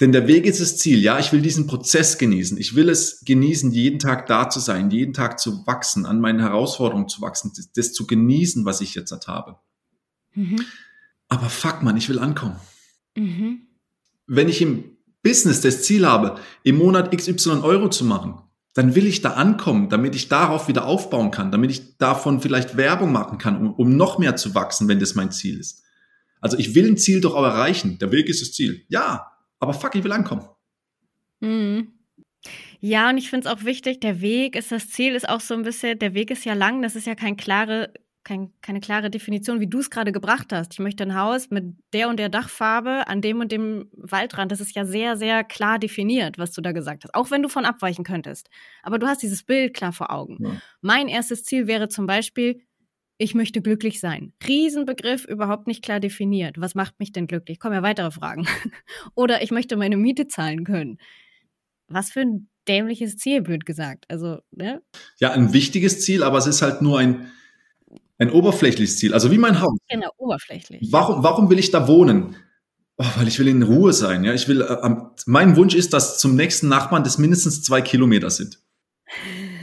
Denn 0.01 0.11
der 0.11 0.27
Weg 0.27 0.45
ist 0.45 0.59
das 0.59 0.77
Ziel. 0.77 0.99
Ja, 0.99 1.19
ich 1.19 1.31
will 1.31 1.41
diesen 1.41 1.67
Prozess 1.67 2.17
genießen. 2.17 2.57
Ich 2.57 2.75
will 2.75 2.89
es 2.89 3.21
genießen, 3.25 3.71
jeden 3.71 3.99
Tag 3.99 4.27
da 4.27 4.49
zu 4.49 4.59
sein, 4.59 4.91
jeden 4.91 5.13
Tag 5.13 5.39
zu 5.39 5.65
wachsen, 5.65 6.05
an 6.05 6.19
meinen 6.19 6.39
Herausforderungen 6.39 7.07
zu 7.07 7.21
wachsen, 7.21 7.51
das, 7.55 7.71
das 7.71 7.93
zu 7.93 8.05
genießen, 8.05 8.65
was 8.65 8.81
ich 8.81 8.93
jetzt 8.95 9.11
halt 9.11 9.27
habe. 9.27 9.57
Mhm. 10.33 10.61
Aber 11.29 11.49
fuck 11.49 11.81
man, 11.81 11.95
ich 11.95 12.09
will 12.09 12.19
ankommen. 12.19 12.59
Mhm. 13.15 13.67
Wenn 14.27 14.49
ich 14.49 14.61
im 14.61 14.97
Business 15.23 15.61
das 15.61 15.83
Ziel 15.83 16.05
habe, 16.05 16.39
im 16.63 16.77
Monat 16.77 17.15
XY 17.15 17.61
Euro 17.61 17.89
zu 17.89 18.03
machen, 18.03 18.41
dann 18.75 18.93
will 18.93 19.07
ich 19.07 19.21
da 19.21 19.31
ankommen, 19.31 19.89
damit 19.89 20.15
ich 20.15 20.27
darauf 20.27 20.67
wieder 20.67 20.85
aufbauen 20.85 21.31
kann, 21.31 21.49
damit 21.49 21.71
ich 21.71 21.97
davon 21.97 22.41
vielleicht 22.41 22.75
Werbung 22.75 23.11
machen 23.11 23.37
kann, 23.37 23.57
um, 23.57 23.73
um 23.73 23.95
noch 23.95 24.19
mehr 24.19 24.35
zu 24.35 24.53
wachsen, 24.53 24.89
wenn 24.89 24.99
das 24.99 25.15
mein 25.15 25.31
Ziel 25.31 25.59
ist. 25.59 25.83
Also 26.41 26.57
ich 26.57 26.75
will 26.75 26.85
ein 26.91 26.97
Ziel 26.97 27.21
doch 27.21 27.35
auch 27.35 27.45
erreichen. 27.45 27.97
Der 27.99 28.11
Weg 28.11 28.27
ist 28.27 28.41
das 28.41 28.51
Ziel. 28.51 28.85
Ja, 28.89 29.31
aber 29.59 29.73
fuck, 29.73 29.95
ich 29.95 30.03
will 30.03 30.11
ankommen. 30.11 30.45
Mhm. 31.39 31.93
Ja, 32.81 33.09
und 33.09 33.17
ich 33.17 33.29
finde 33.29 33.47
es 33.47 33.55
auch 33.55 33.63
wichtig, 33.63 34.01
der 34.01 34.19
Weg 34.19 34.57
ist 34.57 34.73
das 34.73 34.89
Ziel, 34.89 35.15
ist 35.15 35.27
auch 35.27 35.39
so 35.41 35.53
ein 35.53 35.63
bisschen, 35.63 35.97
der 35.97 36.13
Weg 36.13 36.29
ist 36.29 36.43
ja 36.43 36.53
lang, 36.53 36.81
das 36.81 36.97
ist 36.97 37.07
ja 37.07 37.15
kein 37.15 37.37
klare, 37.37 37.93
kein, 38.25 38.51
keine 38.61 38.81
klare 38.81 39.09
Definition, 39.09 39.61
wie 39.61 39.67
du 39.67 39.79
es 39.79 39.89
gerade 39.89 40.11
gebracht 40.11 40.51
hast. 40.51 40.73
Ich 40.73 40.79
möchte 40.79 41.03
ein 41.03 41.15
Haus 41.15 41.51
mit 41.51 41.75
der 41.93 42.09
und 42.09 42.17
der 42.17 42.27
Dachfarbe 42.27 43.07
an 43.07 43.21
dem 43.21 43.39
und 43.39 43.51
dem 43.51 43.87
Waldrand. 43.93 44.51
Das 44.51 44.59
ist 44.59 44.75
ja 44.75 44.83
sehr, 44.83 45.15
sehr 45.15 45.43
klar 45.43 45.79
definiert, 45.79 46.37
was 46.37 46.51
du 46.51 46.61
da 46.61 46.73
gesagt 46.73 47.03
hast. 47.03 47.15
Auch 47.15 47.31
wenn 47.31 47.43
du 47.43 47.49
von 47.49 47.65
abweichen 47.65 48.03
könntest. 48.03 48.49
Aber 48.83 48.99
du 48.99 49.07
hast 49.07 49.21
dieses 49.21 49.43
Bild 49.43 49.73
klar 49.73 49.93
vor 49.93 50.11
Augen. 50.11 50.37
Ja. 50.43 50.61
Mein 50.81 51.07
erstes 51.07 51.43
Ziel 51.43 51.67
wäre 51.67 51.87
zum 51.87 52.07
Beispiel, 52.07 52.61
ich 53.17 53.35
möchte 53.35 53.61
glücklich 53.61 53.99
sein. 53.99 54.33
Riesenbegriff, 54.45 55.25
überhaupt 55.25 55.67
nicht 55.67 55.83
klar 55.83 55.99
definiert. 55.99 56.59
Was 56.59 56.75
macht 56.75 56.99
mich 56.99 57.13
denn 57.13 57.27
glücklich? 57.27 57.59
Kommen 57.59 57.75
ja 57.75 57.83
weitere 57.83 58.11
Fragen. 58.11 58.47
Oder 59.15 59.43
ich 59.43 59.51
möchte 59.51 59.77
meine 59.77 59.97
Miete 59.97 60.27
zahlen 60.27 60.65
können. 60.65 60.97
Was 61.87 62.09
für 62.09 62.21
ein 62.21 62.49
dämliches 62.67 63.17
Ziel, 63.17 63.41
blöd 63.41 63.65
gesagt. 63.65 64.05
Also, 64.09 64.39
ne? 64.51 64.81
Ja, 65.19 65.31
ein 65.31 65.53
wichtiges 65.53 66.01
Ziel, 66.01 66.23
aber 66.23 66.39
es 66.39 66.47
ist 66.47 66.63
halt 66.63 66.81
nur 66.81 66.99
ein, 66.99 67.31
ein 68.17 68.31
oberflächliches 68.31 68.97
Ziel. 68.97 69.13
Also 69.13 69.31
wie 69.31 69.37
mein 69.37 69.61
Haus. 69.61 69.77
Genau, 69.89 70.09
oberflächlich. 70.17 70.87
Warum, 70.91 71.23
warum 71.23 71.49
will 71.49 71.59
ich 71.59 71.71
da 71.71 71.87
wohnen? 71.87 72.35
Oh, 72.97 73.05
weil 73.17 73.27
ich 73.27 73.39
will 73.39 73.47
in 73.47 73.63
Ruhe 73.63 73.91
sein. 73.91 74.23
Ja, 74.23 74.33
ich 74.33 74.47
will. 74.47 74.61
Äh, 74.61 74.95
mein 75.25 75.57
Wunsch 75.57 75.75
ist, 75.75 75.93
dass 75.93 76.19
zum 76.19 76.35
nächsten 76.35 76.69
Nachbarn 76.69 77.03
das 77.03 77.17
mindestens 77.17 77.61
zwei 77.61 77.81
Kilometer 77.81 78.29
sind. 78.29 78.59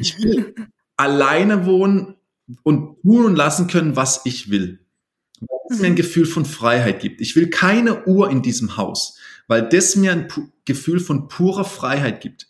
Ich 0.01 0.19
will 0.19 0.55
alleine 0.97 1.65
wohnen 1.65 2.17
und 2.62 3.01
tun 3.03 3.25
und 3.25 3.37
lassen 3.37 3.69
können, 3.69 3.97
was 3.97 4.23
ich 4.25 4.51
will. 4.51 4.81
Weil 5.41 5.59
es 5.71 5.79
mir 5.79 5.87
ein 5.87 5.93
mhm. 5.93 5.97
Gefühl 5.97 6.27
von 6.27 6.45
Freiheit 6.45 7.01
gibt. 7.01 7.21
Ich 7.21 7.35
will 7.35 7.49
keine 7.49 8.07
Uhr 8.07 8.31
in 8.31 8.43
diesem 8.43 8.77
Haus, 8.77 9.17
weil 9.49 9.67
das 9.67 9.97
mir 9.97 10.12
ein 10.12 10.29
Gefühl 10.67 11.01
von 11.01 11.29
purer 11.29 11.65
Freiheit 11.65 12.21
gibt. 12.21 12.49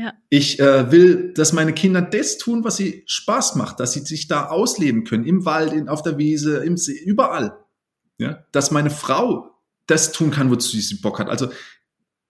Ja. 0.00 0.14
Ich 0.30 0.58
äh, 0.58 0.90
will, 0.90 1.34
dass 1.34 1.52
meine 1.52 1.74
Kinder 1.74 2.00
das 2.00 2.38
tun, 2.38 2.64
was 2.64 2.78
sie 2.78 3.02
Spaß 3.04 3.56
macht, 3.56 3.80
dass 3.80 3.92
sie 3.92 4.00
sich 4.00 4.28
da 4.28 4.46
ausleben 4.46 5.04
können, 5.04 5.26
im 5.26 5.44
Wald, 5.44 5.74
in, 5.74 5.90
auf 5.90 6.00
der 6.00 6.16
Wiese, 6.16 6.64
im 6.64 6.78
See, 6.78 6.98
überall. 7.04 7.58
Ja? 8.16 8.42
Dass 8.50 8.70
meine 8.70 8.88
Frau 8.88 9.58
das 9.86 10.12
tun 10.12 10.30
kann, 10.30 10.50
wozu 10.50 10.78
sie 10.78 10.94
Bock 10.96 11.18
hat. 11.18 11.28
Also 11.28 11.50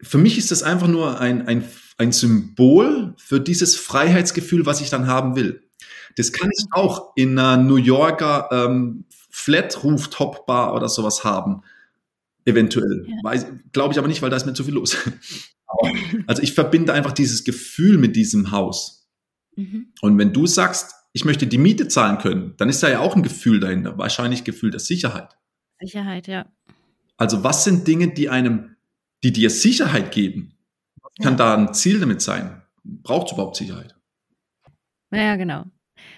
für 0.02 0.18
mich 0.18 0.36
ist 0.36 0.50
das 0.50 0.64
einfach 0.64 0.88
nur 0.88 1.20
ein, 1.20 1.46
ein, 1.46 1.64
ein 1.96 2.10
Symbol 2.10 3.14
für 3.18 3.38
dieses 3.38 3.76
Freiheitsgefühl, 3.76 4.66
was 4.66 4.80
ich 4.80 4.90
dann 4.90 5.06
haben 5.06 5.36
will. 5.36 5.62
Das 6.16 6.32
kann 6.32 6.50
ich 6.52 6.64
auch 6.72 7.12
in 7.14 7.38
einer 7.38 7.62
New 7.62 7.76
Yorker 7.76 8.48
ähm, 8.50 9.04
Flat 9.30 9.84
Rooftop 9.84 10.44
Bar 10.44 10.74
oder 10.74 10.88
sowas 10.88 11.22
haben. 11.22 11.62
Eventuell. 12.44 13.06
Ja. 13.06 13.32
Glaube 13.70 13.92
ich 13.92 13.98
aber 14.00 14.08
nicht, 14.08 14.22
weil 14.22 14.30
da 14.30 14.36
ist 14.36 14.46
mir 14.46 14.54
zu 14.54 14.64
viel 14.64 14.74
los. 14.74 14.96
Also 16.26 16.42
ich 16.42 16.52
verbinde 16.52 16.92
einfach 16.92 17.12
dieses 17.12 17.44
Gefühl 17.44 17.98
mit 17.98 18.16
diesem 18.16 18.50
Haus. 18.50 19.08
Mhm. 19.56 19.92
Und 20.00 20.18
wenn 20.18 20.32
du 20.32 20.46
sagst, 20.46 20.94
ich 21.12 21.24
möchte 21.24 21.46
die 21.46 21.58
Miete 21.58 21.88
zahlen 21.88 22.18
können, 22.18 22.54
dann 22.56 22.68
ist 22.68 22.82
da 22.82 22.88
ja 22.88 23.00
auch 23.00 23.16
ein 23.16 23.22
Gefühl 23.22 23.60
dahinter. 23.60 23.98
Wahrscheinlich 23.98 24.44
Gefühl 24.44 24.70
der 24.70 24.80
Sicherheit. 24.80 25.36
Sicherheit, 25.80 26.28
ja. 26.28 26.46
Also 27.16 27.42
was 27.42 27.64
sind 27.64 27.86
Dinge, 27.86 28.08
die 28.08 28.28
einem, 28.28 28.76
die 29.22 29.32
dir 29.32 29.50
Sicherheit 29.50 30.12
geben? 30.12 30.56
Was 31.02 31.12
kann 31.22 31.36
da 31.36 31.56
ein 31.56 31.74
Ziel 31.74 32.00
damit 32.00 32.22
sein? 32.22 32.62
Braucht 32.84 33.28
es 33.28 33.32
überhaupt 33.32 33.56
Sicherheit? 33.56 33.94
Ja, 35.12 35.36
genau. 35.36 35.64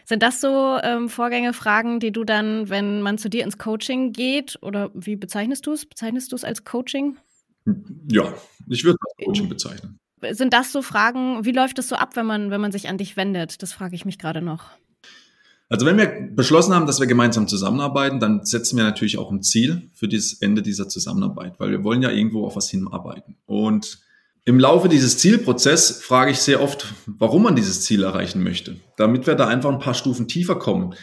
Sind 0.04 0.22
das 0.22 0.40
so 0.40 0.78
ähm, 0.82 1.08
Vorgänge, 1.08 1.52
Fragen, 1.52 1.98
die 1.98 2.12
du 2.12 2.24
dann, 2.24 2.68
wenn 2.68 3.02
man 3.02 3.18
zu 3.18 3.28
dir 3.28 3.44
ins 3.44 3.58
Coaching 3.58 4.12
geht, 4.12 4.58
oder 4.62 4.90
wie 4.94 5.16
bezeichnest 5.16 5.66
du 5.66 5.72
es? 5.72 5.86
Bezeichnest 5.86 6.32
du 6.32 6.36
es 6.36 6.44
als 6.44 6.64
Coaching? 6.64 7.16
Ja, 8.08 8.34
ich 8.68 8.84
würde 8.84 8.98
es 9.00 9.06
als 9.06 9.26
Coaching 9.26 9.48
bezeichnen. 9.48 9.98
Sind 10.30 10.52
das 10.52 10.72
so 10.72 10.82
Fragen, 10.82 11.44
wie 11.44 11.52
läuft 11.52 11.78
es 11.78 11.88
so 11.88 11.96
ab, 11.96 12.14
wenn 12.14 12.26
man, 12.26 12.50
wenn 12.50 12.60
man 12.60 12.72
sich 12.72 12.88
an 12.88 12.98
dich 12.98 13.16
wendet? 13.16 13.62
Das 13.62 13.72
frage 13.72 13.94
ich 13.94 14.04
mich 14.04 14.18
gerade 14.18 14.40
noch. 14.40 14.70
Also 15.68 15.86
wenn 15.86 15.96
wir 15.96 16.28
beschlossen 16.30 16.74
haben, 16.74 16.86
dass 16.86 17.00
wir 17.00 17.06
gemeinsam 17.06 17.48
zusammenarbeiten, 17.48 18.20
dann 18.20 18.44
setzen 18.44 18.76
wir 18.76 18.84
natürlich 18.84 19.16
auch 19.16 19.30
ein 19.30 19.42
Ziel 19.42 19.90
für 19.94 20.06
das 20.06 20.34
Ende 20.34 20.60
dieser 20.60 20.88
Zusammenarbeit, 20.88 21.54
weil 21.58 21.70
wir 21.70 21.82
wollen 21.82 22.02
ja 22.02 22.10
irgendwo 22.10 22.44
auf 22.44 22.56
was 22.56 22.68
hinarbeiten. 22.68 23.36
Und 23.46 24.00
im 24.44 24.60
Laufe 24.60 24.90
dieses 24.90 25.18
Zielprozesses 25.18 26.02
frage 26.02 26.32
ich 26.32 26.40
sehr 26.40 26.60
oft, 26.60 26.92
warum 27.06 27.44
man 27.44 27.56
dieses 27.56 27.80
Ziel 27.82 28.02
erreichen 28.02 28.42
möchte, 28.42 28.76
damit 28.98 29.26
wir 29.26 29.34
da 29.34 29.48
einfach 29.48 29.70
ein 29.70 29.78
paar 29.78 29.94
Stufen 29.94 30.28
tiefer 30.28 30.56
kommen. 30.56 30.94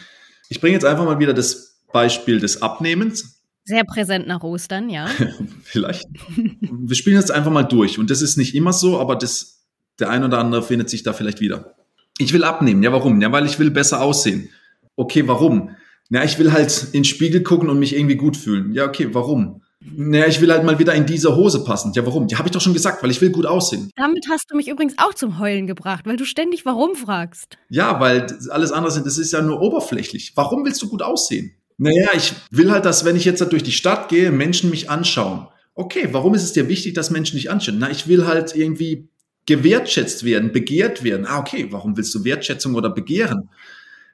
Ich 0.50 0.60
bringe 0.60 0.74
jetzt 0.74 0.84
einfach 0.84 1.04
mal 1.04 1.18
wieder 1.18 1.34
das 1.34 1.80
Beispiel 1.92 2.38
des 2.38 2.62
Abnehmens. 2.62 3.39
Sehr 3.70 3.84
präsent 3.84 4.26
nach 4.26 4.42
Ostern, 4.42 4.90
ja. 4.90 5.06
Vielleicht. 5.62 6.08
wir 6.36 6.96
spielen 6.96 7.14
jetzt 7.14 7.30
einfach 7.30 7.52
mal 7.52 7.62
durch. 7.62 8.00
Und 8.00 8.10
das 8.10 8.20
ist 8.20 8.36
nicht 8.36 8.56
immer 8.56 8.72
so, 8.72 8.98
aber 8.98 9.14
das, 9.14 9.60
der 10.00 10.10
ein 10.10 10.24
oder 10.24 10.38
andere 10.38 10.64
findet 10.64 10.90
sich 10.90 11.04
da 11.04 11.12
vielleicht 11.12 11.40
wieder. 11.40 11.76
Ich 12.18 12.32
will 12.32 12.42
abnehmen. 12.42 12.82
Ja, 12.82 12.90
warum? 12.90 13.20
Ja, 13.20 13.30
weil 13.30 13.46
ich 13.46 13.60
will 13.60 13.70
besser 13.70 14.02
aussehen. 14.02 14.48
Okay, 14.96 15.28
warum? 15.28 15.76
Ja, 16.08 16.24
ich 16.24 16.36
will 16.40 16.50
halt 16.50 16.86
in 16.86 17.02
den 17.02 17.04
Spiegel 17.04 17.44
gucken 17.44 17.70
und 17.70 17.78
mich 17.78 17.94
irgendwie 17.94 18.16
gut 18.16 18.36
fühlen. 18.36 18.72
Ja, 18.72 18.86
okay, 18.86 19.10
warum? 19.12 19.62
Naja, 19.82 20.26
ich 20.26 20.40
will 20.40 20.50
halt 20.50 20.64
mal 20.64 20.80
wieder 20.80 20.92
in 20.94 21.06
diese 21.06 21.36
Hose 21.36 21.62
passen. 21.62 21.92
Ja, 21.94 22.04
warum? 22.04 22.26
Die 22.26 22.34
habe 22.34 22.48
ich 22.48 22.52
doch 22.52 22.60
schon 22.60 22.74
gesagt, 22.74 23.04
weil 23.04 23.12
ich 23.12 23.20
will 23.20 23.30
gut 23.30 23.46
aussehen. 23.46 23.92
Damit 23.94 24.26
hast 24.28 24.50
du 24.50 24.56
mich 24.56 24.66
übrigens 24.66 24.94
auch 24.98 25.14
zum 25.14 25.38
Heulen 25.38 25.68
gebracht, 25.68 26.06
weil 26.06 26.16
du 26.16 26.24
ständig 26.24 26.66
warum 26.66 26.96
fragst. 26.96 27.56
Ja, 27.68 28.00
weil 28.00 28.26
alles 28.50 28.72
andere 28.72 28.90
sind, 28.90 29.06
das 29.06 29.16
ist 29.16 29.32
ja 29.32 29.40
nur 29.40 29.60
oberflächlich. 29.60 30.32
Warum 30.34 30.64
willst 30.64 30.82
du 30.82 30.88
gut 30.88 31.02
aussehen? 31.02 31.52
Naja, 31.82 32.10
ich 32.14 32.34
will 32.50 32.70
halt, 32.70 32.84
dass 32.84 33.06
wenn 33.06 33.16
ich 33.16 33.24
jetzt 33.24 33.40
durch 33.40 33.62
die 33.62 33.72
Stadt 33.72 34.10
gehe, 34.10 34.30
Menschen 34.30 34.68
mich 34.68 34.90
anschauen. 34.90 35.48
Okay, 35.74 36.08
warum 36.12 36.34
ist 36.34 36.42
es 36.42 36.52
dir 36.52 36.68
wichtig, 36.68 36.92
dass 36.92 37.10
Menschen 37.10 37.36
dich 37.36 37.50
anschauen? 37.50 37.78
Na, 37.78 37.90
ich 37.90 38.06
will 38.06 38.26
halt 38.26 38.54
irgendwie 38.54 39.08
gewertschätzt 39.46 40.24
werden, 40.24 40.52
begehrt 40.52 41.04
werden. 41.04 41.24
Ah, 41.24 41.38
okay, 41.38 41.68
warum 41.70 41.96
willst 41.96 42.14
du 42.14 42.22
Wertschätzung 42.22 42.74
oder 42.74 42.90
Begehren? 42.90 43.48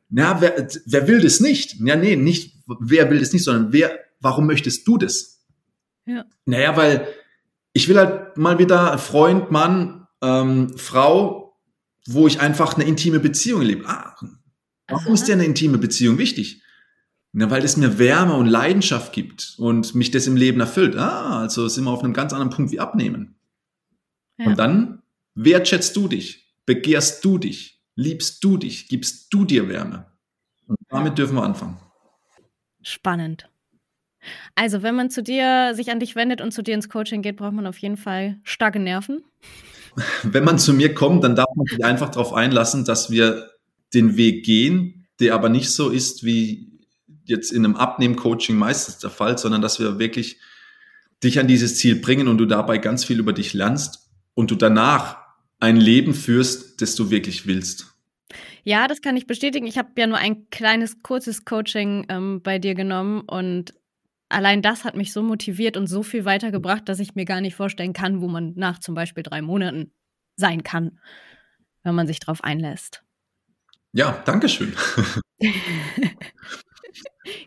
Na, 0.09 0.41
wer, 0.41 0.69
wer 0.85 1.09
will 1.09 1.21
das 1.21 1.41
nicht? 1.41 1.75
Ja, 1.81 1.97
nee, 1.97 2.15
nicht 2.15 2.55
wer 2.79 3.11
will 3.11 3.19
das 3.19 3.33
nicht, 3.33 3.43
sondern 3.43 3.73
wer, 3.73 3.99
warum 4.21 4.47
möchtest 4.47 4.87
du 4.87 4.97
das? 4.97 5.45
Ja. 6.07 6.25
Naja, 6.45 6.77
weil 6.77 7.09
ich 7.73 7.89
will 7.89 7.99
halt 7.99 8.37
mal 8.37 8.61
wieder 8.61 8.97
Freund, 8.99 9.51
Mann, 9.51 10.07
ähm, 10.23 10.79
Frau, 10.79 11.59
wo 12.07 12.29
ich 12.29 12.39
einfach 12.39 12.75
eine 12.75 12.85
intime 12.85 13.19
Beziehung 13.19 13.63
lebe. 13.63 13.89
Ah, 13.89 14.15
warum 14.87 15.07
Aha. 15.07 15.15
ist 15.15 15.27
dir 15.27 15.33
eine 15.33 15.47
intime 15.47 15.79
Beziehung 15.79 16.17
wichtig? 16.19 16.63
Na, 17.39 17.51
weil 17.51 17.65
es 17.65 17.77
mir 17.77 17.99
Wärme 17.99 18.33
und 18.33 18.47
Leidenschaft 18.47 19.13
gibt 19.13 19.57
und 19.59 19.95
mich 19.95 20.11
das 20.11 20.27
im 20.27 20.37
Leben 20.37 20.59
erfüllt. 20.59 20.97
Ah, 20.97 21.41
also 21.41 21.69
sind 21.69 21.85
wir 21.85 21.91
auf 21.91 22.03
einem 22.03 22.15
ganz 22.15 22.33
anderen 22.33 22.49
Punkt 22.49 22.73
wie 22.73 22.81
abnehmen. 22.81 23.35
Ja. 24.39 24.47
Und 24.47 24.59
dann 24.59 25.03
wertschätzt 25.35 25.95
du 25.97 26.09
dich, 26.09 26.55
begehrst 26.65 27.23
du 27.27 27.37
dich, 27.37 27.83
liebst 27.95 28.43
du 28.43 28.57
dich, 28.57 28.89
gibst 28.89 29.35
du 29.35 29.45
dir 29.45 29.69
Wärme. 29.69 30.07
Und 30.67 30.79
damit 30.89 31.19
dürfen 31.19 31.35
wir 31.35 31.43
anfangen. 31.43 31.77
Spannend. 32.81 33.51
Also, 34.55 34.83
wenn 34.83 34.95
man 34.95 35.11
zu 35.11 35.23
dir 35.23 35.75
sich 35.75 35.91
an 35.91 36.01
dich 36.01 36.17
wendet 36.17 36.41
und 36.41 36.53
zu 36.53 36.63
dir 36.63 36.73
ins 36.75 36.89
Coaching 36.89 37.21
geht, 37.21 37.37
braucht 37.37 37.53
man 37.53 37.67
auf 37.67 37.77
jeden 37.77 37.99
Fall 37.99 38.39
starke 38.45 38.79
Nerven. 38.79 39.23
Wenn 40.23 40.45
man 40.45 40.59
zu 40.59 40.73
mir 40.73 40.95
kommt, 40.95 41.23
dann 41.23 41.37
darf 41.37 41.55
man 41.55 41.67
sich 41.67 41.85
einfach 41.85 42.09
darauf 42.09 42.33
einlassen, 42.33 42.87
dass 42.87 43.11
wir 43.11 43.51
den 43.93 44.17
Weg 44.17 44.45
gehen, 44.45 45.07
der 45.21 45.35
aber 45.35 45.51
nicht 45.51 45.71
so 45.71 45.91
ist 45.91 46.25
wie 46.25 46.76
jetzt 47.29 47.53
in 47.53 47.65
einem 47.65 47.77
Abnehmen-Coaching 47.77 48.57
meistens 48.57 48.99
der 48.99 49.11
Fall, 49.11 49.39
sondern 49.39 49.63
dass 49.63 49.79
wir 49.79 49.99
wirklich 49.99 50.39
dich 51.23 51.39
an 51.39 51.49
dieses 51.49 51.77
Ziel 51.77 51.97
bringen 51.97 52.29
und 52.29 52.39
du 52.39 52.47
dabei 52.47 52.79
ganz 52.79 53.05
viel 53.05 53.19
über 53.19 53.33
dich 53.33 53.55
lernst 53.55 54.11
und 54.35 54.51
du 54.51 54.55
danach 54.55 55.19
ein 55.59 55.77
Leben 55.77 56.15
führst, 56.15 56.81
das 56.83 56.95
du 56.95 57.11
wirklich 57.11 57.47
willst. 57.47 57.95
Ja, 58.65 58.89
das 58.89 59.01
kann 59.01 59.17
ich 59.17 59.27
bestätigen. 59.27 59.67
Ich 59.67 59.79
habe 59.79 59.91
ja 59.97 60.07
nur 60.07 60.19
ein 60.19 60.51
kleines, 60.51 61.03
kurzes 61.03 61.45
Coaching 61.45 62.07
ähm, 62.09 62.43
bei 62.43 62.59
dir 62.59 62.75
genommen 62.75 63.21
und 63.21 63.73
allein 64.29 64.61
das 64.61 64.85
hat 64.85 64.97
mich 64.97 65.13
so 65.13 65.23
motiviert 65.23 65.77
und 65.77 65.87
so 65.87 66.03
viel 66.03 66.25
weitergebracht, 66.25 66.89
dass 66.89 66.99
ich 66.99 67.15
mir 67.15 67.25
gar 67.25 67.41
nicht 67.41 67.55
vorstellen 67.55 67.93
kann, 67.93 68.21
wo 68.21 68.29
man 68.29 68.55
nach 68.57 68.81
zum 68.81 68.95
Beispiel 68.95 69.23
drei 69.23 69.41
Monaten 69.41 69.93
sein 70.35 70.63
kann, 70.63 70.99
wenn 71.83 71.95
man 71.95 72.07
sich 72.07 72.21
darauf 72.21 72.43
einlässt. 72.45 73.03
Ja, 73.93 74.21
danke 74.27 74.49
schön. 74.49 74.75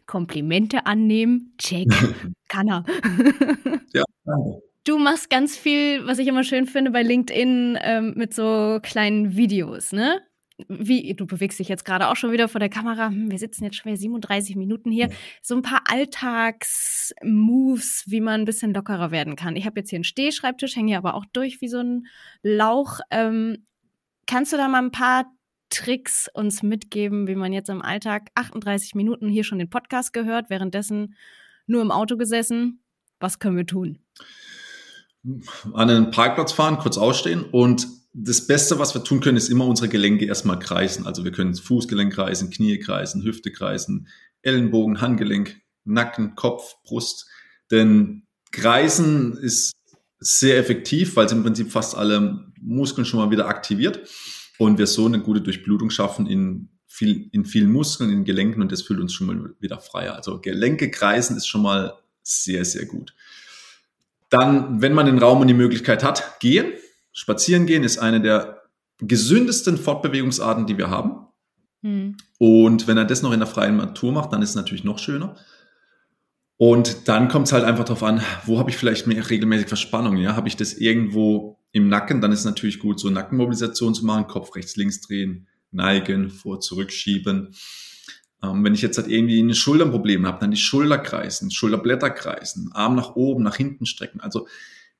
Komplimente 0.06 0.86
annehmen, 0.86 1.54
check, 1.58 1.88
kann 2.48 2.68
er. 2.68 2.86
ja, 3.94 4.04
danke. 4.26 4.62
Du 4.86 4.98
machst 4.98 5.30
ganz 5.30 5.58
viel, 5.58 6.08
was 6.08 6.20
ich 6.20 6.28
immer 6.28 6.44
schön 6.44 6.66
finde 6.66 6.92
bei 6.92 7.04
LinkedIn 7.04 7.78
ähm, 7.82 8.14
mit 8.16 8.34
so 8.34 8.80
kleinen 8.82 9.36
Videos, 9.36 9.92
ne? 9.92 10.22
wie, 10.68 11.14
du 11.14 11.26
bewegst 11.26 11.60
dich 11.60 11.70
jetzt 11.70 11.86
gerade 11.86 12.10
auch 12.10 12.16
schon 12.16 12.32
wieder 12.32 12.48
vor 12.48 12.60
der 12.60 12.70
Kamera, 12.70 13.10
hm, 13.10 13.32
wir 13.32 13.38
sitzen 13.38 13.64
jetzt 13.64 13.78
schon 13.78 13.86
wieder 13.86 13.98
37 13.98 14.56
Minuten 14.56 14.92
hier, 14.92 15.10
so 15.42 15.56
ein 15.56 15.62
paar 15.62 15.84
Alltagsmoves, 15.90 18.04
wie 18.08 18.22
man 18.22 18.42
ein 18.42 18.46
bisschen 18.46 18.74
lockerer 18.74 19.12
werden 19.12 19.36
kann. 19.36 19.56
Ich 19.56 19.66
habe 19.66 19.80
jetzt 19.80 19.90
hier 19.90 19.98
einen 19.98 20.04
Stehschreibtisch, 20.04 20.76
hänge 20.76 20.90
hier 20.90 20.98
aber 20.98 21.14
auch 21.14 21.26
durch 21.32 21.62
wie 21.62 21.70
so 21.70 21.80
ein 21.80 22.08
Lauch. 22.42 23.00
Ähm, 23.12 23.66
kannst 24.28 24.54
du 24.54 24.58
da 24.58 24.68
mal 24.68 24.84
ein 24.84 24.92
paar 24.92 25.32
Tricks 25.70 26.28
uns 26.34 26.64
mitgeben, 26.64 27.28
wie 27.28 27.36
man 27.36 27.54
jetzt 27.54 27.70
im 27.70 27.82
Alltag 27.82 28.30
38 28.36 28.96
Minuten 28.96 29.30
hier 29.30 29.44
schon 29.44 29.60
den 29.60 29.70
Podcast 29.70 30.14
gehört, 30.14 30.50
währenddessen 30.50 31.16
nur 31.68 31.82
im 31.82 31.92
Auto 31.92 32.18
gesessen? 32.18 32.82
Was 33.20 33.40
können 33.40 33.58
wir 33.58 33.66
tun? 33.66 34.00
An 35.74 35.90
einen 35.90 36.12
Parkplatz 36.12 36.52
fahren, 36.52 36.78
kurz 36.78 36.98
ausstehen 36.98 37.44
und 37.44 37.88
das 38.14 38.48
Beste, 38.48 38.80
was 38.80 38.96
wir 38.96 39.04
tun 39.04 39.20
können, 39.20 39.38
ist 39.38 39.50
immer 39.50 39.68
unsere 39.68 39.88
Gelenke 39.88 40.26
erstmal 40.26 40.58
kreisen. 40.58 41.06
Also 41.06 41.24
wir 41.24 41.32
können 41.32 41.54
Fußgelenk 41.54 42.14
kreisen, 42.14 42.50
Knie 42.50 42.80
kreisen, 42.80 43.24
Hüfte 43.24 43.52
kreisen, 43.52 44.08
Ellenbogen, 44.42 45.00
Handgelenk, 45.00 45.62
Nacken, 45.84 46.36
Kopf, 46.36 46.76
Brust. 46.84 47.28
Denn 47.70 48.24
Kreisen 48.52 49.38
ist 49.38 49.74
sehr 50.20 50.58
effektiv, 50.58 51.16
weil 51.16 51.28
es 51.28 51.32
im 51.32 51.44
Prinzip 51.44 51.72
fast 51.72 51.96
alle 51.96 52.52
Muskeln 52.60 53.06
schon 53.06 53.20
mal 53.20 53.32
wieder 53.32 53.48
aktiviert 53.48 54.10
und 54.60 54.78
wir 54.78 54.88
so 54.88 55.06
eine 55.06 55.22
gute 55.22 55.42
Durchblutung 55.42 55.90
schaffen 55.90 56.28
in 56.28 56.70
viel, 56.86 57.30
in 57.32 57.46
vielen 57.46 57.72
Muskeln, 57.72 58.12
in 58.12 58.26
Gelenken 58.26 58.62
und 58.62 58.72
das 58.72 58.82
fühlt 58.82 59.00
uns 59.00 59.14
schon 59.14 59.28
mal 59.28 59.56
wieder 59.60 59.80
freier. 59.80 60.16
Also 60.16 60.40
Gelenke 60.42 60.92
kreisen 60.92 61.38
ist 61.38 61.48
schon 61.48 61.62
mal 61.62 61.94
sehr, 62.24 62.66
sehr 62.66 62.86
gut. 62.86 63.16
Dann, 64.30 64.82
wenn 64.82 64.94
man 64.94 65.06
den 65.06 65.18
Raum 65.18 65.40
und 65.40 65.48
die 65.48 65.54
Möglichkeit 65.54 66.04
hat, 66.04 66.40
gehen. 66.40 66.74
Spazieren 67.14 67.66
gehen 67.66 67.84
ist 67.84 68.00
eine 68.00 68.22
der 68.22 68.64
gesündesten 69.00 69.78
Fortbewegungsarten, 69.78 70.68
die 70.68 70.78
wir 70.78 70.90
haben. 70.90 71.28
Mhm. 71.82 72.18
Und 72.38 72.88
wenn 72.88 72.98
er 72.98 73.06
das 73.06 73.22
noch 73.22 73.32
in 73.32 73.40
der 73.40 73.48
freien 73.48 73.78
Natur 73.78 74.12
macht, 74.12 74.34
dann 74.34 74.42
ist 74.42 74.50
es 74.50 74.56
natürlich 74.56 74.84
noch 74.84 75.00
schöner. 75.00 75.36
Und 76.58 77.08
dann 77.08 77.30
kommt 77.30 77.48
es 77.48 77.54
halt 77.54 77.64
einfach 77.64 77.86
darauf 77.86 78.04
an, 78.04 78.22
wo 78.46 78.60
habe 78.60 78.70
ich 78.70 78.78
vielleicht 78.78 79.08
mehr 79.08 79.30
regelmäßig 79.30 79.68
Verspannung? 79.68 80.18
Ja, 80.18 80.36
habe 80.36 80.50
ich 80.50 80.58
das 80.58 80.74
irgendwo 80.74 81.59
im 81.72 81.90
Nacken? 81.90 82.22
Dann 82.22 82.32
ist 82.32 82.46
natürlich 82.46 82.80
gut, 82.80 83.00
so 83.00 83.10
Nackenmobilisation 83.10 83.94
zu 83.94 84.06
machen, 84.06 84.28
Kopf 84.28 84.56
rechts, 84.56 84.76
links 84.76 85.02
drehen, 85.02 85.48
neigen, 85.72 86.30
vor, 86.30 86.60
zurückschieben. 86.60 87.56
Ähm, 88.42 88.64
wenn 88.64 88.74
ich 88.74 88.82
jetzt 88.82 88.98
halt 88.98 89.08
irgendwie 89.08 89.42
ein 89.42 89.54
Schulternproblem 89.54 90.26
habe, 90.26 90.40
dann 90.40 90.52
die 90.52 90.58
Schulter 90.58 90.98
kreisen, 90.98 91.52
Schulterblätter 91.52 92.10
kreisen, 92.10 92.72
Arm 92.74 92.96
nach 92.96 93.16
oben, 93.16 93.44
nach 93.44 93.56
hinten 93.56 93.86
strecken. 93.86 94.22
Also 94.22 94.48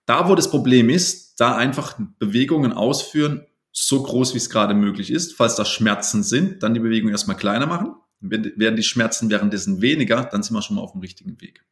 da, 0.06 0.28
wo 0.28 0.36
das 0.36 0.50
Problem 0.50 0.90
ist, 0.90 1.40
da 1.40 1.56
einfach 1.56 2.00
Bewegungen 2.18 2.74
ausführen, 2.74 3.46
so 3.72 4.02
groß 4.02 4.34
wie 4.34 4.40
es 4.40 4.50
gerade 4.50 4.74
möglich 4.74 5.12
ist. 5.12 5.36
Falls 5.36 5.56
da 5.56 5.64
Schmerzen 5.64 6.24
sind, 6.24 6.64
dann 6.64 6.74
die 6.74 6.80
Bewegung 6.80 7.12
erstmal 7.12 7.38
kleiner 7.38 7.68
machen 7.68 7.96
werden 8.22 8.76
die 8.76 8.84
Schmerzen 8.84 9.30
währenddessen 9.30 9.82
weniger, 9.82 10.24
dann 10.26 10.44
sind 10.44 10.56
wir 10.56 10.62
schon 10.62 10.76
mal 10.76 10.82
auf 10.82 10.92
dem 10.92 11.02
richtigen 11.02 11.40
Weg. 11.42 11.66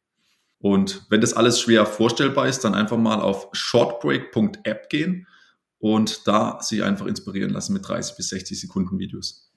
Und 0.60 1.06
wenn 1.08 1.20
das 1.20 1.34
alles 1.34 1.60
schwer 1.60 1.86
vorstellbar 1.86 2.48
ist, 2.48 2.64
dann 2.64 2.74
einfach 2.74 2.96
mal 2.96 3.20
auf 3.20 3.48
shortbreak.app 3.52 4.88
gehen 4.88 5.26
und 5.78 6.26
da 6.26 6.60
sich 6.60 6.82
einfach 6.82 7.06
inspirieren 7.06 7.50
lassen 7.50 7.72
mit 7.72 7.86
30 7.86 8.16
bis 8.16 8.30
60 8.30 8.60
Sekunden 8.60 8.98
Videos. 8.98 9.52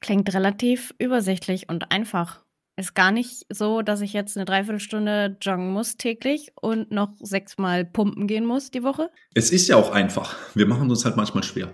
Klingt 0.00 0.32
relativ 0.34 0.92
übersichtlich 0.98 1.68
und 1.68 1.92
einfach. 1.92 2.40
Ist 2.76 2.94
gar 2.94 3.12
nicht 3.12 3.44
so, 3.52 3.82
dass 3.82 4.00
ich 4.00 4.12
jetzt 4.12 4.36
eine 4.36 4.46
Dreiviertelstunde 4.46 5.36
joggen 5.40 5.70
muss 5.70 5.96
täglich 5.96 6.50
und 6.60 6.90
noch 6.90 7.12
sechsmal 7.20 7.84
pumpen 7.84 8.26
gehen 8.26 8.46
muss 8.46 8.70
die 8.70 8.82
Woche. 8.82 9.10
Es 9.34 9.50
ist 9.50 9.68
ja 9.68 9.76
auch 9.76 9.92
einfach. 9.92 10.34
Wir 10.54 10.66
machen 10.66 10.90
uns 10.90 11.04
halt 11.04 11.16
manchmal 11.16 11.42
schwer. 11.42 11.72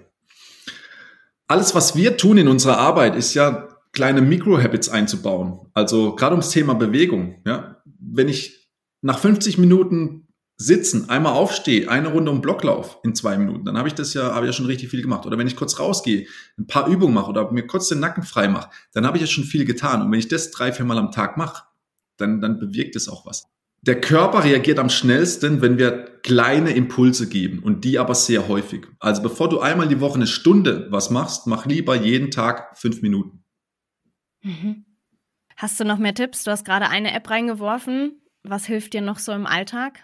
Alles, 1.46 1.76
was 1.76 1.94
wir 1.94 2.16
tun 2.16 2.38
in 2.38 2.48
unserer 2.48 2.78
Arbeit, 2.78 3.14
ist 3.14 3.34
ja 3.34 3.68
kleine 3.92 4.20
Micro-Habits 4.20 4.88
einzubauen. 4.88 5.70
Also 5.74 6.16
gerade 6.16 6.34
ums 6.34 6.50
Thema 6.50 6.74
Bewegung. 6.74 7.40
Ja, 7.46 7.82
wenn 7.84 8.28
ich 8.28 8.65
nach 9.03 9.18
50 9.18 9.59
Minuten 9.59 10.26
sitzen 10.59 11.11
einmal 11.11 11.34
aufstehe, 11.34 11.88
eine 11.90 12.09
Runde 12.09 12.30
um 12.30 12.40
Blocklauf 12.40 12.99
in 13.03 13.14
zwei 13.14 13.36
Minuten, 13.36 13.64
dann 13.64 13.76
habe 13.76 13.88
ich 13.88 13.94
das 13.94 14.14
ja, 14.14 14.34
habe 14.34 14.47
ich 14.47 14.51
ja 14.51 14.53
schon 14.55 14.66
richtig 14.66 14.88
viel 14.88 15.03
gemacht. 15.03 15.26
Oder 15.26 15.36
wenn 15.36 15.47
ich 15.47 15.57
kurz 15.57 15.78
rausgehe, 15.78 16.26
ein 16.59 16.66
paar 16.66 16.88
Übungen 16.88 17.14
mache 17.14 17.28
oder 17.28 17.51
mir 17.53 17.66
kurz 17.66 17.88
den 17.88 18.01
Nacken 18.01 18.22
frei 18.22 18.49
mache, 18.49 18.70
dann 18.92 19.07
habe 19.07 19.18
ich 19.18 19.20
ja 19.22 19.26
schon 19.26 19.44
viel 19.44 19.66
getan. 19.66 20.03
Und 20.03 20.11
wenn 20.11 20.18
ich 20.18 20.28
das 20.28 20.51
drei, 20.51 20.72
vier 20.72 20.86
Mal 20.86 20.99
am 20.99 21.12
Tag 21.12 21.36
mache, 21.36 21.64
dann, 22.16 22.40
dann 22.40 22.59
bewirkt 22.59 22.97
es 22.97 23.09
auch 23.09 23.26
was. 23.26 23.47
Der 23.82 24.01
Körper 24.01 24.44
reagiert 24.44 24.78
am 24.78 24.88
schnellsten, 24.88 25.61
wenn 25.61 25.78
wir 25.78 26.20
kleine 26.22 26.70
Impulse 26.70 27.28
geben 27.28 27.61
und 27.61 27.84
die 27.84 27.99
aber 27.99 28.14
sehr 28.14 28.49
häufig. 28.49 28.86
Also 28.99 29.22
bevor 29.22 29.49
du 29.49 29.61
einmal 29.61 29.86
die 29.86 30.01
Woche 30.01 30.16
eine 30.16 30.26
Stunde 30.26 30.88
was 30.90 31.11
machst, 31.11 31.47
mach 31.47 31.66
lieber 31.66 31.94
jeden 31.94 32.30
Tag 32.30 32.76
fünf 32.78 33.03
Minuten. 33.03 33.44
Mhm. 34.42 34.86
Hast 35.57 35.78
du 35.78 35.84
noch 35.84 35.99
mehr 35.99 36.14
Tipps? 36.14 36.44
Du 36.44 36.51
hast 36.51 36.64
gerade 36.64 36.88
eine 36.88 37.14
App 37.14 37.30
reingeworfen. 37.30 38.22
Was 38.49 38.66
hilft 38.66 38.92
dir 38.92 39.01
noch 39.01 39.18
so 39.18 39.32
im 39.32 39.47
Alltag? 39.47 39.99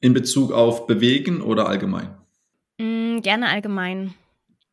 In 0.00 0.14
Bezug 0.14 0.52
auf 0.52 0.86
Bewegen 0.86 1.40
oder 1.40 1.68
allgemein? 1.68 2.16
Mm, 2.78 3.20
gerne 3.20 3.48
allgemein. 3.48 4.14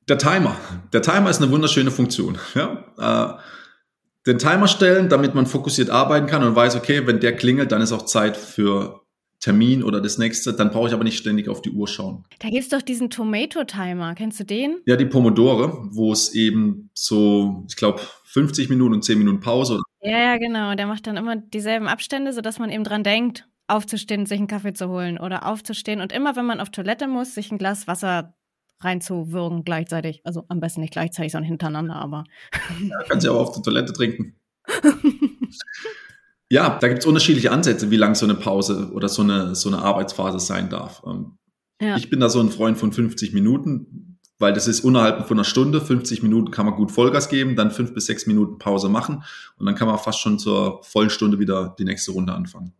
Der 0.08 0.20
Timer. 0.20 0.56
Der 0.94 1.02
Timer 1.02 1.32
ist 1.32 1.42
eine 1.42 1.52
wunderschöne 1.52 1.92
Funktion. 1.92 2.38
Ja? 2.54 3.38
Äh, 3.38 3.42
den 4.28 4.40
Timer 4.40 4.68
stellen, 4.68 5.10
damit 5.10 5.36
man 5.36 5.46
fokussiert 5.46 5.90
arbeiten 5.90 6.28
kann 6.28 6.44
und 6.44 6.56
weiß, 6.56 6.76
okay, 6.76 7.06
wenn 7.06 7.20
der 7.20 7.36
klingelt, 7.36 7.72
dann 7.72 7.82
ist 7.82 7.92
auch 7.92 8.06
Zeit 8.06 8.38
für 8.38 9.05
Termin 9.46 9.84
oder 9.84 10.02
das 10.02 10.18
nächste, 10.18 10.54
dann 10.54 10.72
brauche 10.72 10.88
ich 10.88 10.94
aber 10.96 11.04
nicht 11.04 11.20
ständig 11.20 11.50
auf 11.50 11.62
die 11.62 11.70
Uhr 11.70 11.88
schauen. 11.88 12.24
Da 12.40 12.50
gibt 12.50 12.64
es 12.64 12.70
doch 12.70 12.82
diesen 12.82 13.12
Tomato-Timer, 13.12 14.16
kennst 14.16 14.40
du 14.40 14.44
den? 14.44 14.78
Ja, 14.88 14.96
die 14.96 15.06
Pomodore, 15.06 15.88
wo 15.92 16.12
es 16.12 16.34
eben 16.34 16.90
so, 16.96 17.64
ich 17.70 17.76
glaube, 17.76 18.02
50 18.24 18.70
Minuten 18.70 18.96
und 18.96 19.04
10 19.04 19.20
Minuten 19.20 19.42
Pause. 19.42 19.84
Ja, 20.02 20.18
ja, 20.18 20.38
genau. 20.38 20.74
Der 20.74 20.88
macht 20.88 21.06
dann 21.06 21.16
immer 21.16 21.36
dieselben 21.36 21.88
Abstände, 21.88 22.34
sodass 22.34 22.58
man 22.58 22.72
eben 22.72 22.84
dran 22.84 23.04
denkt, 23.04 23.48
aufzustehen, 23.68 24.26
sich 24.26 24.40
einen 24.40 24.48
Kaffee 24.48 24.74
zu 24.74 24.90
holen 24.90 25.20
oder 25.20 25.46
aufzustehen 25.46 26.02
und 26.02 26.12
immer, 26.12 26.36
wenn 26.36 26.46
man 26.46 26.60
auf 26.60 26.72
Toilette 26.72 27.08
muss, 27.08 27.36
sich 27.36 27.52
ein 27.52 27.60
Glas 27.60 27.86
Wasser 27.86 28.34
reinzuwürgen 28.80 29.64
gleichzeitig. 29.64 30.22
Also 30.24 30.46
am 30.48 30.60
besten 30.60 30.82
nicht 30.82 30.94
gleichzeitig, 30.94 31.34
sondern 31.34 31.50
hintereinander, 31.50 31.98
aber. 31.98 32.24
Ja, 32.82 32.98
kannst 33.08 33.28
ja 33.28 33.32
auch 33.32 33.50
auf 33.50 33.54
der 33.54 33.62
Toilette 33.62 33.94
trinken. 33.94 34.40
Ja, 36.50 36.78
da 36.80 36.88
gibt 36.88 37.00
es 37.00 37.06
unterschiedliche 37.06 37.52
Ansätze, 37.52 37.90
wie 37.90 37.98
lang 37.98 38.16
so 38.16 38.26
eine 38.26 38.36
Pause 38.36 38.92
oder 38.94 39.10
so 39.10 39.24
eine, 39.24 39.56
so 39.56 39.70
eine 39.70 39.80
Arbeitsphase 39.80 40.40
sein 40.40 40.70
darf. 40.70 41.02
Ähm, 41.06 41.38
ja. 41.82 41.98
Ich 41.98 42.10
bin 42.10 42.20
da 42.20 42.30
so 42.30 42.40
ein 42.40 42.50
Freund 42.50 42.78
von 42.78 42.92
50 42.92 43.34
Minuten, 43.34 44.20
weil 44.38 44.54
das 44.54 44.68
ist 44.68 44.86
innerhalb 44.86 45.28
von 45.28 45.38
einer 45.38 45.44
Stunde. 45.44 45.82
50 45.82 46.22
Minuten 46.24 46.52
kann 46.52 46.66
man 46.66 46.76
gut 46.76 46.92
Vollgas 46.92 47.30
geben, 47.30 47.56
dann 47.56 47.72
fünf 47.72 47.94
bis 47.94 48.06
sechs 48.06 48.28
Minuten 48.28 48.60
Pause 48.60 48.90
machen 48.90 49.24
und 49.58 49.66
dann 49.66 49.76
kann 49.76 49.88
man 49.88 49.98
fast 49.98 50.20
schon 50.20 50.38
zur 50.38 50.84
vollen 50.84 51.10
Stunde 51.10 51.40
wieder 51.40 51.76
die 51.80 51.84
nächste 51.84 52.12
Runde 52.12 52.34
anfangen. 52.34 52.74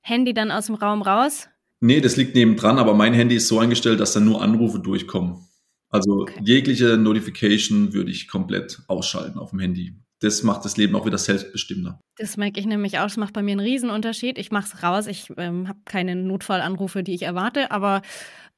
Handy 0.00 0.32
dann 0.34 0.50
aus 0.50 0.66
dem 0.66 0.74
Raum 0.76 1.02
raus? 1.02 1.48
Nee, 1.80 2.00
das 2.00 2.16
liegt 2.16 2.34
nebendran, 2.34 2.78
aber 2.78 2.94
mein 2.94 3.12
Handy 3.12 3.36
ist 3.36 3.48
so 3.48 3.58
eingestellt, 3.58 4.00
dass 4.00 4.12
dann 4.12 4.24
nur 4.24 4.40
Anrufe 4.40 4.78
durchkommen. 4.78 5.46
Also 5.88 6.22
okay. 6.22 6.40
jegliche 6.42 6.96
Notification 6.96 7.92
würde 7.92 8.10
ich 8.10 8.28
komplett 8.28 8.82
ausschalten 8.86 9.38
auf 9.38 9.50
dem 9.50 9.60
Handy 9.60 9.96
das 10.20 10.42
macht 10.42 10.64
das 10.64 10.76
Leben 10.76 10.96
auch 10.96 11.06
wieder 11.06 11.18
selbstbestimmter. 11.18 12.00
Das 12.16 12.36
merke 12.36 12.60
ich 12.60 12.66
nämlich 12.66 12.98
auch. 12.98 13.04
Das 13.04 13.16
macht 13.16 13.34
bei 13.34 13.42
mir 13.42 13.52
einen 13.52 13.60
Riesenunterschied. 13.60 14.38
Ich 14.38 14.50
mache 14.50 14.68
es 14.72 14.82
raus. 14.82 15.06
Ich 15.06 15.30
ähm, 15.36 15.68
habe 15.68 15.80
keine 15.84 16.16
Notfallanrufe, 16.16 17.02
die 17.02 17.14
ich 17.14 17.22
erwarte. 17.22 17.70
Aber 17.70 18.02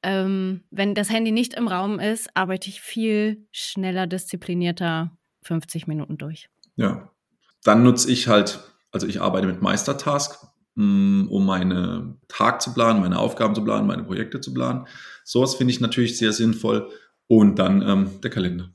ähm, 0.03 0.63
wenn 0.71 0.95
das 0.95 1.11
Handy 1.11 1.33
nicht 1.33 1.55
im 1.55 1.69
Raum 1.69 1.99
ist, 1.99 2.29
arbeite 2.35 2.69
ich 2.69 2.81
viel 2.81 3.47
schneller, 3.51 4.07
disziplinierter 4.07 5.17
50 5.43 5.87
Minuten 5.87 6.19
durch. 6.19 6.49
Ja. 6.77 7.11
Dann 7.65 7.83
nutze 7.83 8.11
ich 8.13 8.29
halt, 8.29 8.61
also 8.93 9.07
ich 9.07 9.21
arbeite 9.21 9.47
mit 9.47 9.63
Meistertask, 9.63 10.47
mm, 10.75 11.27
um 11.29 11.47
meine 11.47 12.17
Tag 12.29 12.63
zu 12.63 12.75
planen, 12.75 13.01
meine 13.01 13.19
Aufgaben 13.19 13.55
zu 13.55 13.65
planen, 13.65 13.87
meine 13.87 14.05
Projekte 14.05 14.41
zu 14.41 14.55
planen. 14.55 14.87
Sowas 15.25 15.57
finde 15.57 15.73
ich 15.73 15.81
natürlich 15.81 16.19
sehr 16.19 16.33
sinnvoll. 16.33 16.91
Und 17.29 17.59
dann 17.59 17.83
ähm, 17.83 18.21
der 18.23 18.31
Kalender 18.31 18.71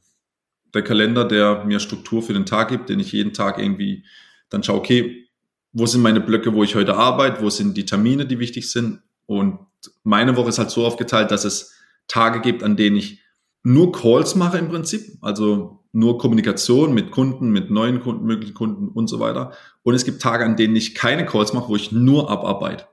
der 0.74 0.84
Kalender, 0.84 1.26
der 1.26 1.64
mir 1.66 1.80
Struktur 1.80 2.22
für 2.22 2.34
den 2.34 2.46
Tag 2.46 2.70
gibt, 2.70 2.90
den 2.90 3.00
ich 3.00 3.12
jeden 3.12 3.34
Tag 3.34 3.58
irgendwie 3.58 4.06
dann 4.50 4.64
schaue, 4.64 4.78
okay, 4.78 5.28
wo 5.74 5.86
sind 5.86 6.02
meine 6.02 6.20
Blöcke, 6.20 6.54
wo 6.54 6.64
ich 6.64 6.76
heute 6.76 6.96
arbeite, 6.96 7.42
wo 7.42 7.50
sind 7.50 7.78
die 7.78 7.86
Termine, 7.86 8.26
die 8.26 8.40
wichtig 8.40 8.70
sind. 8.70 9.02
Und 9.26 9.60
meine 10.04 10.36
Woche 10.36 10.50
ist 10.50 10.60
halt 10.60 10.70
so 10.70 10.86
aufgeteilt, 10.86 11.32
dass 11.32 11.46
es 11.46 11.74
Tage 12.08 12.42
gibt, 12.42 12.64
an 12.64 12.76
denen 12.76 12.98
ich 12.98 13.22
nur 13.64 13.92
Calls 13.92 14.36
mache 14.36 14.58
im 14.58 14.70
Prinzip, 14.70 15.18
also 15.22 15.80
nur 15.94 16.18
Kommunikation 16.18 16.94
mit 16.94 17.12
Kunden, 17.12 17.50
mit 17.50 17.70
neuen 17.70 18.02
Kunden, 18.02 18.26
möglichen 18.26 18.54
Kunden 18.54 18.88
und 18.90 19.08
so 19.08 19.20
weiter. 19.20 19.52
Und 19.84 19.94
es 19.94 20.06
gibt 20.06 20.22
Tage, 20.22 20.46
an 20.46 20.56
denen 20.56 20.76
ich 20.76 20.96
keine 20.96 21.26
Calls 21.26 21.54
mache, 21.54 21.70
wo 21.70 21.76
ich 21.76 21.92
nur 21.92 22.30
abarbeite. 22.30 22.86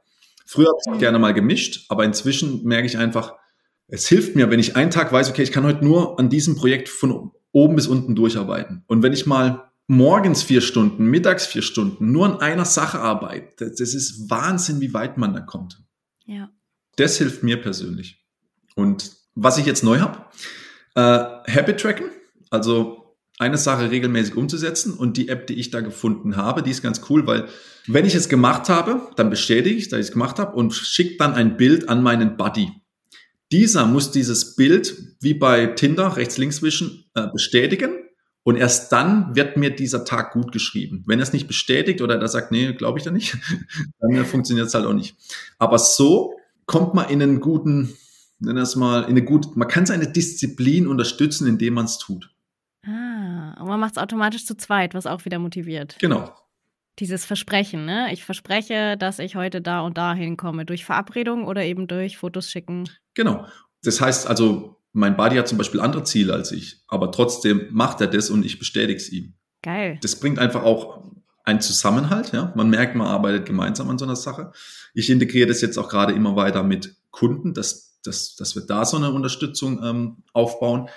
Früher 0.46 0.68
habe 0.68 0.78
ich 0.86 0.92
es 0.92 0.98
gerne 0.98 1.18
mal 1.18 1.34
gemischt, 1.34 1.86
aber 1.88 2.04
inzwischen 2.04 2.64
merke 2.64 2.86
ich 2.86 2.98
einfach, 2.98 3.34
es 3.88 4.06
hilft 4.08 4.36
mir, 4.36 4.50
wenn 4.50 4.60
ich 4.60 4.76
einen 4.76 4.90
Tag 4.90 5.12
weiß, 5.12 5.30
okay, 5.30 5.42
ich 5.42 5.52
kann 5.52 5.64
heute 5.64 5.84
nur 5.84 6.18
an 6.18 6.28
diesem 6.28 6.56
Projekt 6.56 6.88
von 6.88 7.32
oben 7.52 7.76
bis 7.76 7.86
unten 7.86 8.14
durcharbeiten. 8.14 8.84
Und 8.86 9.02
wenn 9.02 9.12
ich 9.12 9.26
mal 9.26 9.70
morgens 9.86 10.42
vier 10.42 10.60
Stunden, 10.60 11.06
mittags 11.06 11.46
vier 11.46 11.62
Stunden 11.62 12.12
nur 12.12 12.26
an 12.26 12.40
einer 12.40 12.64
Sache 12.64 13.00
arbeite, 13.00 13.70
das 13.70 13.94
ist 13.94 14.30
Wahnsinn, 14.30 14.80
wie 14.80 14.94
weit 14.94 15.16
man 15.16 15.32
da 15.32 15.40
kommt. 15.40 15.82
Ja. 16.26 16.50
Das 16.96 17.16
hilft 17.16 17.42
mir 17.42 17.60
persönlich. 17.60 18.24
Und 18.74 19.12
was 19.34 19.58
ich 19.58 19.66
jetzt 19.66 19.82
neu 19.82 20.00
habe, 20.00 20.24
äh, 20.94 21.52
Habit 21.52 21.80
Tracken, 21.80 22.10
also 22.50 23.16
eine 23.38 23.56
Sache 23.56 23.90
regelmäßig 23.90 24.36
umzusetzen 24.36 24.94
und 24.94 25.16
die 25.16 25.28
App, 25.28 25.46
die 25.46 25.54
ich 25.54 25.70
da 25.70 25.80
gefunden 25.80 26.36
habe, 26.36 26.62
die 26.62 26.70
ist 26.70 26.82
ganz 26.82 27.02
cool, 27.08 27.26
weil 27.26 27.48
wenn 27.86 28.04
ich 28.04 28.14
es 28.14 28.28
gemacht 28.28 28.68
habe, 28.68 29.00
dann 29.16 29.30
bestätige 29.30 29.76
ich, 29.76 29.88
dass 29.88 30.00
ich 30.00 30.06
es 30.06 30.12
gemacht 30.12 30.38
habe 30.38 30.56
und 30.56 30.74
schicke 30.74 31.16
dann 31.18 31.34
ein 31.34 31.56
Bild 31.56 31.88
an 31.88 32.02
meinen 32.02 32.36
Buddy. 32.36 32.70
Dieser 33.50 33.86
muss 33.86 34.10
dieses 34.10 34.56
Bild, 34.56 35.16
wie 35.20 35.34
bei 35.34 35.66
Tinder, 35.66 36.16
rechts-links 36.16 36.62
wischen, 36.62 37.04
äh, 37.14 37.26
bestätigen. 37.28 37.90
Und 38.42 38.56
erst 38.56 38.92
dann 38.92 39.34
wird 39.36 39.56
mir 39.56 39.70
dieser 39.70 40.04
Tag 40.04 40.32
gut 40.32 40.52
geschrieben. 40.52 41.04
Wenn 41.06 41.18
er 41.18 41.22
es 41.22 41.32
nicht 41.32 41.46
bestätigt 41.46 42.00
oder 42.00 42.18
er 42.18 42.28
sagt, 42.28 42.50
nee, 42.50 42.72
glaube 42.72 42.98
ich 42.98 43.04
da 43.04 43.10
nicht, 43.10 43.36
dann 44.00 44.24
funktioniert 44.24 44.68
es 44.68 44.74
halt 44.74 44.86
auch 44.86 44.94
nicht. 44.94 45.16
Aber 45.58 45.78
so 45.78 46.34
kommt 46.66 46.94
man 46.94 47.08
in 47.10 47.22
einen 47.22 47.40
guten, 47.40 47.94
nenn 48.38 48.56
das 48.56 48.76
mal, 48.76 49.02
in 49.02 49.10
eine 49.10 49.24
gute, 49.24 49.50
man 49.54 49.68
kann 49.68 49.86
seine 49.86 50.10
Disziplin 50.10 50.86
unterstützen, 50.86 51.46
indem 51.46 51.74
man 51.74 51.86
es 51.86 51.98
tut. 51.98 52.30
Ah, 52.86 53.56
und 53.60 53.68
man 53.68 53.80
macht 53.80 53.96
es 53.96 54.02
automatisch 54.02 54.46
zu 54.46 54.56
zweit, 54.56 54.94
was 54.94 55.06
auch 55.06 55.24
wieder 55.24 55.38
motiviert. 55.38 55.96
Genau. 55.98 56.32
Dieses 56.98 57.24
Versprechen, 57.24 57.84
ne? 57.84 58.12
Ich 58.12 58.24
verspreche, 58.24 58.96
dass 58.96 59.18
ich 59.18 59.36
heute 59.36 59.60
da 59.60 59.82
und 59.82 59.96
da 59.96 60.14
hinkomme, 60.14 60.64
durch 60.64 60.84
Verabredung 60.84 61.46
oder 61.46 61.62
eben 61.62 61.86
durch 61.86 62.18
Fotos 62.18 62.50
schicken. 62.50 62.88
Genau. 63.14 63.46
Das 63.82 64.00
heißt 64.00 64.26
also, 64.26 64.76
mein 64.92 65.16
Buddy 65.16 65.36
hat 65.36 65.48
zum 65.48 65.58
Beispiel 65.58 65.80
andere 65.80 66.02
Ziele 66.04 66.32
als 66.32 66.50
ich, 66.50 66.82
aber 66.88 67.12
trotzdem 67.12 67.68
macht 67.70 68.00
er 68.00 68.08
das 68.08 68.30
und 68.30 68.44
ich 68.44 68.58
bestätige 68.58 68.96
es 68.96 69.10
ihm. 69.10 69.34
Geil. 69.62 69.98
Das 70.02 70.16
bringt 70.16 70.38
einfach 70.38 70.62
auch 70.62 71.04
einen 71.44 71.60
Zusammenhalt, 71.60 72.32
ja. 72.32 72.52
Man 72.56 72.68
merkt, 72.68 72.94
man 72.94 73.06
arbeitet 73.06 73.46
gemeinsam 73.46 73.88
an 73.88 73.98
so 73.98 74.04
einer 74.04 74.16
Sache. 74.16 74.52
Ich 74.92 75.08
integriere 75.08 75.48
das 75.48 75.60
jetzt 75.60 75.78
auch 75.78 75.88
gerade 75.88 76.12
immer 76.12 76.36
weiter 76.36 76.62
mit 76.62 76.96
Kunden, 77.10 77.54
dass, 77.54 78.00
dass, 78.02 78.36
dass 78.36 78.54
wir 78.54 78.66
da 78.66 78.84
so 78.84 78.96
eine 78.96 79.12
Unterstützung 79.12 79.82
ähm, 79.82 80.16
aufbauen, 80.32 80.88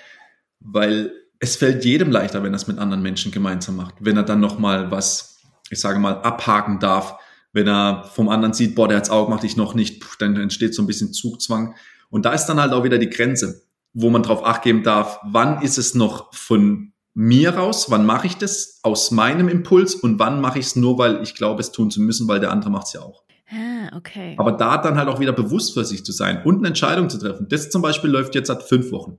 weil 0.59 1.11
es 1.39 1.55
fällt 1.55 1.85
jedem 1.85 2.11
leichter, 2.11 2.43
wenn 2.43 2.53
er 2.53 2.57
es 2.57 2.67
mit 2.67 2.77
anderen 2.77 3.01
Menschen 3.01 3.31
gemeinsam 3.31 3.77
macht. 3.77 3.95
Wenn 3.99 4.17
er 4.17 4.23
dann 4.23 4.39
nochmal 4.39 4.91
was, 4.91 5.30
ich 5.71 5.79
sage 5.79 5.99
mal, 5.99 6.21
abhaken 6.21 6.79
darf, 6.79 7.15
wenn 7.53 7.67
er 7.67 8.03
vom 8.13 8.29
anderen 8.29 8.53
sieht, 8.53 8.75
boah, 8.75 8.87
der 8.87 8.97
hat's 8.97 9.09
Auge 9.09 9.31
macht 9.31 9.43
ich 9.43 9.57
noch 9.57 9.73
nicht, 9.73 10.03
dann 10.19 10.35
entsteht 10.35 10.75
so 10.75 10.83
ein 10.83 10.87
bisschen 10.87 11.13
Zugzwang. 11.13 11.75
Und 12.09 12.25
da 12.25 12.33
ist 12.33 12.45
dann 12.45 12.59
halt 12.59 12.73
auch 12.73 12.83
wieder 12.83 12.97
die 12.97 13.09
Grenze, 13.09 13.63
wo 13.93 14.09
man 14.09 14.23
drauf 14.23 14.45
acht 14.45 14.61
geben 14.61 14.83
darf, 14.83 15.19
wann 15.23 15.61
ist 15.61 15.77
es 15.77 15.95
noch 15.95 16.33
von 16.33 16.93
mir 17.13 17.55
raus, 17.55 17.89
wann 17.89 18.05
mache 18.05 18.27
ich 18.27 18.37
das 18.37 18.79
aus 18.83 19.11
meinem 19.11 19.49
Impuls 19.49 19.95
und 19.95 20.19
wann 20.19 20.39
mache 20.39 20.59
ich 20.59 20.67
es 20.67 20.75
nur, 20.75 20.97
weil 20.97 21.21
ich 21.23 21.35
glaube, 21.35 21.59
es 21.59 21.71
tun 21.71 21.91
zu 21.91 22.01
müssen, 22.01 22.27
weil 22.27 22.39
der 22.39 22.51
andere 22.51 22.69
macht 22.69 22.87
es 22.87 22.93
ja 22.93 23.01
auch. 23.01 23.23
Ah, 23.49 23.95
okay. 23.97 24.35
Aber 24.37 24.53
da 24.53 24.77
dann 24.77 24.97
halt 24.97 25.09
auch 25.09 25.19
wieder 25.19 25.33
bewusst 25.33 25.73
für 25.73 25.83
sich 25.83 26.05
zu 26.05 26.13
sein 26.13 26.43
und 26.45 26.59
eine 26.59 26.67
Entscheidung 26.67 27.09
zu 27.09 27.17
treffen. 27.17 27.47
Das 27.49 27.69
zum 27.69 27.81
Beispiel 27.81 28.09
läuft 28.09 28.33
jetzt 28.33 28.47
seit 28.47 28.63
fünf 28.63 28.91
Wochen. 28.91 29.17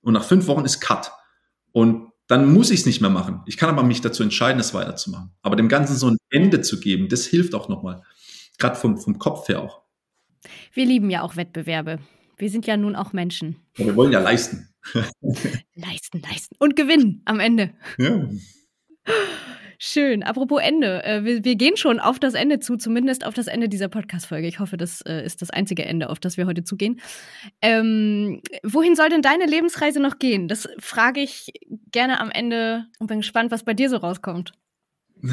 Und 0.00 0.14
nach 0.14 0.24
fünf 0.24 0.48
Wochen 0.48 0.64
ist 0.64 0.80
Cut. 0.80 1.12
Und 1.70 2.07
dann 2.28 2.52
muss 2.52 2.70
ich 2.70 2.80
es 2.80 2.86
nicht 2.86 3.00
mehr 3.00 3.10
machen. 3.10 3.40
Ich 3.46 3.56
kann 3.56 3.70
aber 3.70 3.82
mich 3.82 4.00
dazu 4.02 4.22
entscheiden, 4.22 4.60
es 4.60 4.74
weiterzumachen. 4.74 5.30
Aber 5.42 5.56
dem 5.56 5.68
Ganzen 5.68 5.96
so 5.96 6.10
ein 6.10 6.18
Ende 6.30 6.60
zu 6.60 6.78
geben, 6.78 7.08
das 7.08 7.26
hilft 7.26 7.54
auch 7.54 7.68
nochmal. 7.68 8.02
Gerade 8.58 8.76
vom, 8.76 8.98
vom 8.98 9.18
Kopf 9.18 9.48
her 9.48 9.62
auch. 9.62 9.82
Wir 10.72 10.84
lieben 10.86 11.10
ja 11.10 11.22
auch 11.22 11.36
Wettbewerbe. 11.36 11.98
Wir 12.36 12.50
sind 12.50 12.66
ja 12.66 12.76
nun 12.76 12.94
auch 12.94 13.12
Menschen. 13.12 13.56
Ja, 13.76 13.86
wir 13.86 13.96
wollen 13.96 14.12
ja 14.12 14.20
leisten. 14.20 14.68
leisten, 15.74 16.20
leisten. 16.20 16.54
Und 16.58 16.76
gewinnen 16.76 17.22
am 17.24 17.40
Ende. 17.40 17.74
Ja. 17.96 18.28
Schön. 19.80 20.24
Apropos 20.24 20.60
Ende. 20.60 21.04
Äh, 21.04 21.24
wir, 21.24 21.44
wir, 21.44 21.54
gehen 21.54 21.76
schon 21.76 22.00
auf 22.00 22.18
das 22.18 22.34
Ende 22.34 22.58
zu, 22.58 22.76
zumindest 22.76 23.24
auf 23.24 23.32
das 23.32 23.46
Ende 23.46 23.68
dieser 23.68 23.88
Podcast-Folge. 23.88 24.48
Ich 24.48 24.58
hoffe, 24.58 24.76
das 24.76 25.02
äh, 25.02 25.24
ist 25.24 25.40
das 25.40 25.50
einzige 25.50 25.84
Ende, 25.84 26.10
auf 26.10 26.18
das 26.18 26.36
wir 26.36 26.46
heute 26.46 26.64
zugehen. 26.64 27.00
Ähm, 27.62 28.42
wohin 28.64 28.96
soll 28.96 29.08
denn 29.08 29.22
deine 29.22 29.46
Lebensreise 29.46 30.00
noch 30.00 30.18
gehen? 30.18 30.48
Das 30.48 30.68
frage 30.80 31.20
ich 31.20 31.52
gerne 31.92 32.20
am 32.20 32.30
Ende 32.30 32.86
und 32.98 33.06
bin 33.06 33.20
gespannt, 33.20 33.52
was 33.52 33.62
bei 33.62 33.72
dir 33.72 33.88
so 33.88 33.96
rauskommt. 33.96 34.52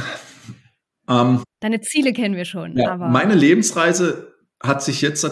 Ähm, 1.07 1.43
Deine 1.59 1.81
Ziele 1.81 2.13
kennen 2.13 2.35
wir 2.35 2.45
schon. 2.45 2.75
Ja, 2.75 2.97
meine 2.97 3.35
Lebensreise 3.35 4.33
hat 4.59 4.81
sich 4.81 5.03
jetzt 5.03 5.29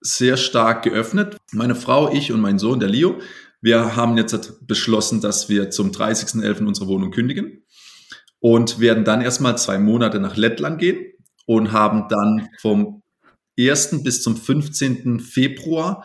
sehr 0.00 0.36
stark 0.36 0.84
geöffnet. 0.84 1.36
Meine 1.50 1.74
Frau, 1.74 2.12
ich 2.12 2.30
und 2.30 2.40
mein 2.40 2.60
Sohn, 2.60 2.78
der 2.78 2.88
Leo, 2.88 3.18
wir 3.60 3.96
haben 3.96 4.16
jetzt 4.16 4.68
beschlossen, 4.68 5.20
dass 5.20 5.48
wir 5.48 5.70
zum 5.70 5.90
30.11. 5.90 6.64
unsere 6.64 6.86
Wohnung 6.86 7.10
kündigen 7.10 7.63
und 8.44 8.78
werden 8.78 9.06
dann 9.06 9.22
erstmal 9.22 9.56
zwei 9.56 9.78
Monate 9.78 10.20
nach 10.20 10.36
Lettland 10.36 10.78
gehen 10.78 11.14
und 11.46 11.72
haben 11.72 12.08
dann 12.10 12.50
vom 12.60 13.02
1. 13.58 14.02
bis 14.02 14.22
zum 14.22 14.36
15. 14.36 15.18
Februar 15.18 16.04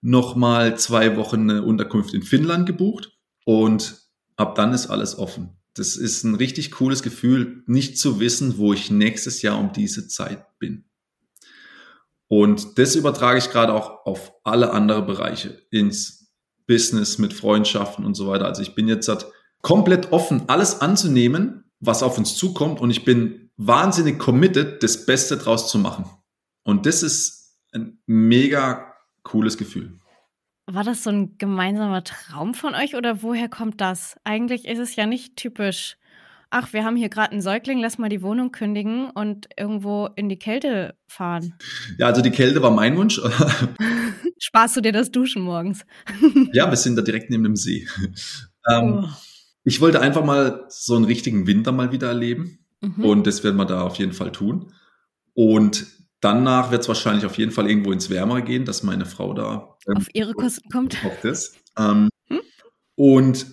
nochmal 0.00 0.78
zwei 0.78 1.16
Wochen 1.16 1.50
eine 1.50 1.64
Unterkunft 1.64 2.14
in 2.14 2.22
Finnland 2.22 2.66
gebucht 2.66 3.18
und 3.44 4.02
ab 4.36 4.54
dann 4.54 4.72
ist 4.72 4.86
alles 4.86 5.18
offen. 5.18 5.58
Das 5.74 5.96
ist 5.96 6.22
ein 6.22 6.36
richtig 6.36 6.70
cooles 6.70 7.02
Gefühl, 7.02 7.64
nicht 7.66 7.98
zu 7.98 8.20
wissen, 8.20 8.56
wo 8.56 8.72
ich 8.72 8.92
nächstes 8.92 9.42
Jahr 9.42 9.58
um 9.58 9.72
diese 9.72 10.06
Zeit 10.06 10.46
bin. 10.60 10.84
Und 12.28 12.78
das 12.78 12.94
übertrage 12.94 13.38
ich 13.38 13.50
gerade 13.50 13.74
auch 13.74 14.06
auf 14.06 14.32
alle 14.44 14.72
andere 14.72 15.02
Bereiche, 15.02 15.60
ins 15.72 16.32
Business, 16.68 17.18
mit 17.18 17.32
Freundschaften 17.32 18.04
und 18.04 18.14
so 18.14 18.28
weiter. 18.28 18.46
Also 18.46 18.62
ich 18.62 18.76
bin 18.76 18.86
jetzt 18.86 19.08
halt 19.08 19.26
komplett 19.60 20.12
offen, 20.12 20.44
alles 20.46 20.80
anzunehmen, 20.80 21.64
was 21.80 22.02
auf 22.02 22.18
uns 22.18 22.36
zukommt 22.36 22.80
und 22.80 22.90
ich 22.90 23.04
bin 23.04 23.50
wahnsinnig 23.56 24.18
committed, 24.18 24.82
das 24.82 25.06
Beste 25.06 25.36
draus 25.36 25.70
zu 25.70 25.78
machen. 25.78 26.04
Und 26.62 26.86
das 26.86 27.02
ist 27.02 27.58
ein 27.72 27.98
mega 28.06 28.94
cooles 29.22 29.56
Gefühl. 29.56 29.98
War 30.66 30.84
das 30.84 31.02
so 31.02 31.10
ein 31.10 31.36
gemeinsamer 31.36 32.04
Traum 32.04 32.54
von 32.54 32.74
euch 32.74 32.94
oder 32.94 33.22
woher 33.22 33.48
kommt 33.48 33.80
das? 33.80 34.16
Eigentlich 34.24 34.66
ist 34.66 34.78
es 34.78 34.94
ja 34.94 35.06
nicht 35.06 35.36
typisch. 35.36 35.96
Ach, 36.50 36.72
wir 36.72 36.84
haben 36.84 36.96
hier 36.96 37.08
gerade 37.08 37.30
einen 37.30 37.42
Säugling, 37.42 37.78
lass 37.78 37.98
mal 37.98 38.08
die 38.08 38.22
Wohnung 38.22 38.50
kündigen 38.50 39.10
und 39.10 39.48
irgendwo 39.56 40.08
in 40.16 40.28
die 40.28 40.38
Kälte 40.38 40.96
fahren. 41.06 41.54
Ja, 41.96 42.06
also 42.06 42.22
die 42.22 42.32
Kälte 42.32 42.60
war 42.60 42.72
mein 42.72 42.96
Wunsch. 42.96 43.20
Sparst 44.38 44.76
du 44.76 44.80
dir 44.80 44.92
das 44.92 45.10
Duschen 45.10 45.42
morgens? 45.42 45.84
ja, 46.52 46.68
wir 46.68 46.76
sind 46.76 46.96
da 46.96 47.02
direkt 47.02 47.30
neben 47.30 47.44
dem 47.44 47.56
See. 47.56 47.86
Ähm, 48.68 49.04
oh. 49.04 49.08
Ich 49.64 49.80
wollte 49.80 50.00
einfach 50.00 50.24
mal 50.24 50.64
so 50.68 50.96
einen 50.96 51.04
richtigen 51.04 51.46
Winter 51.46 51.72
mal 51.72 51.92
wieder 51.92 52.08
erleben. 52.08 52.60
Mhm. 52.80 53.04
Und 53.04 53.26
das 53.26 53.44
werden 53.44 53.56
wir 53.56 53.66
da 53.66 53.82
auf 53.82 53.96
jeden 53.96 54.12
Fall 54.12 54.32
tun. 54.32 54.72
Und 55.34 55.86
danach 56.20 56.70
wird 56.70 56.82
es 56.82 56.88
wahrscheinlich 56.88 57.24
auf 57.26 57.38
jeden 57.38 57.52
Fall 57.52 57.68
irgendwo 57.68 57.92
ins 57.92 58.10
Wärmere 58.10 58.42
gehen, 58.42 58.64
dass 58.64 58.82
meine 58.82 59.06
Frau 59.06 59.34
da 59.34 59.76
ähm, 59.88 59.98
auf 59.98 60.06
ihre 60.12 60.34
Kosten 60.34 60.68
kommt. 60.70 60.96
Das. 61.22 61.54
Ähm, 61.78 62.08
hm? 62.28 62.40
Und 62.94 63.46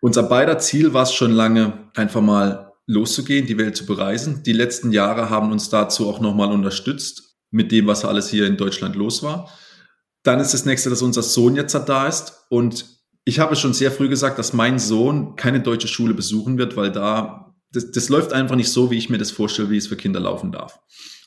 unser 0.00 0.22
beider 0.22 0.58
Ziel 0.58 0.94
war 0.94 1.02
es 1.02 1.12
schon 1.12 1.32
lange, 1.32 1.90
einfach 1.94 2.22
mal 2.22 2.72
loszugehen, 2.86 3.46
die 3.46 3.58
Welt 3.58 3.76
zu 3.76 3.86
bereisen. 3.86 4.42
Die 4.42 4.52
letzten 4.52 4.92
Jahre 4.92 5.30
haben 5.30 5.52
uns 5.52 5.68
dazu 5.68 6.08
auch 6.08 6.20
nochmal 6.20 6.50
unterstützt 6.50 7.36
mit 7.50 7.70
dem, 7.70 7.86
was 7.86 8.04
alles 8.04 8.28
hier 8.28 8.46
in 8.46 8.56
Deutschland 8.56 8.96
los 8.96 9.22
war. 9.22 9.50
Dann 10.22 10.40
ist 10.40 10.54
das 10.54 10.64
nächste, 10.64 10.90
dass 10.90 11.02
unser 11.02 11.22
Sohn 11.22 11.56
jetzt 11.56 11.74
da 11.74 12.06
ist 12.06 12.44
und 12.48 12.99
ich 13.24 13.38
habe 13.38 13.56
schon 13.56 13.74
sehr 13.74 13.90
früh 13.90 14.08
gesagt, 14.08 14.38
dass 14.38 14.52
mein 14.52 14.78
Sohn 14.78 15.36
keine 15.36 15.60
deutsche 15.60 15.88
Schule 15.88 16.14
besuchen 16.14 16.58
wird, 16.58 16.76
weil 16.76 16.90
da, 16.90 17.54
das, 17.72 17.90
das 17.90 18.08
läuft 18.08 18.32
einfach 18.32 18.56
nicht 18.56 18.70
so, 18.70 18.90
wie 18.90 18.98
ich 18.98 19.10
mir 19.10 19.18
das 19.18 19.30
vorstelle, 19.30 19.70
wie 19.70 19.76
es 19.76 19.86
für 19.86 19.96
Kinder 19.96 20.20
laufen 20.20 20.52
darf. 20.52 20.80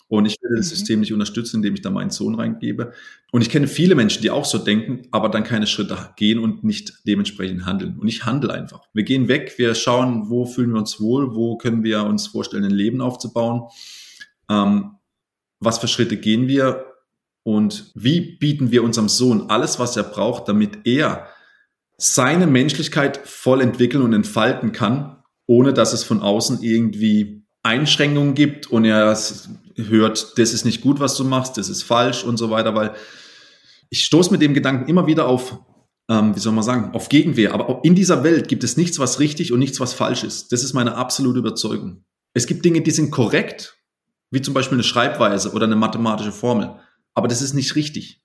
Und 0.08 0.26
ich 0.26 0.38
werde 0.42 0.58
das 0.58 0.68
mhm. 0.68 0.76
System 0.76 1.00
nicht 1.00 1.14
unterstützen, 1.14 1.58
indem 1.58 1.74
ich 1.76 1.82
da 1.82 1.90
meinen 1.90 2.12
Sohn 2.12 2.36
reingebe. 2.36 2.94
Und 3.32 3.42
ich 3.42 3.50
kenne 3.50 3.68
viele 3.68 3.96
Menschen, 3.96 4.22
die 4.22 4.30
auch 4.30 4.46
so 4.46 4.58
denken, 4.58 5.08
aber 5.12 5.30
dann 5.30 5.44
keine 5.44 5.66
Schritte 5.66 5.98
gehen 6.18 6.40
und 6.40 6.64
nicht 6.64 6.94
dementsprechend 7.08 7.66
handeln. 7.66 7.98
Und 7.98 8.08
ich 8.08 8.26
handle 8.26 8.54
einfach. 8.54 8.82
Wir 8.94 9.04
gehen 9.04 9.28
weg, 9.28 9.56
wir 9.58 9.74
schauen, 9.74 10.30
wo 10.30 10.46
fühlen 10.46 10.72
wir 10.72 10.80
uns 10.80 11.00
wohl, 11.00 11.34
wo 11.36 11.58
können 11.58 11.84
wir 11.84 12.04
uns 12.04 12.28
vorstellen, 12.28 12.64
ein 12.64 12.72
Leben 12.72 13.02
aufzubauen. 13.02 13.70
Ähm, 14.50 14.92
was 15.60 15.80
für 15.80 15.88
Schritte 15.88 16.18
gehen 16.18 16.48
wir 16.48 16.86
und 17.44 17.92
wie 17.96 18.38
bieten 18.38 18.72
wir 18.72 18.84
unserem 18.84 19.10
Sohn 19.10 19.50
alles, 19.50 19.80
was 19.80 19.98
er 19.98 20.04
braucht, 20.04 20.48
damit 20.48 20.86
er 20.86 21.28
seine 22.04 22.48
Menschlichkeit 22.48 23.22
voll 23.24 23.62
entwickeln 23.62 24.04
und 24.04 24.12
entfalten 24.14 24.74
kann, 24.74 25.24
ohne 25.48 25.74
dass 25.74 25.94
es 25.94 26.04
von 26.04 26.22
außen 26.22 26.62
irgendwie 26.62 27.46
Einschränkungen 27.64 28.34
gibt 28.34 28.68
und 28.68 28.84
er 28.84 29.18
hört, 29.76 30.38
das 30.38 30.54
ist 30.54 30.66
nicht 30.66 30.82
gut, 30.82 31.00
was 31.00 31.16
du 31.16 31.24
machst, 31.24 31.58
das 31.58 31.70
ist 31.70 31.84
falsch 31.84 32.26
und 32.26 32.36
so 32.36 32.50
weiter, 32.50 32.76
weil 32.76 32.94
ich 33.90 34.04
stoße 34.04 34.32
mit 34.32 34.42
dem 34.42 34.54
Gedanken 34.54 34.90
immer 34.90 35.08
wieder 35.08 35.28
auf, 35.28 35.60
ähm, 36.10 36.36
wie 36.36 36.40
soll 36.40 36.52
man 36.52 36.64
sagen, 36.66 36.94
auf 36.94 37.08
Gegenwehr. 37.08 37.54
Aber 37.54 37.80
in 37.84 37.96
dieser 37.96 38.24
Welt 38.24 38.50
gibt 38.50 38.66
es 38.66 38.76
nichts, 38.76 39.00
was 39.00 39.20
richtig 39.22 39.54
und 39.54 39.60
nichts, 39.60 39.80
was 39.80 39.94
falsch 39.94 40.26
ist. 40.26 40.52
Das 40.52 40.64
ist 40.64 40.74
meine 40.74 40.96
absolute 40.96 41.40
Überzeugung. 41.40 42.04
Es 42.34 42.48
gibt 42.48 42.66
Dinge, 42.66 42.82
die 42.82 42.92
sind 42.92 43.12
korrekt, 43.12 43.78
wie 44.30 44.42
zum 44.42 44.54
Beispiel 44.54 44.76
eine 44.76 44.84
Schreibweise 44.84 45.54
oder 45.54 45.68
eine 45.68 45.76
mathematische 45.78 46.34
Formel. 46.34 46.76
Aber 47.14 47.30
das 47.30 47.42
ist 47.42 47.54
nicht 47.54 47.76
richtig. 47.76 48.23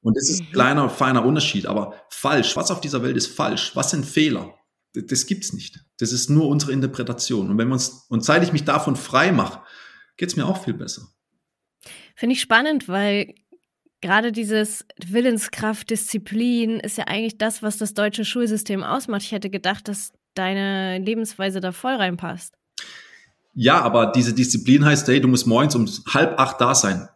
Und 0.00 0.16
das 0.16 0.28
ist 0.28 0.40
ein 0.40 0.48
mhm. 0.48 0.52
kleiner, 0.52 0.90
feiner 0.90 1.24
Unterschied, 1.24 1.66
aber 1.66 1.94
falsch. 2.10 2.56
Was 2.56 2.70
auf 2.70 2.80
dieser 2.80 3.02
Welt 3.02 3.16
ist 3.16 3.28
falsch? 3.28 3.74
Was 3.74 3.90
sind 3.90 4.06
Fehler? 4.06 4.54
Das, 4.94 5.06
das 5.06 5.26
gibt's 5.26 5.52
nicht. 5.52 5.80
Das 5.98 6.12
ist 6.12 6.30
nur 6.30 6.48
unsere 6.48 6.72
Interpretation. 6.72 7.50
Und 7.50 7.58
wenn 7.58 7.68
wir 7.68 7.74
uns, 7.74 8.06
und 8.08 8.24
seit 8.24 8.42
ich 8.42 8.52
mich 8.52 8.64
davon 8.64 8.96
frei 8.96 9.32
mache, 9.32 9.60
geht's 10.16 10.36
mir 10.36 10.46
auch 10.46 10.62
viel 10.62 10.74
besser. 10.74 11.08
Finde 12.14 12.34
ich 12.34 12.40
spannend, 12.40 12.88
weil 12.88 13.34
gerade 14.00 14.32
dieses 14.32 14.84
Willenskraft, 15.04 15.90
Disziplin 15.90 16.80
ist 16.80 16.98
ja 16.98 17.04
eigentlich 17.04 17.38
das, 17.38 17.62
was 17.62 17.78
das 17.78 17.94
deutsche 17.94 18.24
Schulsystem 18.24 18.82
ausmacht. 18.82 19.22
Ich 19.22 19.32
hätte 19.32 19.50
gedacht, 19.50 19.88
dass 19.88 20.12
deine 20.34 20.98
Lebensweise 20.98 21.60
da 21.60 21.72
voll 21.72 21.94
reinpasst. 21.94 22.54
Ja, 23.54 23.80
aber 23.80 24.12
diese 24.12 24.34
Disziplin 24.34 24.84
heißt, 24.84 25.08
hey, 25.08 25.20
du 25.20 25.26
musst 25.26 25.46
morgens 25.46 25.74
um 25.74 25.88
halb 26.12 26.38
acht 26.38 26.60
da 26.60 26.74
sein. 26.74 27.08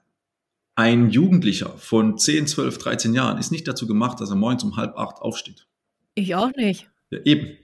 Ein 0.82 1.10
Jugendlicher 1.10 1.78
von 1.78 2.18
10, 2.18 2.48
12, 2.48 2.78
13 2.78 3.14
Jahren 3.14 3.38
ist 3.38 3.52
nicht 3.52 3.68
dazu 3.68 3.86
gemacht, 3.86 4.20
dass 4.20 4.30
er 4.30 4.34
morgens 4.34 4.64
um 4.64 4.76
halb 4.76 4.98
acht 4.98 5.22
aufsteht. 5.22 5.68
Ich 6.16 6.34
auch 6.34 6.50
nicht. 6.56 6.90
Ja, 7.10 7.20
eben. 7.24 7.56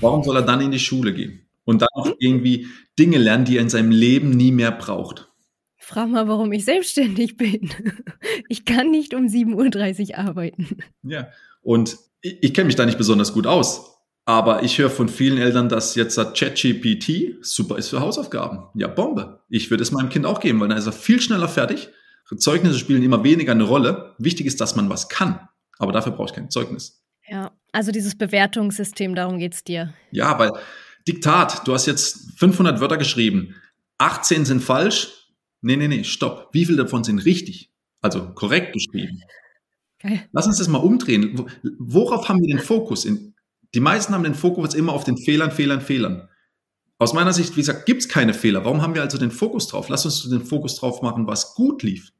Warum 0.00 0.24
soll 0.24 0.34
er 0.34 0.42
dann 0.42 0.60
in 0.60 0.72
die 0.72 0.80
Schule 0.80 1.14
gehen? 1.14 1.46
Und 1.62 1.82
dann 1.82 1.88
noch 1.94 2.16
irgendwie 2.18 2.66
Dinge 2.98 3.18
lernen, 3.18 3.44
die 3.44 3.58
er 3.58 3.62
in 3.62 3.68
seinem 3.68 3.92
Leben 3.92 4.30
nie 4.30 4.50
mehr 4.50 4.72
braucht. 4.72 5.30
Frag 5.76 6.08
mal, 6.08 6.26
warum 6.26 6.50
ich 6.50 6.64
selbstständig 6.64 7.36
bin. 7.36 7.70
Ich 8.48 8.64
kann 8.64 8.90
nicht 8.90 9.14
um 9.14 9.26
7.30 9.26 10.10
Uhr 10.10 10.18
arbeiten. 10.18 10.78
Ja, 11.04 11.28
und 11.60 11.96
ich, 12.22 12.42
ich 12.42 12.54
kenne 12.54 12.66
mich 12.66 12.74
da 12.74 12.84
nicht 12.84 12.98
besonders 12.98 13.32
gut 13.32 13.46
aus. 13.46 14.00
Aber 14.24 14.64
ich 14.64 14.78
höre 14.78 14.90
von 14.90 15.08
vielen 15.08 15.38
Eltern, 15.38 15.68
dass 15.68 15.94
jetzt 15.94 16.16
ChatGPT 16.16 17.36
super 17.40 17.78
ist 17.78 17.88
für 17.88 18.00
Hausaufgaben. 18.00 18.64
Ja, 18.74 18.88
Bombe. 18.88 19.44
Ich 19.48 19.70
würde 19.70 19.82
es 19.84 19.92
meinem 19.92 20.08
Kind 20.08 20.26
auch 20.26 20.40
geben, 20.40 20.58
weil 20.58 20.68
dann 20.68 20.78
ist 20.78 20.86
er 20.86 20.92
viel 20.92 21.20
schneller 21.20 21.48
fertig 21.48 21.90
Zeugnisse 22.36 22.78
spielen 22.78 23.02
immer 23.02 23.24
weniger 23.24 23.52
eine 23.52 23.64
Rolle. 23.64 24.14
Wichtig 24.18 24.46
ist, 24.46 24.60
dass 24.60 24.76
man 24.76 24.88
was 24.88 25.08
kann. 25.08 25.48
aber 25.78 25.92
dafür 25.92 26.12
brauche 26.12 26.28
ich 26.28 26.34
kein 26.34 26.50
Zeugnis. 26.50 27.02
Ja, 27.28 27.52
also 27.72 27.92
dieses 27.92 28.16
Bewertungssystem, 28.16 29.14
darum 29.14 29.38
geht 29.38 29.54
es 29.54 29.64
dir. 29.64 29.92
Ja, 30.10 30.38
weil 30.38 30.52
Diktat, 31.08 31.66
du 31.66 31.72
hast 31.72 31.86
jetzt 31.86 32.38
500 32.38 32.80
Wörter 32.80 32.96
geschrieben, 32.96 33.54
18 33.98 34.44
sind 34.44 34.62
falsch. 34.62 35.28
Nee, 35.60 35.76
nee, 35.76 35.88
nee, 35.88 36.04
stopp. 36.04 36.48
Wie 36.52 36.64
viele 36.64 36.78
davon 36.78 37.04
sind 37.04 37.20
richtig? 37.20 37.70
Also 38.00 38.32
korrekt 38.34 38.72
geschrieben. 38.72 39.22
Geil. 40.00 40.28
Lass 40.32 40.46
uns 40.46 40.58
das 40.58 40.68
mal 40.68 40.78
umdrehen. 40.78 41.48
Worauf 41.78 42.28
haben 42.28 42.40
wir 42.40 42.48
den 42.48 42.58
Fokus? 42.58 43.06
Die 43.74 43.80
meisten 43.80 44.12
haben 44.12 44.24
den 44.24 44.34
Fokus 44.34 44.74
immer 44.74 44.92
auf 44.92 45.04
den 45.04 45.16
Fehlern, 45.16 45.52
Fehlern, 45.52 45.80
Fehlern. 45.80 46.28
Aus 46.98 47.14
meiner 47.14 47.32
Sicht, 47.32 47.52
wie 47.56 47.60
gesagt, 47.60 47.86
gibt 47.86 48.02
es 48.02 48.08
keine 48.08 48.34
Fehler. 48.34 48.64
Warum 48.64 48.82
haben 48.82 48.94
wir 48.94 49.02
also 49.02 49.18
den 49.18 49.30
Fokus 49.30 49.68
drauf? 49.68 49.88
Lass 49.88 50.04
uns 50.04 50.28
den 50.28 50.44
Fokus 50.44 50.76
drauf 50.76 51.02
machen, 51.02 51.26
was 51.26 51.54
gut 51.54 51.82
lief. 51.82 52.12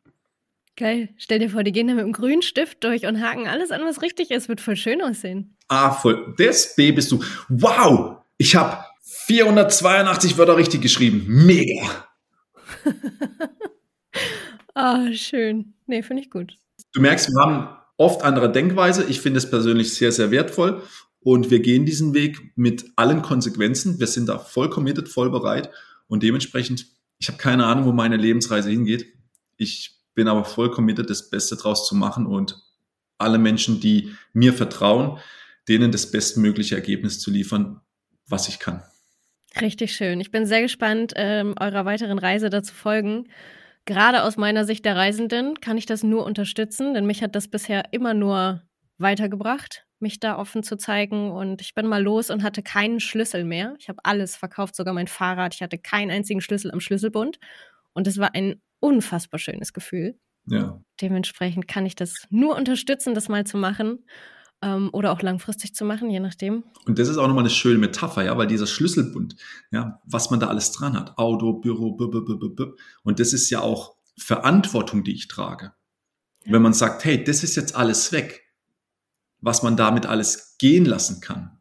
Geil. 0.77 1.11
Stell 1.19 1.39
dir 1.39 1.51
vor, 1.51 1.65
die 1.65 1.73
gehen 1.73 1.89
da 1.89 1.95
mit 1.95 2.05
einem 2.05 2.13
grünen 2.13 2.43
Stift 2.43 2.83
durch 2.83 3.07
und 3.07 3.21
haken 3.21 3.47
alles 3.47 3.71
an, 3.71 3.83
was 3.85 4.01
richtig 4.01 4.31
ist. 4.31 4.49
Wird 4.49 4.61
voll 4.61 4.77
schön 4.77 5.03
aussehen. 5.03 5.57
Ah, 5.69 5.93
voll. 5.93 6.35
Das 6.39 6.75
B 6.75 6.93
bist 6.93 7.13
du. 7.13 7.23
Wow! 7.49 8.23
Ich 8.39 8.57
habe 8.57 8.85
482 9.03 10.39
Wörter 10.39 10.57
richtig 10.57 10.81
geschrieben. 10.83 11.25
Mega. 11.29 12.07
Ah, 14.75 15.05
oh, 15.05 15.13
schön. 15.13 15.75
Nee, 15.87 16.03
finde 16.03 16.23
ich 16.23 16.31
gut. 16.31 16.57
Du 16.93 17.01
merkst, 17.01 17.29
wir 17.29 17.43
haben 17.43 17.69
oft 17.99 18.23
andere 18.23 18.51
Denkweise. 18.51 19.05
Ich 19.05 19.21
finde 19.21 19.39
es 19.39 19.51
persönlich 19.51 19.95
sehr, 19.95 20.13
sehr 20.13 20.31
wertvoll. 20.31 20.83
Und 21.21 21.51
wir 21.51 21.61
gehen 21.61 21.85
diesen 21.85 22.15
Weg 22.15 22.53
mit 22.57 22.87
allen 22.97 23.23
Konsequenzen. 23.23 24.01
Wir 24.01 24.07
sind 24.07 24.29
da 24.29 24.39
voll 24.39 24.71
committed, 24.71 25.09
voll 25.09 25.31
bereit. 25.31 25.71
Und 26.09 26.23
dementsprechend, 26.23 26.87
ich 27.19 27.29
habe 27.29 27.39
keine 27.39 27.67
Ahnung, 27.67 27.85
wo 27.85 27.93
meine 27.93 28.17
Lebensreise 28.17 28.71
hingeht. 28.71 29.07
Ich 29.57 30.02
bin 30.15 30.29
aber 30.29 30.45
voll 30.45 30.71
committed, 30.71 31.09
das 31.11 31.31
Beste 31.31 31.57
draus 31.57 31.87
zu 31.87 31.95
machen 31.95 32.27
und 32.27 32.63
alle 33.19 33.39
Menschen, 33.39 33.81
die 33.81 34.15
mir 34.33 34.53
vertrauen, 34.53 35.19
denen 35.69 35.93
das 35.93 36.11
bestmögliche 36.11 36.75
Ergebnis 36.75 37.21
zu 37.21 37.31
liefern, 37.31 37.81
was 38.27 38.49
ich 38.49 38.59
kann. 38.59 38.83
Richtig 39.61 39.95
schön. 39.95 40.21
Ich 40.21 40.31
bin 40.31 40.47
sehr 40.47 40.63
gespannt, 40.63 41.13
ähm, 41.17 41.55
eurer 41.61 41.85
weiteren 41.85 42.19
Reise 42.19 42.51
dazu 42.51 42.75
folgen. 42.75 43.29
Gerade 43.85 44.23
aus 44.23 44.37
meiner 44.37 44.65
Sicht 44.65 44.85
der 44.85 44.97
Reisenden 44.97 45.61
kann 45.61 45.77
ich 45.77 45.87
das 45.87 46.03
nur 46.03 46.25
unterstützen, 46.25 46.95
denn 46.95 47.05
mich 47.05 47.23
hat 47.23 47.35
das 47.35 47.49
bisher 47.49 47.93
immer 47.93 48.15
nur 48.15 48.63
weitergebracht, 48.99 49.85
mich 49.99 50.21
da 50.21 50.39
offen 50.39 50.63
zu 50.63 50.77
zeigen. 50.77 51.31
Und 51.33 51.61
ich 51.61 51.75
bin 51.75 51.87
mal 51.87 52.03
los 52.03 52.31
und 52.31 52.43
hatte 52.43 52.63
keinen 52.63 53.01
Schlüssel 53.01 53.45
mehr. 53.45 53.75
Ich 53.79 53.89
habe 53.89 53.99
alles 54.05 54.37
verkauft, 54.37 54.77
sogar 54.77 54.95
mein 54.95 55.09
Fahrrad. 55.09 55.55
Ich 55.55 55.63
hatte 55.63 55.79
keinen 55.79 56.11
einzigen 56.11 56.41
Schlüssel 56.41 56.71
am 56.71 56.81
Schlüsselbund. 56.81 57.39
Und 57.93 58.07
es 58.07 58.19
war 58.19 58.35
ein 58.35 58.63
unfassbar 58.83 59.39
schönes 59.39 59.73
Gefühl. 59.73 60.19
Ja. 60.47 60.83
Dementsprechend 61.01 61.69
kann 61.69 61.87
ich 61.87 61.95
das 61.95 62.27
nur 62.31 62.57
unterstützen, 62.57 63.15
das 63.15 63.29
mal 63.29 63.45
zu 63.47 63.57
machen 63.57 64.05
ähm, 64.61 64.91
oder 64.93 65.13
auch 65.13 65.23
langfristig 65.23 65.75
zu 65.75 65.85
machen, 65.85 66.11
je 66.11 66.21
nachdem. 66.21 66.65
Und 66.85 66.99
das 66.99 67.09
ist 67.09 67.17
auch 67.17 67.29
nochmal 67.29 67.45
eine 67.45 67.51
schöne 67.51 67.79
Metapher, 67.79 68.25
ja, 68.25 68.37
weil 68.37 68.49
dieser 68.49 68.67
Schlüsselbund, 68.67 69.37
ja, 69.71 70.01
was 70.05 70.31
man 70.31 70.41
da 70.41 70.49
alles 70.49 70.73
dran 70.73 70.99
hat, 70.99 71.17
Auto, 71.17 71.55
Büro, 71.55 71.93
b, 71.93 72.07
b, 72.09 72.49
b, 72.49 72.65
und 73.05 73.21
das 73.21 73.33
ist 73.33 73.51
ja 73.51 73.61
auch 73.61 73.97
Verantwortung, 74.19 75.05
die 75.05 75.15
ich 75.15 75.29
trage. 75.29 75.73
Ja. 76.45 76.53
Wenn 76.53 76.63
man 76.63 76.75
sagt, 76.75 77.05
hey, 77.05 77.23
das 77.23 77.45
ist 77.45 77.55
jetzt 77.55 77.77
alles 77.77 78.11
weg, 78.11 78.43
was 79.41 79.63
man 79.63 79.77
damit 79.77 80.07
alles 80.07 80.57
gehen 80.59 80.85
lassen 80.85 81.21
kann. 81.21 81.61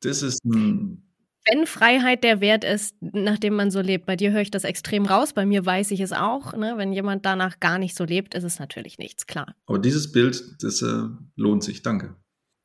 Das 0.00 0.22
ist 0.22 0.44
ein 0.44 1.03
wenn 1.46 1.66
Freiheit 1.66 2.24
der 2.24 2.40
Wert 2.40 2.64
ist, 2.64 2.96
nachdem 3.00 3.54
man 3.54 3.70
so 3.70 3.80
lebt. 3.80 4.06
Bei 4.06 4.16
dir 4.16 4.32
höre 4.32 4.40
ich 4.40 4.50
das 4.50 4.64
extrem 4.64 5.04
raus, 5.06 5.32
bei 5.32 5.44
mir 5.44 5.64
weiß 5.64 5.90
ich 5.90 6.00
es 6.00 6.12
auch. 6.12 6.54
Ne? 6.54 6.74
Wenn 6.76 6.92
jemand 6.92 7.26
danach 7.26 7.60
gar 7.60 7.78
nicht 7.78 7.96
so 7.96 8.04
lebt, 8.04 8.34
ist 8.34 8.44
es 8.44 8.58
natürlich 8.58 8.98
nichts, 8.98 9.26
klar. 9.26 9.54
Aber 9.66 9.78
dieses 9.78 10.12
Bild, 10.12 10.42
das 10.62 10.82
äh, 10.82 11.08
lohnt 11.36 11.62
sich. 11.62 11.82
Danke. 11.82 12.16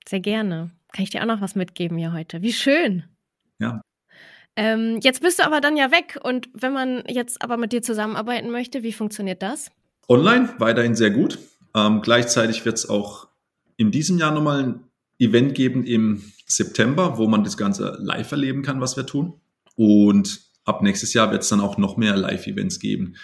Sehr 0.07 0.21
gerne. 0.21 0.71
Kann 0.91 1.03
ich 1.03 1.09
dir 1.09 1.21
auch 1.21 1.27
noch 1.27 1.41
was 1.41 1.55
mitgeben 1.55 1.97
hier 1.97 2.13
heute? 2.13 2.41
Wie 2.41 2.53
schön. 2.53 3.03
Ja. 3.59 3.81
Ähm, 4.55 4.99
jetzt 5.01 5.21
bist 5.21 5.39
du 5.39 5.45
aber 5.45 5.61
dann 5.61 5.77
ja 5.77 5.91
weg 5.91 6.19
und 6.23 6.49
wenn 6.53 6.73
man 6.73 7.03
jetzt 7.07 7.41
aber 7.41 7.57
mit 7.57 7.71
dir 7.71 7.81
zusammenarbeiten 7.81 8.49
möchte, 8.49 8.83
wie 8.83 8.93
funktioniert 8.93 9.41
das? 9.41 9.71
Online 10.07 10.49
weiterhin 10.57 10.95
sehr 10.95 11.11
gut. 11.11 11.37
Ähm, 11.75 12.01
gleichzeitig 12.01 12.65
wird 12.65 12.77
es 12.77 12.89
auch 12.89 13.27
in 13.77 13.91
diesem 13.91 14.17
Jahr 14.17 14.33
nochmal 14.33 14.63
ein 14.63 14.83
Event 15.19 15.53
geben 15.53 15.85
im 15.85 16.23
September, 16.49 17.17
wo 17.17 17.27
man 17.27 17.43
das 17.43 17.57
Ganze 17.57 17.97
live 18.01 18.31
erleben 18.31 18.63
kann, 18.63 18.81
was 18.81 18.97
wir 18.97 19.05
tun. 19.05 19.33
Und 19.75 20.41
ab 20.65 20.81
nächstes 20.81 21.13
Jahr 21.13 21.31
wird 21.31 21.43
es 21.43 21.49
dann 21.49 21.61
auch 21.61 21.77
noch 21.77 21.95
mehr 21.95 22.17
Live-Events 22.17 22.79
geben. 22.79 23.15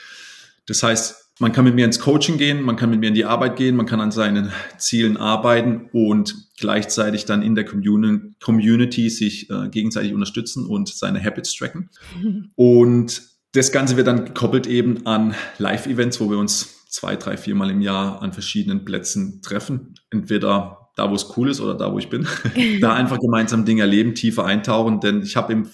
Das 0.67 0.83
heißt, 0.83 1.25
man 1.39 1.51
kann 1.51 1.65
mit 1.65 1.75
mir 1.75 1.85
ins 1.85 1.99
Coaching 1.99 2.37
gehen, 2.37 2.61
man 2.61 2.77
kann 2.77 2.89
mit 2.89 2.99
mir 3.01 3.09
in 3.09 3.13
die 3.13 3.25
Arbeit 3.25 3.57
gehen, 3.57 3.75
man 3.75 3.85
kann 3.85 3.99
an 3.99 4.11
seinen 4.11 4.51
Zielen 4.77 5.17
arbeiten 5.17 5.89
und 5.91 6.33
gleichzeitig 6.57 7.25
dann 7.25 7.41
in 7.41 7.55
der 7.55 7.65
Community 7.65 9.09
sich 9.09 9.49
äh, 9.49 9.67
gegenseitig 9.69 10.13
unterstützen 10.13 10.65
und 10.65 10.87
seine 10.87 11.21
Habits 11.21 11.53
tracken. 11.55 11.89
Und 12.55 13.21
das 13.51 13.71
Ganze 13.71 13.95
wird 13.95 14.07
dann 14.07 14.25
gekoppelt 14.25 14.67
eben 14.67 15.05
an 15.05 15.33
Live-Events, 15.59 16.19
wo 16.19 16.29
wir 16.29 16.37
uns 16.37 16.85
zwei, 16.89 17.15
drei, 17.15 17.37
viermal 17.37 17.69
im 17.69 17.79
Jahr 17.79 18.21
an 18.21 18.33
verschiedenen 18.33 18.83
Plätzen 18.83 19.41
treffen. 19.41 19.95
Entweder 20.09 20.84
da 20.95 21.09
wo 21.09 21.15
es 21.15 21.37
cool 21.37 21.49
ist 21.49 21.61
oder 21.61 21.75
da 21.75 21.91
wo 21.91 21.99
ich 21.99 22.09
bin, 22.09 22.27
da 22.81 22.93
einfach 22.93 23.19
gemeinsam 23.19 23.65
Dinge 23.65 23.81
erleben, 23.81 24.15
tiefer 24.15 24.45
eintauchen, 24.45 24.99
denn 24.99 25.21
ich 25.21 25.35
habe 25.35 25.53
im 25.53 25.69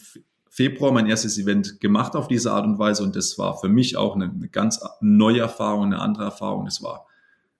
Februar 0.50 0.92
mein 0.92 1.08
erstes 1.08 1.38
Event 1.38 1.80
gemacht 1.80 2.16
auf 2.16 2.28
diese 2.28 2.52
Art 2.52 2.66
und 2.66 2.78
Weise 2.78 3.04
und 3.04 3.16
das 3.16 3.38
war 3.38 3.58
für 3.58 3.70
mich 3.70 3.96
auch 3.96 4.16
eine, 4.16 4.26
eine 4.26 4.50
ganz 4.50 4.82
neue 5.00 5.40
Erfahrung, 5.40 5.86
eine 5.86 6.00
andere 6.00 6.26
Erfahrung. 6.26 6.68
Es 6.68 6.84
war 6.84 7.08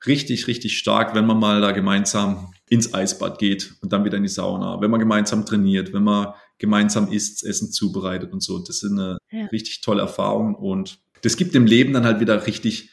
richtig, 0.06 0.48
richtig 0.48 0.78
stark, 0.78 1.16
wenn 1.16 1.26
man 1.26 1.40
mal 1.40 1.62
da 1.62 1.72
gemeinsam 1.72 2.54
ins 2.70 2.94
Eisbad 2.94 3.40
geht 3.40 3.76
und 3.82 3.94
dann 3.94 4.04
wieder 4.04 4.18
in 4.18 4.24
die 4.24 4.30
Sauna, 4.30 4.82
wenn 4.82 4.92
man 4.92 5.00
gemeinsam 5.00 5.46
trainiert, 5.46 5.94
wenn 5.94 6.04
man 6.04 6.34
gemeinsam 6.58 7.12
isst, 7.12 7.44
Essen 7.44 7.72
zubereitet 7.72 8.34
und 8.34 8.44
so. 8.44 8.60
Das 8.60 8.84
ist 8.84 8.92
eine 8.92 9.18
ja. 9.32 9.46
richtig 9.46 9.82
tolle 9.82 10.02
Erfahrung 10.02 10.56
und 10.56 11.00
das 11.22 11.38
gibt 11.38 11.54
dem 11.54 11.66
Leben 11.66 11.94
dann 11.94 12.06
halt 12.06 12.20
wieder 12.20 12.46
richtig, 12.48 12.90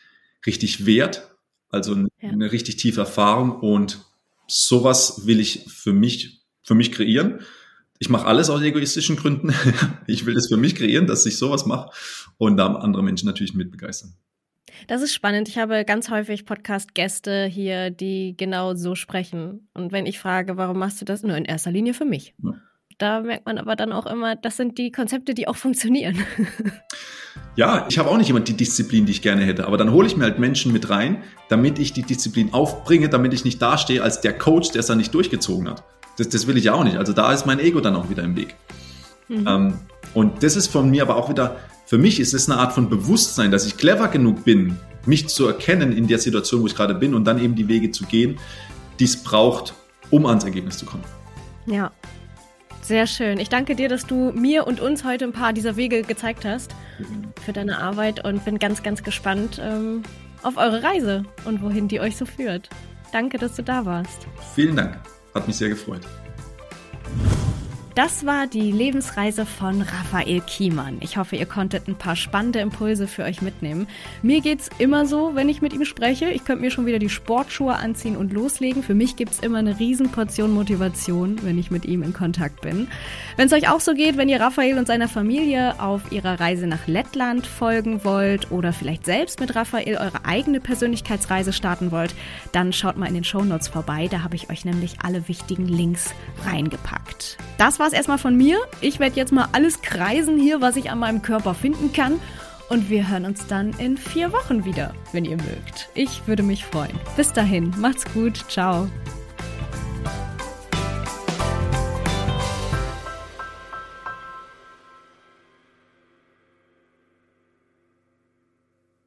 richtig 0.46 0.86
Wert, 0.86 1.34
also 1.70 1.92
eine, 1.92 2.08
ja. 2.20 2.30
eine 2.30 2.52
richtig 2.52 2.76
tiefe 2.76 3.00
Erfahrung 3.00 3.58
und 3.60 4.04
sowas 4.48 5.26
will 5.26 5.38
ich 5.40 5.64
für 5.68 5.92
mich, 5.92 6.42
für 6.64 6.74
mich 6.74 6.90
kreieren. 6.90 7.40
Ich 8.00 8.08
mache 8.08 8.26
alles 8.26 8.50
aus 8.50 8.62
egoistischen 8.62 9.16
Gründen. 9.16 9.52
ich 10.06 10.26
will 10.26 10.34
das 10.34 10.48
für 10.48 10.56
mich 10.56 10.74
kreieren, 10.74 11.06
dass 11.06 11.26
ich 11.26 11.36
sowas 11.36 11.66
mache 11.66 11.90
und 12.38 12.56
da 12.56 12.66
andere 12.74 13.02
Menschen 13.02 13.26
natürlich 13.26 13.54
mit 13.54 13.70
begeistern. 13.70 14.14
Das 14.86 15.02
ist 15.02 15.14
spannend. 15.14 15.48
Ich 15.48 15.58
habe 15.58 15.84
ganz 15.84 16.08
häufig 16.08 16.44
Podcast-Gäste 16.44 17.46
hier, 17.46 17.90
die 17.90 18.36
genau 18.36 18.74
so 18.74 18.94
sprechen. 18.94 19.68
Und 19.74 19.92
wenn 19.92 20.06
ich 20.06 20.18
frage, 20.18 20.56
warum 20.56 20.78
machst 20.78 21.00
du 21.00 21.04
das? 21.04 21.22
Nur 21.22 21.36
in 21.36 21.44
erster 21.44 21.72
Linie 21.72 21.94
für 21.94 22.04
mich. 22.04 22.34
Ja. 22.42 22.54
Da 22.98 23.20
merkt 23.20 23.46
man 23.46 23.58
aber 23.58 23.76
dann 23.76 23.92
auch 23.92 24.06
immer, 24.06 24.34
das 24.34 24.56
sind 24.56 24.76
die 24.76 24.90
Konzepte, 24.90 25.32
die 25.34 25.48
auch 25.48 25.56
funktionieren. 25.56 26.18
Ja, 27.54 27.86
ich 27.88 27.98
habe 27.98 28.08
auch 28.08 28.16
nicht 28.16 28.30
immer 28.30 28.40
die 28.40 28.56
Disziplin, 28.56 29.04
die 29.04 29.12
ich 29.12 29.22
gerne 29.22 29.44
hätte, 29.44 29.66
aber 29.66 29.76
dann 29.76 29.90
hole 29.90 30.06
ich 30.06 30.16
mir 30.16 30.24
halt 30.24 30.38
Menschen 30.38 30.72
mit 30.72 30.90
rein, 30.90 31.22
damit 31.48 31.80
ich 31.80 31.92
die 31.92 32.02
Disziplin 32.02 32.52
aufbringe, 32.52 33.08
damit 33.08 33.32
ich 33.32 33.44
nicht 33.44 33.60
dastehe 33.60 34.00
als 34.00 34.20
der 34.20 34.36
Coach, 34.36 34.70
der 34.70 34.80
es 34.80 34.86
dann 34.86 34.98
nicht 34.98 35.12
durchgezogen 35.12 35.68
hat. 35.68 35.82
Das, 36.18 36.28
das 36.28 36.46
will 36.46 36.56
ich 36.56 36.64
ja 36.64 36.74
auch 36.74 36.84
nicht. 36.84 36.96
Also 36.96 37.12
da 37.12 37.32
ist 37.32 37.46
mein 37.46 37.58
Ego 37.58 37.80
dann 37.80 37.96
auch 37.96 38.10
wieder 38.10 38.22
im 38.22 38.36
Weg. 38.36 38.54
Mhm. 39.28 39.46
Ähm, 39.48 39.78
und 40.14 40.42
das 40.42 40.54
ist 40.54 40.68
von 40.68 40.88
mir 40.88 41.02
aber 41.02 41.16
auch 41.16 41.28
wieder, 41.28 41.56
für 41.86 41.98
mich 41.98 42.20
ist 42.20 42.32
es 42.32 42.48
eine 42.48 42.60
Art 42.60 42.72
von 42.72 42.88
Bewusstsein, 42.88 43.50
dass 43.50 43.66
ich 43.66 43.76
clever 43.76 44.06
genug 44.06 44.44
bin, 44.44 44.76
mich 45.04 45.28
zu 45.28 45.46
erkennen 45.46 45.92
in 45.92 46.06
der 46.06 46.18
Situation, 46.18 46.62
wo 46.62 46.66
ich 46.66 46.76
gerade 46.76 46.94
bin 46.94 47.14
und 47.14 47.24
dann 47.24 47.42
eben 47.42 47.56
die 47.56 47.66
Wege 47.66 47.90
zu 47.90 48.04
gehen, 48.04 48.38
die 49.00 49.04
es 49.04 49.16
braucht, 49.16 49.74
um 50.10 50.26
ans 50.26 50.44
Ergebnis 50.44 50.78
zu 50.78 50.86
kommen. 50.86 51.04
Ja, 51.66 51.90
sehr 52.88 53.06
schön. 53.06 53.38
Ich 53.38 53.50
danke 53.50 53.76
dir, 53.76 53.88
dass 53.88 54.06
du 54.06 54.32
mir 54.32 54.66
und 54.66 54.80
uns 54.80 55.04
heute 55.04 55.26
ein 55.26 55.32
paar 55.32 55.52
dieser 55.52 55.76
Wege 55.76 56.02
gezeigt 56.02 56.44
hast 56.44 56.74
für 57.44 57.52
deine 57.52 57.78
Arbeit 57.78 58.24
und 58.24 58.44
bin 58.44 58.58
ganz, 58.58 58.82
ganz 58.82 59.02
gespannt 59.02 59.60
ähm, 59.62 60.02
auf 60.42 60.56
eure 60.56 60.82
Reise 60.82 61.24
und 61.44 61.62
wohin 61.62 61.86
die 61.86 62.00
euch 62.00 62.16
so 62.16 62.24
führt. 62.24 62.68
Danke, 63.12 63.38
dass 63.38 63.54
du 63.54 63.62
da 63.62 63.84
warst. 63.84 64.26
Vielen 64.54 64.74
Dank. 64.74 64.98
Hat 65.34 65.46
mich 65.46 65.56
sehr 65.56 65.68
gefreut. 65.68 66.02
Das 67.98 68.24
war 68.24 68.46
die 68.46 68.70
Lebensreise 68.70 69.44
von 69.44 69.82
Raphael 69.82 70.40
Kiemann. 70.42 70.98
Ich 71.00 71.16
hoffe, 71.16 71.34
ihr 71.34 71.46
konntet 71.46 71.88
ein 71.88 71.96
paar 71.96 72.14
spannende 72.14 72.60
Impulse 72.60 73.08
für 73.08 73.24
euch 73.24 73.42
mitnehmen. 73.42 73.88
Mir 74.22 74.40
geht's 74.40 74.70
immer 74.78 75.04
so, 75.04 75.34
wenn 75.34 75.48
ich 75.48 75.62
mit 75.62 75.72
ihm 75.72 75.84
spreche. 75.84 76.30
Ich 76.30 76.44
könnte 76.44 76.62
mir 76.62 76.70
schon 76.70 76.86
wieder 76.86 77.00
die 77.00 77.08
Sportschuhe 77.08 77.74
anziehen 77.74 78.16
und 78.16 78.32
loslegen. 78.32 78.84
Für 78.84 78.94
mich 78.94 79.16
gibt's 79.16 79.40
immer 79.40 79.58
eine 79.58 79.80
Riesenportion 79.80 80.52
Motivation, 80.52 81.42
wenn 81.42 81.58
ich 81.58 81.72
mit 81.72 81.86
ihm 81.86 82.04
in 82.04 82.12
Kontakt 82.12 82.60
bin. 82.60 82.86
Wenn 83.36 83.48
es 83.48 83.52
euch 83.52 83.68
auch 83.68 83.80
so 83.80 83.94
geht, 83.94 84.16
wenn 84.16 84.28
ihr 84.28 84.40
Raphael 84.40 84.78
und 84.78 84.86
seiner 84.86 85.08
Familie 85.08 85.80
auf 85.80 86.12
ihrer 86.12 86.38
Reise 86.38 86.68
nach 86.68 86.86
Lettland 86.86 87.48
folgen 87.48 88.04
wollt 88.04 88.52
oder 88.52 88.72
vielleicht 88.72 89.06
selbst 89.06 89.40
mit 89.40 89.56
Raphael 89.56 89.96
eure 89.96 90.24
eigene 90.24 90.60
Persönlichkeitsreise 90.60 91.52
starten 91.52 91.90
wollt, 91.90 92.14
dann 92.52 92.72
schaut 92.72 92.96
mal 92.96 93.06
in 93.06 93.14
den 93.14 93.24
Shownotes 93.24 93.66
vorbei. 93.66 94.06
Da 94.08 94.22
habe 94.22 94.36
ich 94.36 94.50
euch 94.50 94.64
nämlich 94.64 94.98
alle 95.02 95.26
wichtigen 95.26 95.66
Links 95.66 96.14
reingepackt. 96.46 97.38
Das 97.58 97.80
war 97.80 97.87
war's 97.88 97.96
erstmal 97.96 98.18
von 98.18 98.36
mir. 98.36 98.58
Ich 98.82 99.00
werde 99.00 99.16
jetzt 99.16 99.32
mal 99.32 99.48
alles 99.52 99.80
kreisen 99.80 100.38
hier, 100.38 100.60
was 100.60 100.76
ich 100.76 100.90
an 100.90 100.98
meinem 100.98 101.22
Körper 101.22 101.54
finden 101.54 101.90
kann. 101.90 102.20
Und 102.68 102.90
wir 102.90 103.08
hören 103.08 103.24
uns 103.24 103.46
dann 103.46 103.72
in 103.78 103.96
vier 103.96 104.30
Wochen 104.30 104.66
wieder, 104.66 104.92
wenn 105.12 105.24
ihr 105.24 105.38
mögt. 105.38 105.88
Ich 105.94 106.26
würde 106.26 106.42
mich 106.42 106.66
freuen. 106.66 106.92
Bis 107.16 107.32
dahin, 107.32 107.72
macht's 107.78 108.04
gut, 108.12 108.44
ciao. 108.50 108.90